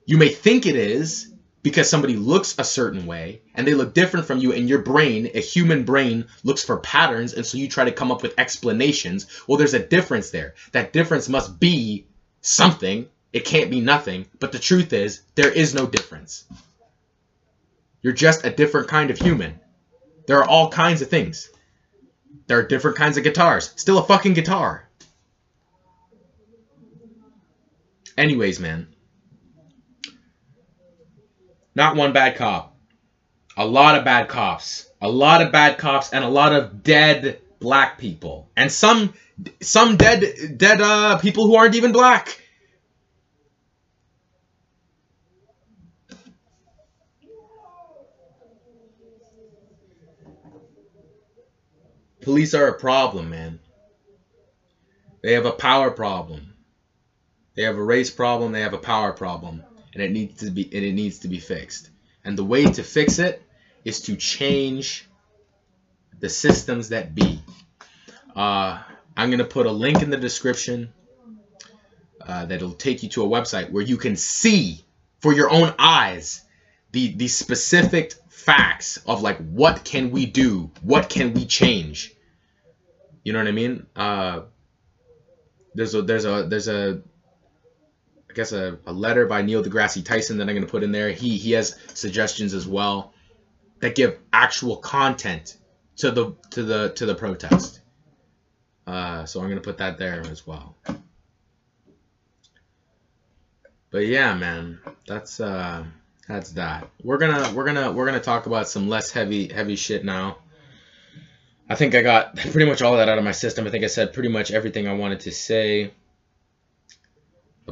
You 0.07 0.19
may 0.19 0.29
think 0.29 0.67
it 0.67 0.77
is 0.77 1.33
because 1.63 1.89
somebody 1.89 2.17
looks 2.17 2.55
a 2.59 2.65
certain 2.65 3.07
way 3.07 3.41
and 3.55 3.67
they 3.67 3.75
look 3.75 3.95
different 3.95 4.27
from 4.27 4.39
you 4.39 4.53
and 4.53 4.69
your 4.69 4.81
brain, 4.81 5.31
a 5.35 5.41
human 5.41 5.85
brain, 5.85 6.27
looks 6.43 6.65
for 6.65 6.79
patterns 6.79 7.33
and 7.33 7.47
so 7.47 7.57
you 7.57 7.69
try 7.69 7.85
to 7.85 7.93
come 7.93 8.13
up 8.13 8.23
with 8.23 8.39
explanations. 8.39 9.27
Well, 9.47 9.57
there's 9.57 9.73
a 9.73 9.87
difference 9.87 10.31
there. 10.31 10.55
That 10.73 10.93
difference 10.93 11.29
must 11.29 11.59
be 11.59 12.07
something. 12.43 13.09
It 13.33 13.47
can't 13.47 13.71
be 13.71 13.81
nothing. 13.81 14.27
But 14.41 14.53
the 14.53 14.59
truth 14.59 14.93
is, 14.93 15.23
there 15.37 15.51
is 15.51 15.75
no 15.75 15.87
difference. 15.87 16.45
You're 18.03 18.13
just 18.13 18.45
a 18.45 18.51
different 18.51 18.89
kind 18.89 19.11
of 19.11 19.19
human. 19.19 19.59
There 20.27 20.39
are 20.39 20.49
all 20.49 20.71
kinds 20.71 21.01
of 21.01 21.09
things. 21.09 21.49
There 22.47 22.59
are 22.59 22.67
different 22.67 22.99
kinds 22.99 23.17
of 23.17 23.25
guitars. 23.25 23.73
Still 23.77 23.99
a 23.99 24.05
fucking 24.05 24.35
guitar. 24.35 24.87
Anyways, 28.17 28.61
man. 28.61 28.89
Not 31.75 31.97
one 31.97 32.13
bad 32.13 32.37
cop. 32.37 32.77
A 33.57 33.67
lot 33.67 33.97
of 33.97 34.05
bad 34.05 34.29
cops. 34.29 34.89
A 35.01 35.09
lot 35.09 35.43
of 35.43 35.53
bad 35.53 35.79
cops 35.79 36.13
and 36.13 36.25
a 36.25 36.29
lot 36.29 36.53
of 36.53 36.83
dead 36.83 37.41
black 37.61 37.99
people. 37.99 38.49
And 38.57 38.71
some 38.71 39.15
some 39.61 39.97
dead 39.97 40.57
dead 40.57 40.81
uh 40.81 41.19
people 41.19 41.47
who 41.47 41.57
aren't 41.57 41.75
even 41.75 41.93
black. 41.93 42.41
Police 52.23 52.55
are 52.55 52.69
a 52.69 52.79
problem, 52.79 53.29
man. 53.29 53.59
They 55.23 55.35
have 55.35 55.45
a 55.45 55.53
power 55.53 55.91
problem. 55.91 56.54
They 57.55 57.63
have 57.63 57.77
a 57.77 57.83
race 57.83 58.11
problem, 58.11 58.53
they 58.53 58.61
have 58.63 58.73
a 58.73 58.79
power 58.79 59.13
problem, 59.13 59.63
and 59.93 60.03
it 60.03 60.11
needs 60.11 60.41
to 60.41 60.51
be 60.51 60.69
and 60.73 60.85
it 60.85 60.93
needs 60.93 61.21
to 61.21 61.29
be 61.29 61.39
fixed. 61.39 61.91
And 62.25 62.37
the 62.37 62.45
way 62.45 62.65
to 62.65 62.83
fix 62.83 63.19
it 63.19 63.43
is 63.85 64.01
to 64.03 64.17
change 64.17 65.07
the 66.19 66.29
systems 66.29 66.89
that 66.89 67.15
be. 67.15 67.41
Uh, 68.35 68.83
I'm 69.17 69.31
gonna 69.31 69.45
put 69.45 69.67
a 69.67 69.71
link 69.71 70.03
in 70.03 70.11
the 70.11 70.17
description 70.17 70.93
uh, 72.27 72.47
that'll 72.47 72.73
take 72.73 73.03
you 73.03 73.09
to 73.11 73.23
a 73.23 73.29
website 73.29 73.71
where 73.71 73.83
you 73.83 73.97
can 73.97 74.17
see 74.17 74.81
for 75.21 75.33
your 75.33 75.51
own 75.51 75.71
eyes 75.79 76.43
the 76.93 77.15
the 77.17 77.29
specific 77.29 78.15
facts 78.29 78.99
of 79.07 79.23
like 79.23 79.39
what 79.39 79.85
can 79.85 80.11
we 80.11 80.27
do, 80.27 80.71
what 80.83 81.09
can 81.09 81.33
we 81.33 81.45
change. 81.45 82.13
You 83.23 83.33
know 83.33 83.39
what 83.39 83.49
I 83.49 83.53
mean? 83.53 83.87
Uh, 83.97 84.41
there's 85.75 85.95
a 85.95 86.03
there's 86.03 86.25
a 86.25 86.45
there's 86.49 86.69
a 86.69 87.01
I 88.35 88.37
guess 88.37 88.51
a, 88.51 88.77
a 88.85 88.93
letter 88.93 89.27
by 89.27 89.43
Neil 89.43 89.63
deGrasse 89.63 90.05
Tyson 90.05 90.39
that 90.39 90.49
I'm 90.49 90.57
going 90.57 90.67
to 90.67 90.71
put 90.71 90.83
in 90.83 90.91
there. 90.91 91.13
He 91.13 91.37
he 91.37 91.53
has 91.53 91.79
suggestions 91.95 92.53
as 92.53 92.67
well 92.67 93.13
that 93.79 93.95
give 93.95 94.19
actual 94.33 94.79
content 94.79 95.57
to 95.99 96.11
the 96.11 96.35
to 96.51 96.65
the 96.65 96.89
to 96.97 97.07
the 97.07 97.15
protest. 97.15 97.81
Uh, 98.89 99.25
so 99.25 99.39
I'm 99.39 99.47
going 99.47 99.59
to 99.59 99.63
put 99.63 99.79
that 99.79 99.99
there 99.99 100.21
as 100.29 100.45
well. 100.45 100.77
But 103.93 104.07
yeah, 104.07 104.35
man, 104.35 104.81
that's 105.07 105.39
uh, 105.39 105.85
that's 106.27 106.51
that. 106.55 106.91
We're 107.05 107.19
gonna 107.19 107.53
we're 107.55 107.67
gonna 107.67 107.93
we're 107.93 108.07
gonna 108.07 108.19
talk 108.19 108.47
about 108.47 108.69
some 108.69 108.89
less 108.89 109.13
heavy 109.13 109.47
heavy 109.47 109.77
shit 109.77 110.05
now. 110.05 110.39
I 111.71 111.77
think 111.77 111.95
I 111.95 112.03
got 112.03 112.35
pretty 112.35 112.69
much 112.69 112.83
all 112.83 112.97
that 112.97 113.09
out 113.09 113.19
of 113.19 113.23
my 113.23 113.31
system. 113.31 113.65
I 113.65 113.71
think 113.71 113.85
I 113.85 113.87
said 113.87 114.13
pretty 114.13 114.29
much 114.29 114.51
everything 114.51 114.89
I 114.89 114.95
wanted 114.95 115.21
to 115.21 115.31
say 115.31 115.93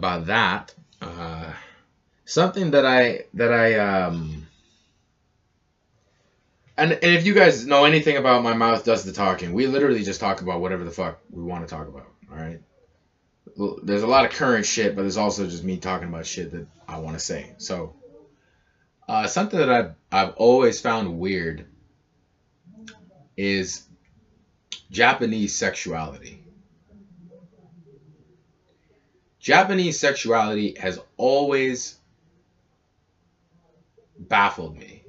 about 0.03 0.27
that. 0.27 0.75
Uh, 1.01 1.53
something 2.25 2.73
that 2.73 2.85
I 2.85 3.27
that 3.35 3.53
I 3.53 3.79
um 3.79 4.49
and, 6.77 6.93
and 6.93 7.05
if 7.05 7.25
you 7.25 7.35
guys 7.35 7.65
know 7.67 7.85
anything 7.85 8.17
about 8.17 8.43
my 8.43 8.53
mouth 8.53 8.85
does 8.85 9.05
the 9.05 9.13
talking, 9.13 9.53
we 9.53 9.69
literally 9.69 10.03
just 10.03 10.19
talk 10.19 10.41
about 10.41 10.61
whatever 10.61 10.83
the 10.83 10.91
fuck 10.91 11.21
we 11.31 11.45
want 11.45 11.69
to 11.69 11.73
talk 11.73 11.87
about. 11.87 12.09
All 12.31 12.37
right. 12.37 12.61
there's 13.85 14.03
a 14.03 14.09
lot 14.09 14.25
of 14.25 14.33
current 14.33 14.67
shit, 14.67 14.97
but 14.97 15.03
there's 15.03 15.19
also 15.19 15.47
just 15.47 15.63
me 15.63 15.77
talking 15.77 16.09
about 16.09 16.27
shit 16.27 16.51
that 16.51 16.67
I 16.89 16.99
want 16.99 17.17
to 17.17 17.25
say. 17.25 17.53
So, 17.59 17.95
uh, 19.09 19.29
something 19.29 19.61
that 19.61 19.71
I've 19.71 19.95
I've 20.11 20.35
always 20.35 20.81
found 20.81 21.17
weird 21.17 21.67
is 23.37 23.85
Japanese 24.91 25.55
sexuality. 25.55 26.42
Japanese 29.43 29.99
sexuality 29.99 30.77
has 30.79 31.01
always 31.17 31.99
baffled 34.17 34.79
me. 34.79 35.03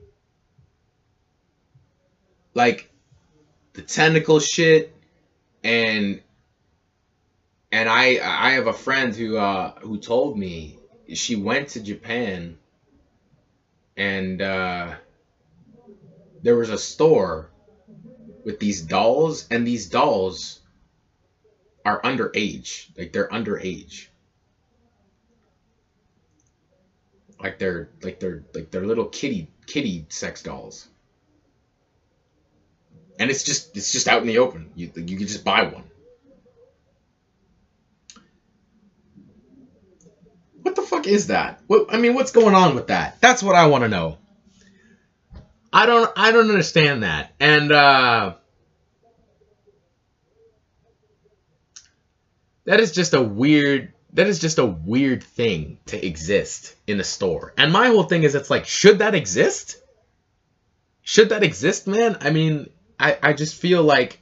Like 2.55 2.89
the 3.73 3.84
tentacle 3.84 4.39
shit 4.39 4.91
and 5.63 6.19
and 7.71 7.88
I 7.88 8.19
I 8.23 8.51
have 8.53 8.65
a 8.65 8.73
friend 8.73 9.15
who 9.15 9.38
uh 9.38 9.79
who 9.81 9.99
told 9.99 10.36
me 10.36 10.79
she 11.13 11.36
went 11.36 11.69
to 11.69 11.79
Japan 11.79 12.57
and 13.95 14.41
uh 14.41 14.95
there 16.41 16.55
was 16.55 16.71
a 16.71 16.77
store 16.79 17.51
with 18.43 18.59
these 18.59 18.81
dolls 18.81 19.45
and 19.51 19.65
these 19.65 19.89
dolls 19.89 20.59
are 21.86 22.01
underage 22.01 22.88
like 22.97 23.13
they're 23.13 23.27
underage 23.27 24.07
like 27.43 27.59
they're 27.59 27.89
like 28.01 28.19
they're 28.19 28.43
like 28.53 28.71
they're 28.71 28.85
little 28.85 29.05
kitty 29.05 29.49
kitty 29.67 30.05
sex 30.09 30.41
dolls. 30.41 30.87
And 33.19 33.29
it's 33.29 33.43
just 33.43 33.75
it's 33.75 33.91
just 33.91 34.07
out 34.07 34.21
in 34.21 34.27
the 34.27 34.39
open. 34.39 34.71
You 34.75 34.89
you 34.95 35.17
can 35.17 35.27
just 35.27 35.43
buy 35.43 35.63
one. 35.63 35.83
What 40.61 40.75
the 40.75 40.81
fuck 40.81 41.05
is 41.05 41.27
that? 41.27 41.59
What 41.67 41.93
i 41.93 41.97
mean 41.97 42.13
what's 42.13 42.31
going 42.31 42.55
on 42.55 42.75
with 42.75 42.87
that? 42.87 43.19
That's 43.19 43.43
what 43.43 43.55
i 43.55 43.67
want 43.67 43.83
to 43.83 43.89
know. 43.89 44.17
I 45.71 45.85
don't 45.85 46.09
i 46.15 46.31
don't 46.31 46.49
understand 46.49 47.03
that. 47.03 47.33
And 47.41 47.71
uh 47.71 48.35
that 52.65 52.79
is 52.79 52.93
just 52.93 53.13
a 53.13 53.21
weird 53.21 53.92
that 54.14 54.28
is 54.28 54.39
just 54.39 54.59
a 54.59 54.66
weird 54.66 55.24
thing 55.24 55.80
to 55.88 56.05
exist 56.05 56.76
in 56.88 56.99
a 56.99 57.03
store. 57.03 57.53
And 57.57 57.74
my 57.74 57.88
whole 57.88 58.03
thing 58.03 58.24
is 58.24 58.36
it's 58.36 58.49
like, 58.49 58.66
should 58.66 58.99
that 58.99 59.16
exist? 59.16 59.78
Should 61.01 61.30
that 61.30 61.43
exist, 61.43 61.88
man? 61.88 62.18
I 62.22 62.30
mean, 62.30 62.70
I, 62.99 63.18
I 63.22 63.34
just 63.34 63.55
feel 63.55 63.84
like 63.84 64.20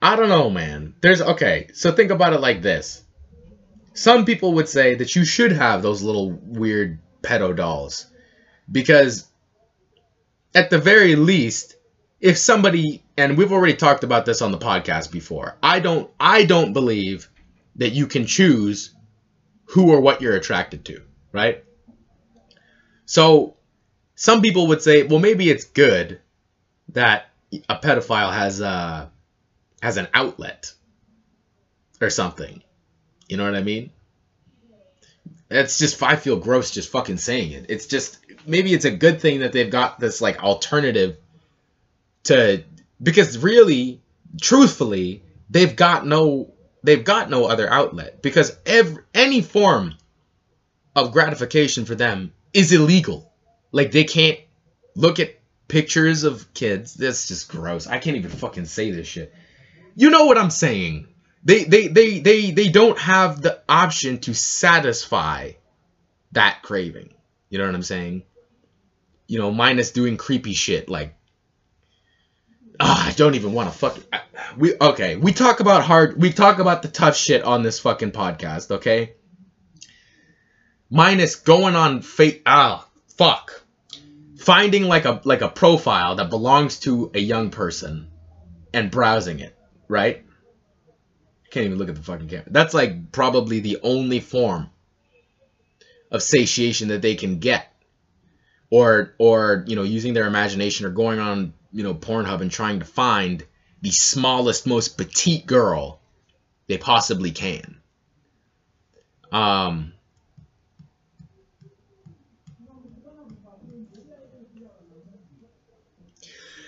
I 0.00 0.16
don't 0.16 0.28
know, 0.28 0.50
man. 0.50 0.94
There's 1.00 1.20
okay, 1.20 1.68
so 1.72 1.92
think 1.92 2.10
about 2.10 2.32
it 2.32 2.40
like 2.40 2.62
this. 2.62 3.02
Some 3.94 4.24
people 4.24 4.54
would 4.54 4.68
say 4.68 4.94
that 4.96 5.16
you 5.16 5.24
should 5.24 5.52
have 5.52 5.82
those 5.82 6.02
little 6.02 6.30
weird 6.30 7.00
pedo 7.22 7.56
dolls 7.56 8.06
because 8.70 9.26
at 10.54 10.70
the 10.70 10.78
very 10.78 11.16
least, 11.16 11.76
if 12.20 12.36
somebody 12.36 13.02
and 13.16 13.38
we've 13.38 13.52
already 13.52 13.74
talked 13.74 14.04
about 14.04 14.26
this 14.26 14.42
on 14.42 14.52
the 14.52 14.58
podcast 14.58 15.10
before. 15.10 15.56
I 15.62 15.80
don't 15.80 16.10
I 16.20 16.44
don't 16.44 16.72
believe 16.72 17.28
that 17.76 17.90
you 17.90 18.06
can 18.06 18.26
choose 18.26 18.94
who 19.66 19.90
or 19.90 20.00
what 20.00 20.20
you're 20.22 20.36
attracted 20.36 20.84
to, 20.86 21.02
right? 21.32 21.64
So 23.06 23.56
some 24.14 24.42
people 24.42 24.68
would 24.68 24.82
say, 24.82 25.02
well, 25.04 25.18
maybe 25.18 25.50
it's 25.50 25.64
good 25.64 26.20
that 26.90 27.30
a 27.68 27.76
pedophile 27.76 28.32
has 28.32 28.60
a 28.60 29.10
has 29.82 29.96
an 29.96 30.08
outlet 30.14 30.72
or 32.00 32.10
something. 32.10 32.62
You 33.28 33.36
know 33.36 33.44
what 33.44 33.54
I 33.54 33.62
mean? 33.62 33.90
It's 35.50 35.78
just 35.78 36.02
I 36.02 36.16
feel 36.16 36.36
gross 36.36 36.70
just 36.70 36.90
fucking 36.90 37.18
saying 37.18 37.52
it. 37.52 37.66
It's 37.68 37.86
just 37.86 38.18
maybe 38.46 38.74
it's 38.74 38.84
a 38.84 38.90
good 38.90 39.20
thing 39.20 39.40
that 39.40 39.52
they've 39.52 39.70
got 39.70 40.00
this 40.00 40.20
like 40.20 40.42
alternative 40.42 41.16
to 42.24 42.64
because 43.02 43.38
really 43.38 44.00
truthfully 44.40 45.22
they've 45.50 45.76
got 45.76 46.06
no 46.06 46.52
they've 46.82 47.04
got 47.04 47.28
no 47.28 47.46
other 47.46 47.70
outlet. 47.70 48.22
Because 48.22 48.56
every 48.64 49.02
any 49.14 49.42
form 49.42 49.94
of 50.94 51.12
gratification 51.12 51.84
for 51.84 51.94
them 51.94 52.32
is 52.52 52.72
illegal. 52.72 53.30
Like 53.72 53.92
they 53.92 54.04
can't 54.04 54.38
look 54.94 55.20
at 55.20 55.38
pictures 55.68 56.24
of 56.24 56.52
kids. 56.54 56.94
That's 56.94 57.28
just 57.28 57.48
gross. 57.48 57.86
I 57.86 57.98
can't 57.98 58.16
even 58.16 58.30
fucking 58.30 58.66
say 58.66 58.90
this 58.90 59.06
shit. 59.06 59.34
You 59.94 60.10
know 60.10 60.26
what 60.26 60.38
i'm 60.38 60.50
saying. 60.50 61.08
They 61.44 61.64
they 61.64 61.88
they 61.88 62.20
they, 62.20 62.50
they 62.50 62.68
don't 62.68 62.98
have 62.98 63.42
the 63.42 63.60
option 63.68 64.18
to 64.20 64.34
satisfy 64.34 65.52
that 66.32 66.62
craving. 66.62 67.12
You 67.50 67.58
know 67.58 67.66
what 67.66 67.74
i'm 67.74 67.82
saying? 67.82 68.22
You 69.26 69.38
know 69.40 69.50
minus 69.50 69.90
doing 69.90 70.16
creepy 70.16 70.52
shit 70.52 70.88
like 70.88 71.15
oh, 72.80 73.04
I 73.06 73.12
don't 73.12 73.34
even 73.34 73.52
want 73.52 73.70
to 73.72 73.78
fuck. 73.78 73.98
We 74.56 74.74
okay. 74.80 75.16
We 75.16 75.32
talk 75.32 75.60
about 75.60 75.82
hard. 75.82 76.20
We 76.20 76.32
talk 76.32 76.58
about 76.58 76.82
the 76.82 76.88
tough 76.88 77.16
shit 77.16 77.42
on 77.42 77.62
this 77.62 77.80
fucking 77.80 78.12
podcast. 78.12 78.70
Okay. 78.70 79.14
Minus 80.90 81.36
going 81.36 81.74
on 81.74 82.02
fake. 82.02 82.42
Ah, 82.46 82.88
fuck. 83.16 83.62
Finding 84.38 84.84
like 84.84 85.04
a 85.04 85.20
like 85.24 85.42
a 85.42 85.48
profile 85.48 86.16
that 86.16 86.30
belongs 86.30 86.80
to 86.80 87.10
a 87.14 87.20
young 87.20 87.50
person, 87.50 88.10
and 88.72 88.90
browsing 88.90 89.40
it. 89.40 89.56
Right. 89.88 90.24
Can't 91.50 91.66
even 91.66 91.78
look 91.78 91.88
at 91.88 91.94
the 91.94 92.02
fucking 92.02 92.28
camera. 92.28 92.44
That's 92.48 92.74
like 92.74 93.12
probably 93.12 93.60
the 93.60 93.78
only 93.82 94.20
form 94.20 94.70
of 96.10 96.22
satiation 96.22 96.88
that 96.88 97.02
they 97.02 97.14
can 97.14 97.38
get 97.38 97.72
or 98.70 99.14
or 99.18 99.64
you 99.66 99.76
know 99.76 99.82
using 99.82 100.14
their 100.14 100.26
imagination 100.26 100.86
or 100.86 100.90
going 100.90 101.18
on 101.18 101.52
you 101.72 101.82
know, 101.82 101.94
Pornhub 101.94 102.40
and 102.40 102.50
trying 102.50 102.80
to 102.80 102.84
find 102.84 103.44
the 103.82 103.90
smallest, 103.90 104.66
most 104.66 104.96
petite 104.96 105.46
girl 105.46 106.00
they 106.66 106.78
possibly 106.78 107.30
can. 107.30 107.80
Um, 109.30 109.92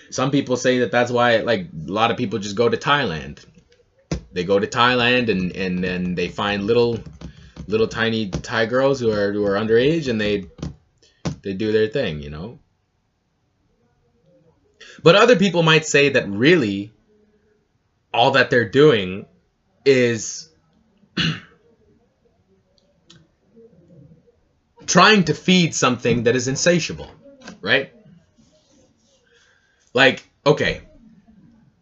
some 0.09 0.31
people 0.31 0.57
say 0.57 0.79
that 0.79 0.91
that's 0.91 1.11
why 1.11 1.37
like 1.37 1.61
a 1.61 1.91
lot 1.91 2.11
of 2.11 2.17
people 2.17 2.39
just 2.39 2.55
go 2.55 2.69
to 2.69 2.77
Thailand. 2.77 3.43
They 4.31 4.43
go 4.43 4.59
to 4.59 4.67
Thailand 4.67 5.29
and 5.29 5.55
and 5.55 5.83
then 5.83 6.15
they 6.15 6.27
find 6.27 6.63
little 6.65 6.99
little 7.67 7.87
tiny 7.87 8.29
Thai 8.29 8.65
girls 8.65 8.99
who 8.99 9.11
are 9.11 9.31
who 9.31 9.45
are 9.45 9.55
underage 9.55 10.07
and 10.07 10.19
they 10.19 10.45
they 11.41 11.53
do 11.53 11.71
their 11.71 11.87
thing, 11.87 12.21
you 12.21 12.29
know. 12.29 12.59
But 15.03 15.15
other 15.15 15.35
people 15.35 15.63
might 15.63 15.85
say 15.85 16.09
that 16.09 16.27
really 16.27 16.91
all 18.13 18.31
that 18.31 18.49
they're 18.49 18.69
doing 18.69 19.25
is 19.85 20.49
trying 24.87 25.25
to 25.25 25.33
feed 25.33 25.73
something 25.73 26.23
that 26.23 26.35
is 26.35 26.47
insatiable, 26.47 27.11
right? 27.61 27.93
Like, 29.93 30.27
okay, 30.45 30.81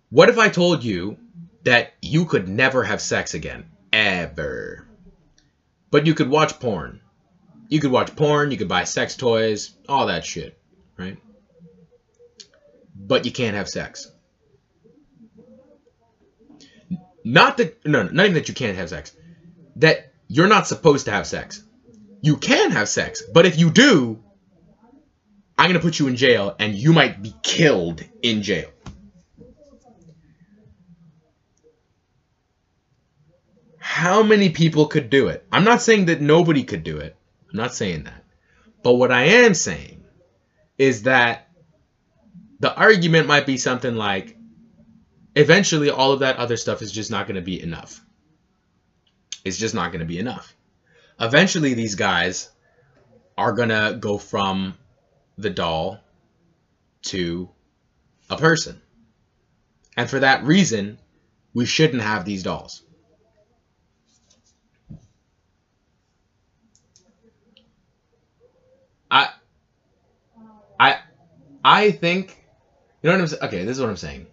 what 0.09 0.30
if 0.30 0.38
I 0.38 0.49
told 0.49 0.84
you 0.84 1.18
that 1.63 1.93
you 2.01 2.26
could 2.26 2.47
never 2.47 2.84
have 2.84 3.01
sex 3.01 3.34
again? 3.34 3.65
Ever. 3.91 4.88
But 5.89 6.05
you 6.05 6.13
could 6.13 6.30
watch 6.30 6.59
porn. 6.59 7.01
You 7.70 7.80
could 7.80 7.91
watch 7.91 8.15
porn, 8.15 8.51
you 8.51 8.57
could 8.57 8.70
buy 8.70 8.86
sex 8.86 9.15
toys, 9.18 9.72
all 9.89 10.05
that 10.07 10.24
shit, 10.24 10.57
right? 10.97 11.18
But 12.98 13.26
you 13.26 13.32
can't 13.32 13.56
have 13.56 13.70
sex. 13.70 14.12
Not 17.24 17.58
that 17.58 17.86
no, 17.86 18.04
not 18.04 18.26
even 18.26 18.34
that 18.36 18.48
you 18.48 18.54
can't 18.56 18.78
have 18.78 18.89
sex. 18.89 19.14
That 19.78 20.12
you're 20.28 20.48
not 20.48 20.68
supposed 20.68 21.06
to 21.06 21.12
have 21.12 21.28
sex. 21.28 21.64
You 22.22 22.38
can 22.38 22.72
have 22.72 22.89
sex, 22.89 23.22
but 23.22 23.45
if 23.45 23.60
you 23.60 23.70
do, 23.70 24.24
I'm 25.58 25.70
going 25.70 25.80
to 25.80 25.86
put 25.86 26.00
you 26.00 26.08
in 26.08 26.16
jail 26.16 26.56
and 26.60 26.76
you 26.76 26.93
might 26.93 27.22
be 27.22 27.34
killed 27.43 28.04
in 28.22 28.43
jail. 28.43 28.70
How 33.78 34.22
many 34.24 34.50
people 34.50 34.88
could 34.88 35.10
do 35.10 35.28
it? 35.28 35.45
I'm 35.52 35.64
not 35.64 35.82
saying 35.82 36.06
that 36.06 36.22
nobody 36.22 36.64
could 36.64 36.84
do 36.84 36.98
it. 36.98 37.16
I'm 37.50 37.58
not 37.58 37.74
saying 37.74 38.04
that. 38.04 38.24
But 38.84 38.93
what 38.93 39.12
I 39.12 39.24
am 39.24 39.54
saying 39.54 40.04
is 40.78 41.04
that 41.04 41.47
the 42.60 42.74
argument 42.76 43.28
might 43.28 43.45
be 43.45 43.58
something 43.58 43.95
like 43.95 44.38
eventually 45.36 45.89
all 45.89 46.12
of 46.12 46.20
that 46.22 46.38
other 46.38 46.58
stuff 46.58 46.82
is 46.82 46.91
just 46.91 47.12
not 47.12 47.28
going 47.28 47.36
to 47.36 47.41
be 47.41 47.62
enough. 47.62 48.01
It's 49.45 49.58
just 49.58 49.76
not 49.76 49.91
going 49.91 49.99
to 49.99 50.05
be 50.05 50.20
enough. 50.20 50.53
Eventually, 51.20 51.74
these 51.74 51.95
guys 51.95 52.49
are 53.38 53.53
going 53.53 53.70
to 53.70 53.97
go 53.99 54.18
from 54.18 54.76
the 55.38 55.49
doll 55.49 55.99
to 57.03 57.49
a 58.30 58.38
person. 58.38 58.82
And 59.95 60.10
for 60.10 60.20
that 60.20 60.43
reason, 60.43 60.99
we 61.53 61.66
shouldn't 61.66 62.01
have 62.01 62.26
these 62.26 62.43
dolls. 62.43 62.84
I 69.10 69.30
I 70.80 70.99
I 71.64 71.91
think 71.91 72.37
you 73.12 73.18
know 73.18 73.20
what 73.20 73.22
I'm 73.22 73.28
saying? 73.28 73.43
Okay, 73.43 73.64
this 73.64 73.78
is 73.78 73.82
what 73.82 73.89
I'm 73.89 73.95
saying. 73.95 74.28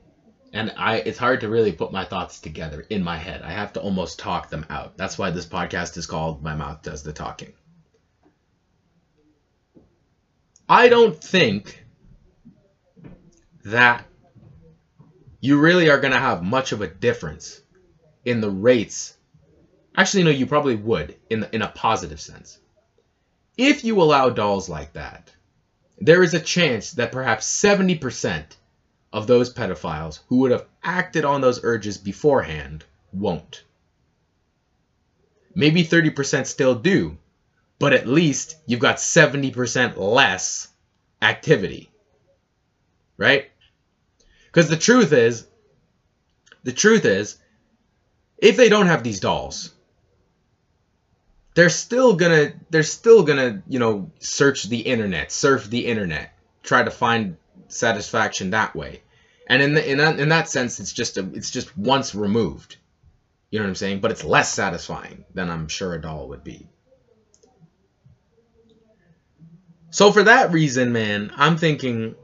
And 0.53 0.73
I 0.77 0.97
it's 0.97 1.19
hard 1.19 1.41
to 1.41 1.49
really 1.49 1.71
put 1.71 1.93
my 1.93 2.05
thoughts 2.05 2.41
together 2.41 2.85
in 2.91 3.05
my 3.05 3.17
head. 3.17 3.41
I 3.43 3.53
have 3.53 3.73
to 3.75 3.81
almost 3.81 4.19
talk 4.19 4.49
them 4.49 4.67
out. 4.69 4.97
That's 4.97 5.17
why 5.17 5.31
this 5.31 5.47
podcast 5.47 5.97
is 5.97 6.07
called 6.07 6.43
My 6.43 6.55
Mouth 6.55 6.83
Does 6.83 7.05
the 7.05 7.13
Talking. 7.13 7.53
I 10.69 10.89
don't 10.89 11.17
think 11.17 11.85
that 13.65 14.05
you 15.41 15.59
really 15.59 15.89
are 15.89 15.99
going 15.99 16.13
to 16.13 16.19
have 16.19 16.43
much 16.43 16.73
of 16.73 16.81
a 16.81 16.89
difference 16.89 17.61
in 18.25 18.41
the 18.41 18.51
rates. 18.51 19.15
Actually, 19.97 20.25
no, 20.25 20.31
you 20.31 20.47
probably 20.47 20.75
would 20.75 21.17
in, 21.31 21.47
in 21.53 21.63
a 21.63 21.69
positive 21.69 22.21
sense. 22.21 22.59
If 23.57 23.85
you 23.85 24.03
allow 24.03 24.31
dolls 24.31 24.69
like 24.69 24.95
that, 24.95 25.31
there 25.99 26.25
is 26.25 26.35
a 26.35 26.41
chance 26.41 26.93
that 26.93 27.13
perhaps 27.13 27.47
70% 27.47 28.45
of 29.15 29.29
those 29.29 29.55
pedophiles 29.55 30.19
who 30.27 30.39
would 30.39 30.51
have 30.51 30.67
acted 30.83 31.25
on 31.25 31.41
those 31.41 31.63
urges 31.63 31.97
beforehand 31.97 32.85
won't. 33.13 33.63
Maybe 35.55 35.85
30% 35.85 36.47
still 36.47 36.75
do, 36.75 37.17
but 37.79 37.93
at 37.93 38.09
least 38.09 38.57
you've 38.67 38.81
got 38.81 38.97
70% 38.97 39.97
less 39.97 40.67
activity. 41.23 41.93
Right? 43.17 43.51
Because 44.47 44.69
the 44.69 44.77
truth 44.77 45.13
is, 45.13 45.47
the 46.65 46.73
truth 46.73 47.05
is, 47.05 47.37
if 48.39 48.57
they 48.57 48.69
don't 48.69 48.89
have 48.89 49.05
these 49.05 49.21
dolls, 49.21 49.71
they're 51.55 51.71
still 51.71 52.17
gonna 52.17 52.53
they're 52.69 52.83
still 52.83 53.23
gonna 53.23 53.63
you 53.69 53.79
know 53.79 54.11
search 54.19 54.65
the 54.65 54.81
internet, 54.81 55.31
surf 55.31 55.71
the 55.71 55.87
internet, 55.87 56.37
try 56.65 56.83
to 56.83 56.91
find 56.91 57.37
satisfaction 57.69 58.51
that 58.51 58.75
way. 58.75 59.04
And 59.47 59.63
in 59.63 59.75
the, 59.75 59.91
in 59.91 59.99
that, 59.99 60.19
in 60.19 60.29
that 60.31 60.49
sense, 60.49 60.81
it's 60.81 60.93
just 60.93 61.19
a, 61.19 61.29
it's 61.35 61.51
just 61.51 61.77
once 61.77 62.15
removed. 62.15 62.77
You 63.51 63.59
know 63.59 63.67
what 63.67 63.71
I'm 63.71 63.75
saying? 63.77 64.01
But 64.01 64.11
it's 64.11 64.25
less 64.25 64.53
satisfying 64.53 65.25
than 65.35 65.51
I'm 65.51 65.69
sure 65.69 65.95
a 65.95 66.01
doll 66.01 66.29
would 66.29 66.43
be. 66.43 66.67
So 69.91 70.11
for 70.11 70.25
that 70.25 70.51
reason, 70.51 70.93
man, 70.93 71.31
I'm 71.37 71.57
thinking 71.57 72.17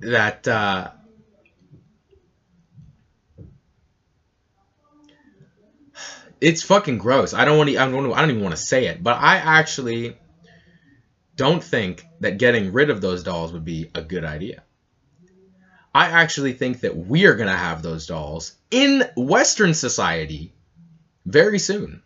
that 0.00 0.48
uh, 0.48 0.88
it's 6.40 6.62
fucking 6.62 6.98
gross. 6.98 7.34
I 7.34 7.44
don't 7.44 7.58
want 7.58 7.70
to. 7.70 7.76
I 7.76 7.90
don't. 7.90 8.12
I 8.12 8.20
don't 8.20 8.30
even 8.30 8.42
want 8.42 8.56
to 8.56 8.62
say 8.62 8.86
it, 8.86 9.02
but 9.02 9.18
I 9.18 9.36
actually 9.36 10.16
don't 11.36 11.62
think 11.62 12.06
that 12.20 12.38
getting 12.38 12.72
rid 12.72 12.90
of 12.90 13.00
those 13.00 13.22
dolls 13.22 13.52
would 13.52 13.64
be 13.64 13.90
a 13.94 14.02
good 14.02 14.24
idea. 14.24 14.62
I 15.94 16.06
actually 16.06 16.52
think 16.52 16.80
that 16.80 16.96
we 16.96 17.26
are 17.26 17.34
going 17.34 17.48
to 17.48 17.56
have 17.56 17.82
those 17.82 18.06
dolls 18.06 18.54
in 18.70 19.04
Western 19.16 19.74
society 19.74 20.52
very 21.24 21.58
soon. 21.58 22.02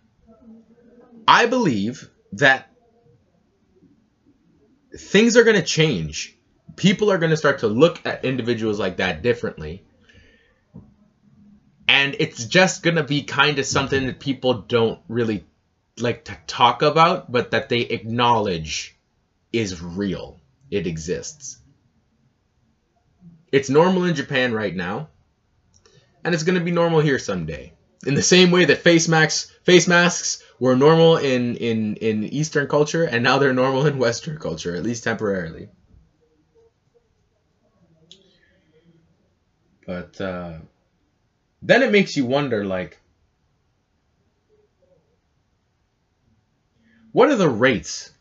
I 1.26 1.46
believe 1.46 2.08
that 2.32 2.70
things 4.96 5.36
are 5.36 5.44
going 5.44 5.56
to 5.56 5.62
change. 5.62 6.36
People 6.76 7.10
are 7.10 7.18
going 7.18 7.30
to 7.30 7.36
start 7.36 7.60
to 7.60 7.68
look 7.68 8.04
at 8.04 8.24
individuals 8.24 8.78
like 8.78 8.96
that 8.98 9.22
differently. 9.22 9.84
And 11.88 12.16
it's 12.18 12.44
just 12.46 12.82
going 12.82 12.96
to 12.96 13.02
be 13.02 13.22
kind 13.22 13.58
of 13.58 13.66
something 13.66 14.06
that 14.06 14.18
people 14.18 14.54
don't 14.54 15.00
really 15.08 15.44
like 15.98 16.24
to 16.24 16.38
talk 16.46 16.82
about, 16.82 17.30
but 17.30 17.50
that 17.50 17.68
they 17.68 17.80
acknowledge 17.80 18.96
is 19.52 19.82
real. 19.82 20.40
It 20.70 20.86
exists. 20.86 21.58
It's 23.52 23.68
normal 23.68 24.04
in 24.04 24.14
Japan 24.14 24.54
right 24.54 24.74
now, 24.74 25.10
and 26.24 26.34
it's 26.34 26.42
going 26.42 26.58
to 26.58 26.64
be 26.64 26.70
normal 26.70 27.00
here 27.00 27.18
someday. 27.18 27.74
In 28.06 28.14
the 28.14 28.22
same 28.22 28.50
way 28.50 28.64
that 28.64 28.78
face 28.78 29.06
masks, 29.08 29.52
face 29.64 29.86
masks 29.86 30.42
were 30.58 30.74
normal 30.74 31.18
in, 31.18 31.56
in, 31.56 31.96
in 31.96 32.24
Eastern 32.24 32.66
culture, 32.66 33.04
and 33.04 33.22
now 33.22 33.38
they're 33.38 33.52
normal 33.52 33.86
in 33.86 33.98
Western 33.98 34.38
culture, 34.38 34.74
at 34.74 34.82
least 34.82 35.04
temporarily. 35.04 35.68
But 39.86 40.20
uh, 40.20 40.54
then 41.60 41.82
it 41.82 41.92
makes 41.92 42.16
you 42.16 42.24
wonder, 42.24 42.64
like, 42.64 42.98
what 47.12 47.28
are 47.28 47.36
the 47.36 47.50
rates 47.50 48.11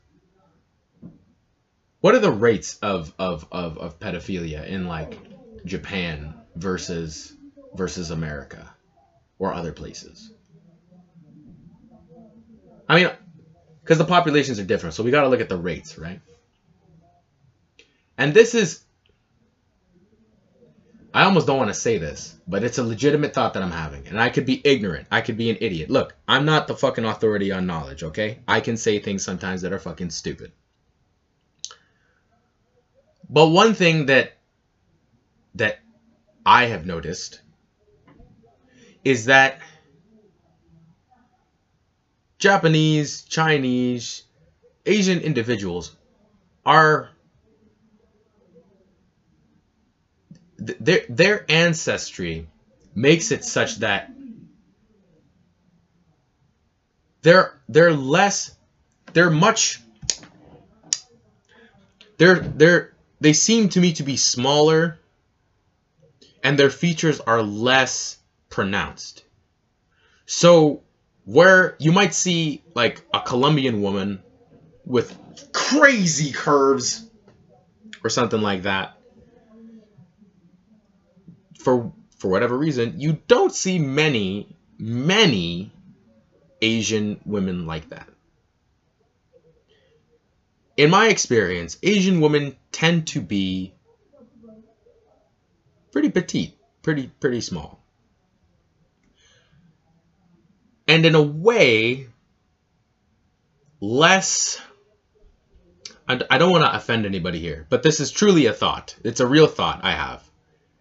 what 2.02 2.16
are 2.16 2.20
the 2.20 2.32
rates 2.32 2.78
of 2.82 3.14
of 3.18 3.48
of, 3.52 3.78
of 3.78 4.00
pedophilia 4.00 4.68
in 4.68 4.88
like 4.88 5.18
Japan 5.66 6.34
versus 6.56 7.34
versus 7.74 8.12
America 8.12 8.70
or 9.40 9.54
other 9.54 9.72
places? 9.72 10.32
I 12.90 12.96
mean, 12.96 13.10
because 13.84 13.98
the 13.98 14.06
populations 14.06 14.60
are 14.60 14.66
different, 14.66 14.96
so 14.96 15.04
we 15.04 15.12
got 15.12 15.22
to 15.22 15.30
look 15.30 15.42
at 15.42 15.48
the 15.50 15.58
rates, 15.58 15.98
right? 15.98 16.20
And 18.18 18.34
this 18.34 18.54
is, 18.54 18.84
I 21.14 21.24
almost 21.24 21.48
don't 21.48 21.58
want 21.58 21.70
to 21.70 21.74
say 21.74 21.98
this, 21.98 22.38
but 22.48 22.64
it's 22.64 22.78
a 22.78 22.84
legitimate 22.84 23.34
thought 23.34 23.54
that 23.54 23.64
I'm 23.64 23.72
having. 23.72 24.08
And 24.08 24.20
I 24.20 24.30
could 24.30 24.46
be 24.46 24.62
ignorant. 24.64 25.08
I 25.10 25.22
could 25.22 25.38
be 25.38 25.50
an 25.50 25.58
idiot. 25.62 25.90
Look, 25.90 26.16
I'm 26.28 26.46
not 26.46 26.68
the 26.68 26.76
fucking 26.76 27.06
authority 27.06 27.52
on 27.52 27.66
knowledge, 27.66 28.04
okay? 28.04 28.40
I 28.48 28.60
can 28.60 28.78
say 28.78 29.00
things 29.00 29.24
sometimes 29.24 29.62
that 29.62 29.74
are 29.74 29.80
fucking 29.80 30.10
stupid. 30.12 30.52
But 33.32 33.48
one 33.48 33.74
thing 33.74 34.08
that 34.08 34.34
that 35.56 35.80
I 36.46 36.66
have 36.66 36.86
noticed 36.86 37.42
is 39.06 39.26
that 39.26 39.60
Japanese, 42.40 43.22
Chinese, 43.24 44.24
Asian 44.86 45.20
individuals 45.20 45.96
are 46.66 47.10
their 50.58 51.02
their 51.08 51.46
ancestry 51.50 52.48
makes 52.94 53.32
it 53.32 53.46
such 53.46 53.78
that 53.78 54.12
they're 57.22 57.60
they're 57.70 57.94
less 57.94 58.56
they're 59.14 59.30
much 59.30 59.80
they're 62.18 62.40
they're 62.40 62.94
they 63.22 63.34
seem 63.34 63.70
to 63.70 63.80
me 63.80 63.94
to 63.94 64.04
be 64.04 64.18
smaller 64.18 65.00
and 66.44 66.58
their 66.58 66.72
features 66.72 67.20
are 67.22 67.42
less 67.42 68.18
pronounced. 68.50 69.24
So 70.26 70.82
where 71.26 71.76
you 71.80 71.92
might 71.92 72.16
see 72.16 72.64
like 72.74 73.06
a 73.14 73.22
Colombian 73.22 73.82
woman 73.82 74.24
with 74.86 75.16
crazy 75.54 76.32
curves 76.32 77.08
or 78.04 78.10
something 78.10 78.42
like 78.42 78.64
that 78.64 78.98
for 81.60 81.94
for 82.18 82.30
whatever 82.30 82.58
reason 82.58 83.00
you 83.00 83.20
don't 83.28 83.54
see 83.54 83.78
many 83.78 84.56
many 84.80 85.72
Asian 86.62 87.20
women 87.26 87.68
like 87.68 87.90
that 87.90 88.08
in 90.82 90.90
my 90.90 91.10
experience, 91.10 91.78
Asian 91.84 92.22
women 92.22 92.56
tend 92.72 93.06
to 93.06 93.22
be 93.22 93.72
pretty 95.92 96.10
petite, 96.10 96.58
pretty 96.82 97.06
pretty 97.20 97.40
small. 97.40 97.80
And 100.88 101.06
in 101.06 101.14
a 101.14 101.22
way, 101.22 102.08
less 103.80 104.60
I 106.08 106.40
don't 106.40 106.52
want 106.52 106.64
to 106.64 106.76
offend 106.76 107.06
anybody 107.06 107.38
here, 107.38 107.68
but 107.70 107.84
this 107.84 108.00
is 108.00 108.10
truly 108.10 108.48
a 108.48 108.54
thought. 108.54 108.96
It's 109.04 109.20
a 109.20 109.28
real 109.28 109.46
thought 109.46 109.82
I 109.84 109.92
have. 109.92 110.28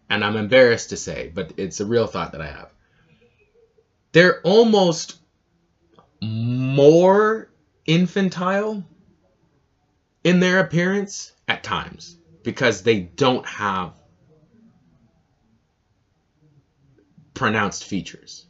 And 0.09 0.25
I'm 0.25 0.37
embarrassed 0.37 0.91
to 0.91 0.97
say, 0.97 1.31
but 1.33 1.53
it's 1.59 1.81
a 1.81 1.87
real 1.87 2.07
thought 2.07 2.33
that 2.33 2.41
I 2.41 2.47
have. 2.47 2.73
They're 4.13 4.41
almost 4.41 5.19
more 6.23 7.51
infantile 7.85 8.83
in 10.25 10.41
their 10.41 10.59
appearance 10.59 11.33
at 11.49 11.63
times 11.63 12.17
because 12.43 12.83
they 12.83 13.01
don't 13.01 13.47
have 13.47 13.93
pronounced 17.35 17.85
features. 17.85 18.45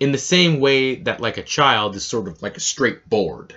In 0.00 0.12
the 0.12 0.18
same 0.18 0.60
way 0.60 0.96
that 0.96 1.20
like 1.20 1.36
a 1.36 1.42
child 1.42 1.94
is 1.94 2.04
sort 2.04 2.26
of 2.26 2.42
like 2.42 2.56
a 2.56 2.60
straight 2.60 3.08
board. 3.08 3.54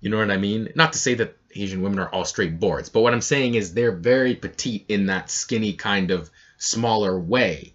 You 0.00 0.08
know 0.08 0.18
what 0.18 0.30
I 0.30 0.36
mean? 0.36 0.70
Not 0.74 0.92
to 0.92 0.98
say 0.98 1.14
that 1.14 1.36
Asian 1.54 1.82
women 1.82 1.98
are 1.98 2.08
all 2.08 2.24
straight 2.24 2.58
boards. 2.58 2.88
But 2.88 3.00
what 3.00 3.12
I'm 3.12 3.20
saying 3.20 3.54
is 3.54 3.74
they're 3.74 3.92
very 3.92 4.34
petite 4.34 4.86
in 4.88 5.06
that 5.06 5.30
skinny 5.30 5.74
kind 5.74 6.10
of 6.10 6.30
smaller 6.58 7.18
way. 7.18 7.74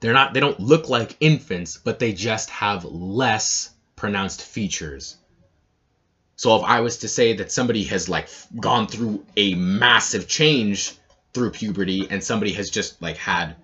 They're 0.00 0.12
not 0.12 0.34
they 0.34 0.40
don't 0.40 0.58
look 0.58 0.88
like 0.88 1.16
infants, 1.20 1.76
but 1.76 1.98
they 1.98 2.12
just 2.12 2.50
have 2.50 2.84
less 2.84 3.70
pronounced 3.96 4.42
features. 4.42 5.16
So 6.40 6.56
if 6.56 6.62
I 6.62 6.80
was 6.80 6.96
to 6.96 7.08
say 7.08 7.34
that 7.34 7.52
somebody 7.52 7.84
has 7.84 8.08
like 8.08 8.26
gone 8.58 8.86
through 8.86 9.22
a 9.36 9.52
massive 9.56 10.26
change 10.26 10.90
through 11.34 11.50
puberty 11.50 12.06
and 12.08 12.24
somebody 12.24 12.52
has 12.52 12.70
just 12.70 12.94
like 13.02 13.18
had 13.18 13.54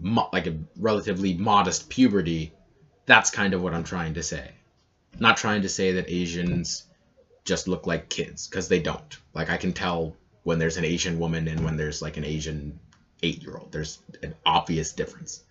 mo- 0.00 0.30
like 0.32 0.46
a 0.46 0.54
relatively 0.78 1.34
modest 1.34 1.90
puberty, 1.90 2.50
that's 3.04 3.28
kind 3.28 3.52
of 3.52 3.60
what 3.60 3.74
I'm 3.74 3.84
trying 3.84 4.14
to 4.14 4.22
say. 4.22 4.52
Not 5.20 5.36
trying 5.36 5.60
to 5.62 5.68
say 5.68 5.92
that 5.92 6.08
Asians 6.08 6.84
just 7.44 7.68
look 7.68 7.86
like 7.86 8.08
kids 8.08 8.48
because 8.48 8.68
they 8.68 8.78
don't. 8.78 9.18
Like 9.34 9.50
I 9.50 9.58
can 9.58 9.74
tell 9.74 10.14
when 10.44 10.58
there's 10.58 10.78
an 10.78 10.86
Asian 10.86 11.18
woman 11.18 11.46
and 11.46 11.62
when 11.62 11.76
there's 11.76 12.00
like 12.00 12.16
an 12.16 12.24
Asian 12.24 12.80
8-year-old. 13.22 13.70
There's 13.70 13.98
an 14.22 14.32
obvious 14.46 14.92
difference. 14.92 15.42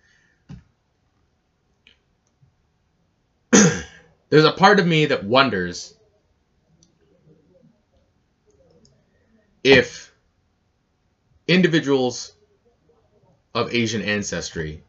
there's 3.52 4.44
a 4.44 4.50
part 4.50 4.80
of 4.80 4.86
me 4.88 5.06
that 5.06 5.22
wonders 5.22 5.94
if 9.64 10.12
individuals 11.48 12.34
of 13.54 13.74
Asian 13.74 14.02
ancestry, 14.02 14.84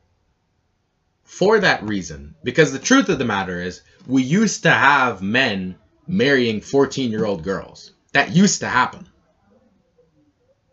for 1.24 1.60
that 1.60 1.84
reason, 1.84 2.36
because 2.44 2.72
the 2.72 2.80
truth 2.80 3.10
of 3.10 3.18
the 3.18 3.26
matter 3.26 3.62
is, 3.62 3.82
we 4.06 4.22
used 4.22 4.64
to 4.64 4.70
have 4.70 5.22
men 5.22 5.76
marrying 6.08 6.62
14 6.62 7.10
year 7.10 7.26
old 7.26 7.44
girls. 7.44 7.92
That 8.14 8.36
used 8.36 8.60
to 8.62 8.68
happen. 8.68 9.08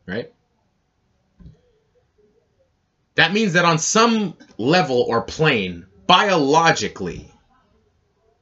Right? 0.06 0.32
That 3.14 3.32
means 3.32 3.54
that 3.54 3.64
on 3.64 3.78
some 3.78 4.36
level 4.58 5.04
or 5.08 5.22
plane, 5.22 5.86
biologically, 6.06 7.30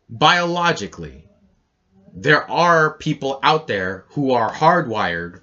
biologically, 0.08 1.28
there 2.12 2.48
are 2.50 2.94
people 2.94 3.38
out 3.42 3.66
there 3.66 4.04
who 4.10 4.32
are 4.32 4.52
hardwired 4.52 5.40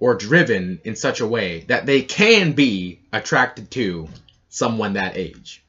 or 0.00 0.14
driven 0.14 0.80
in 0.82 0.96
such 0.96 1.20
a 1.20 1.26
way 1.26 1.60
that 1.68 1.86
they 1.86 2.02
can 2.02 2.52
be 2.52 2.98
attracted 3.12 3.70
to 3.70 4.08
someone 4.48 4.94
that 4.94 5.16
age. 5.16 5.62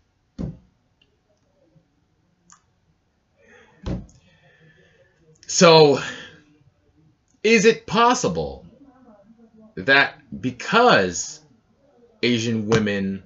So, 5.46 6.00
is 7.44 7.66
it 7.66 7.86
possible 7.86 8.66
that 9.76 10.14
because 10.40 11.42
Asian 12.24 12.68
women 12.68 13.24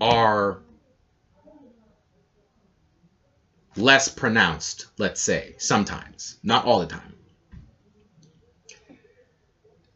are 0.00 0.58
less 3.76 4.08
pronounced, 4.08 4.86
let's 4.98 5.20
say, 5.20 5.54
sometimes, 5.58 6.36
not 6.42 6.64
all 6.64 6.80
the 6.80 6.86
time. 6.86 7.13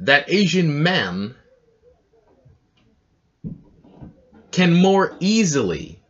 That 0.01 0.31
Asian 0.31 0.83
men 0.83 1.35
can 4.53 4.73
more 4.73 5.17
easily 5.21 6.01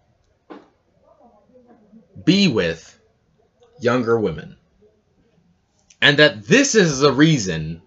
be 2.24 2.48
with 2.48 2.98
younger 3.80 4.18
women. 4.18 4.56
And 6.00 6.18
that 6.18 6.44
this 6.46 6.74
is 6.74 7.00
the 7.00 7.12
reason 7.12 7.82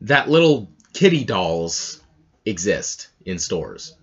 that 0.00 0.30
little 0.30 0.70
kitty 0.92 1.24
dolls 1.24 2.00
exist 2.44 3.08
in 3.24 3.38
stores. 3.38 3.97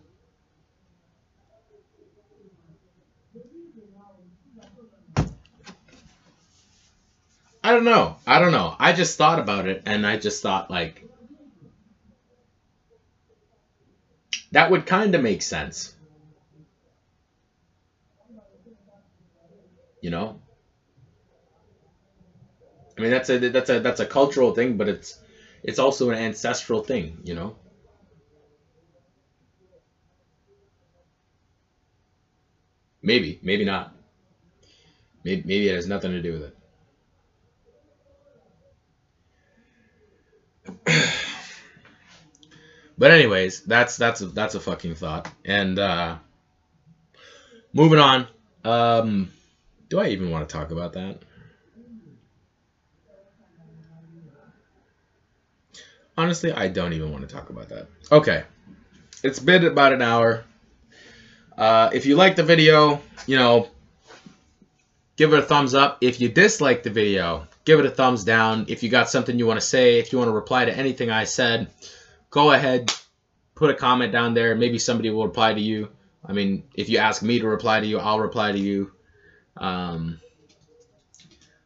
I 7.66 7.72
don't 7.72 7.84
know. 7.84 8.16
I 8.28 8.38
don't 8.38 8.52
know. 8.52 8.76
I 8.80 8.92
just 8.94 9.18
thought 9.18 9.40
about 9.40 9.66
it 9.66 9.82
and 9.88 10.06
I 10.06 10.18
just 10.18 10.44
thought 10.44 10.70
like 10.70 11.02
that 14.52 14.70
would 14.70 14.86
kind 14.86 15.16
of 15.16 15.22
make 15.22 15.42
sense. 15.42 15.92
You 20.00 20.12
know? 20.12 20.40
I 22.98 23.02
mean 23.02 23.10
that's 23.10 23.30
a 23.30 23.38
that's 23.40 23.70
a 23.72 23.80
that's 23.80 24.00
a 24.00 24.06
cultural 24.06 24.52
thing, 24.52 24.78
but 24.78 24.88
it's 24.88 25.18
it's 25.64 25.80
also 25.80 26.12
an 26.12 26.20
ancestral 26.20 26.82
thing, 26.82 27.18
you 27.24 27.34
know? 27.34 27.56
Maybe, 33.02 33.40
maybe 33.42 33.64
not. 33.64 33.92
Maybe, 35.24 35.42
maybe 35.46 35.70
it 35.70 35.74
has 35.74 35.88
nothing 35.88 36.12
to 36.12 36.22
do 36.22 36.34
with 36.34 36.44
it. 36.44 36.54
but 42.98 43.12
anyways, 43.12 43.62
that's 43.62 43.98
that's 43.98 44.22
a, 44.22 44.28
that's 44.28 44.56
a 44.56 44.60
fucking 44.60 44.96
thought. 44.96 45.32
And 45.44 45.80
uh, 45.80 46.18
moving 47.74 48.00
on. 48.00 48.28
Um, 48.64 49.32
do 49.90 50.00
I 50.00 50.08
even 50.08 50.32
want 50.32 50.48
to 50.48 50.54
talk 50.54 50.72
about 50.72 50.94
that? 50.94 51.20
Honestly, 56.18 56.52
I 56.52 56.70
don't 56.70 56.94
even 56.94 57.12
want 57.12 57.28
to 57.28 57.34
talk 57.34 57.50
about 57.50 57.70
that. 57.70 57.88
Okay, 58.12 58.44
it's 59.24 59.40
been 59.40 59.66
about 59.66 59.92
an 59.92 60.02
hour. 60.02 60.46
Uh, 61.58 61.90
if 61.94 62.06
you 62.06 62.16
like 62.16 62.36
the 62.36 62.44
video, 62.44 63.02
you 63.28 63.38
know, 63.38 63.68
give 65.18 65.34
it 65.34 65.40
a 65.40 65.42
thumbs 65.42 65.74
up. 65.74 65.98
If 66.02 66.22
you 66.22 66.30
dislike 66.30 66.84
the 66.84 66.90
video, 66.90 67.48
give 67.66 67.80
it 67.80 67.86
a 67.86 67.90
thumbs 67.90 68.24
down. 68.24 68.66
If 68.68 68.84
you 68.84 68.90
got 68.90 69.10
something 69.10 69.38
you 69.38 69.46
want 69.46 69.60
to 69.60 69.66
say, 69.66 70.00
if 70.00 70.12
you 70.12 70.18
want 70.18 70.30
to 70.30 70.34
reply 70.34 70.66
to 70.66 70.76
anything 70.76 71.10
I 71.10 71.26
said, 71.26 71.68
go 72.30 72.52
ahead, 72.52 72.94
put 73.56 73.72
a 73.72 73.74
comment 73.74 74.12
down 74.12 74.34
there. 74.34 74.56
Maybe 74.56 74.78
somebody 74.78 75.10
will 75.10 75.26
reply 75.26 75.54
to 75.54 75.62
you. 75.62 75.90
I 76.24 76.32
mean, 76.32 76.64
if 76.76 76.90
you 76.90 77.00
ask 77.00 77.22
me 77.22 77.40
to 77.40 77.48
reply 77.48 77.80
to 77.80 77.86
you, 77.86 78.00
I'll 78.00 78.20
reply 78.20 78.52
to 78.52 78.60
you. 78.60 78.92
Um, 79.58 80.20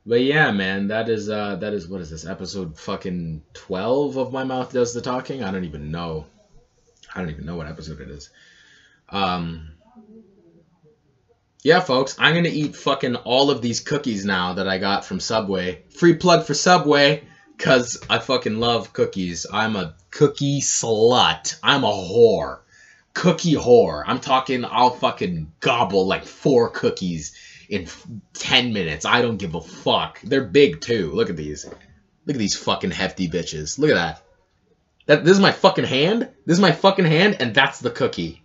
but 0.06 0.22
yeah, 0.22 0.52
man, 0.52 0.88
that 0.88 1.10
is 1.10 1.30
uh, 1.30 1.56
that 1.58 1.74
is 1.74 1.88
what 1.88 2.02
is 2.02 2.10
this 2.10 2.26
episode 2.26 2.78
fucking 2.78 3.44
twelve 3.54 4.18
of 4.18 4.32
my 4.32 4.44
mouth 4.44 4.72
does 4.72 4.94
the 4.94 5.02
talking? 5.02 5.44
I 5.44 5.52
don't 5.52 5.66
even 5.66 5.92
know. 5.92 6.26
I 7.14 7.20
don't 7.20 7.30
even 7.30 7.46
know 7.46 7.56
what 7.56 7.68
episode 7.68 8.02
it 8.02 8.10
is. 8.10 8.30
Um, 9.10 9.74
yeah, 11.64 11.82
folks, 11.82 12.16
I'm 12.18 12.36
gonna 12.36 12.50
eat 12.50 12.76
fucking 12.76 13.16
all 13.18 13.52
of 13.52 13.62
these 13.62 13.82
cookies 13.82 14.24
now 14.24 14.54
that 14.54 14.68
I 14.68 14.78
got 14.78 15.04
from 15.04 15.20
Subway. 15.20 15.84
Free 15.90 16.14
plug 16.14 16.46
for 16.46 16.54
Subway, 16.54 17.24
cause 17.58 18.02
I 18.10 18.20
fucking 18.20 18.60
love 18.60 18.94
cookies. 18.94 19.46
I'm 19.52 19.76
a 19.76 19.96
cookie 20.10 20.62
slut. 20.62 21.60
I'm 21.62 21.84
a 21.84 21.92
whore. 21.92 22.60
Cookie 23.14 23.56
whore. 23.56 24.04
I'm 24.08 24.20
talking, 24.20 24.64
I'll 24.64 24.92
fucking 24.92 25.52
gobble 25.60 26.08
like 26.08 26.24
four 26.24 26.70
cookies 26.70 27.36
in 27.68 27.88
10 28.34 28.72
minutes. 28.72 29.06
I 29.06 29.22
don't 29.22 29.38
give 29.38 29.56
a 29.56 29.62
fuck. 29.62 30.22
They're 30.22 30.46
big 30.46 30.80
too. 30.80 31.12
Look 31.12 31.30
at 31.30 31.36
these. 31.36 31.66
Look 31.66 32.36
at 32.36 32.40
these 32.40 32.56
fucking 32.56 32.92
hefty 32.92 33.28
bitches. 33.30 33.78
Look 33.78 33.92
at 33.92 33.96
that. 33.96 34.24
That 35.08 35.26
this 35.26 35.34
is 35.34 35.42
my 35.42 35.52
fucking 35.52 35.86
hand. 35.86 36.30
This 36.46 36.56
is 36.56 36.62
my 36.62 36.72
fucking 36.72 37.06
hand, 37.06 37.38
and 37.40 37.54
that's 37.54 37.80
the 37.80 37.90
cookie. 37.90 38.44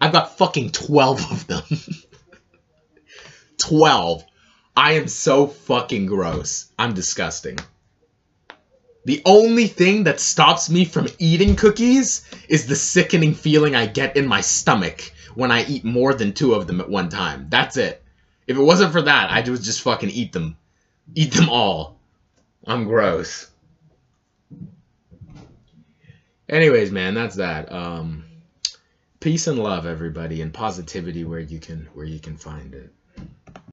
I've 0.00 0.12
got 0.12 0.38
fucking 0.38 0.72
12 0.72 1.32
of 1.32 1.46
them. 1.46 1.62
12. 3.68 4.24
I 4.76 4.92
am 4.92 5.08
so 5.08 5.46
fucking 5.46 6.06
gross. 6.06 6.70
I'm 6.78 6.94
disgusting. 6.94 7.58
The 9.04 9.20
only 9.24 9.66
thing 9.66 10.04
that 10.04 10.20
stops 10.20 10.70
me 10.70 10.84
from 10.84 11.08
eating 11.18 11.54
cookies 11.54 12.22
is 12.48 12.66
the 12.66 12.76
sickening 12.76 13.34
feeling 13.34 13.74
I 13.74 13.86
get 13.86 14.16
in 14.16 14.26
my 14.26 14.40
stomach 14.40 15.12
when 15.34 15.50
I 15.50 15.64
eat 15.66 15.84
more 15.84 16.14
than 16.14 16.32
two 16.32 16.54
of 16.54 16.66
them 16.66 16.80
at 16.80 16.88
one 16.88 17.08
time. 17.08 17.46
That's 17.50 17.76
it. 17.76 18.02
If 18.46 18.56
it 18.56 18.62
wasn't 18.62 18.92
for 18.92 19.02
that, 19.02 19.30
I 19.30 19.40
would 19.48 19.62
just 19.62 19.82
fucking 19.82 20.10
eat 20.10 20.32
them. 20.32 20.56
Eat 21.14 21.32
them 21.32 21.48
all. 21.50 21.98
I'm 22.66 22.84
gross. 22.84 23.50
Anyways, 26.48 26.90
man, 26.90 27.14
that's 27.14 27.36
that. 27.36 27.70
Um, 27.70 28.24
peace 29.20 29.46
and 29.46 29.58
love, 29.58 29.84
everybody, 29.84 30.40
and 30.40 30.54
positivity 30.54 31.24
where 31.24 31.40
you 31.40 31.58
can 31.58 31.88
where 31.92 32.06
you 32.06 32.18
can 32.20 32.36
find 32.36 32.74
it. 32.74 32.92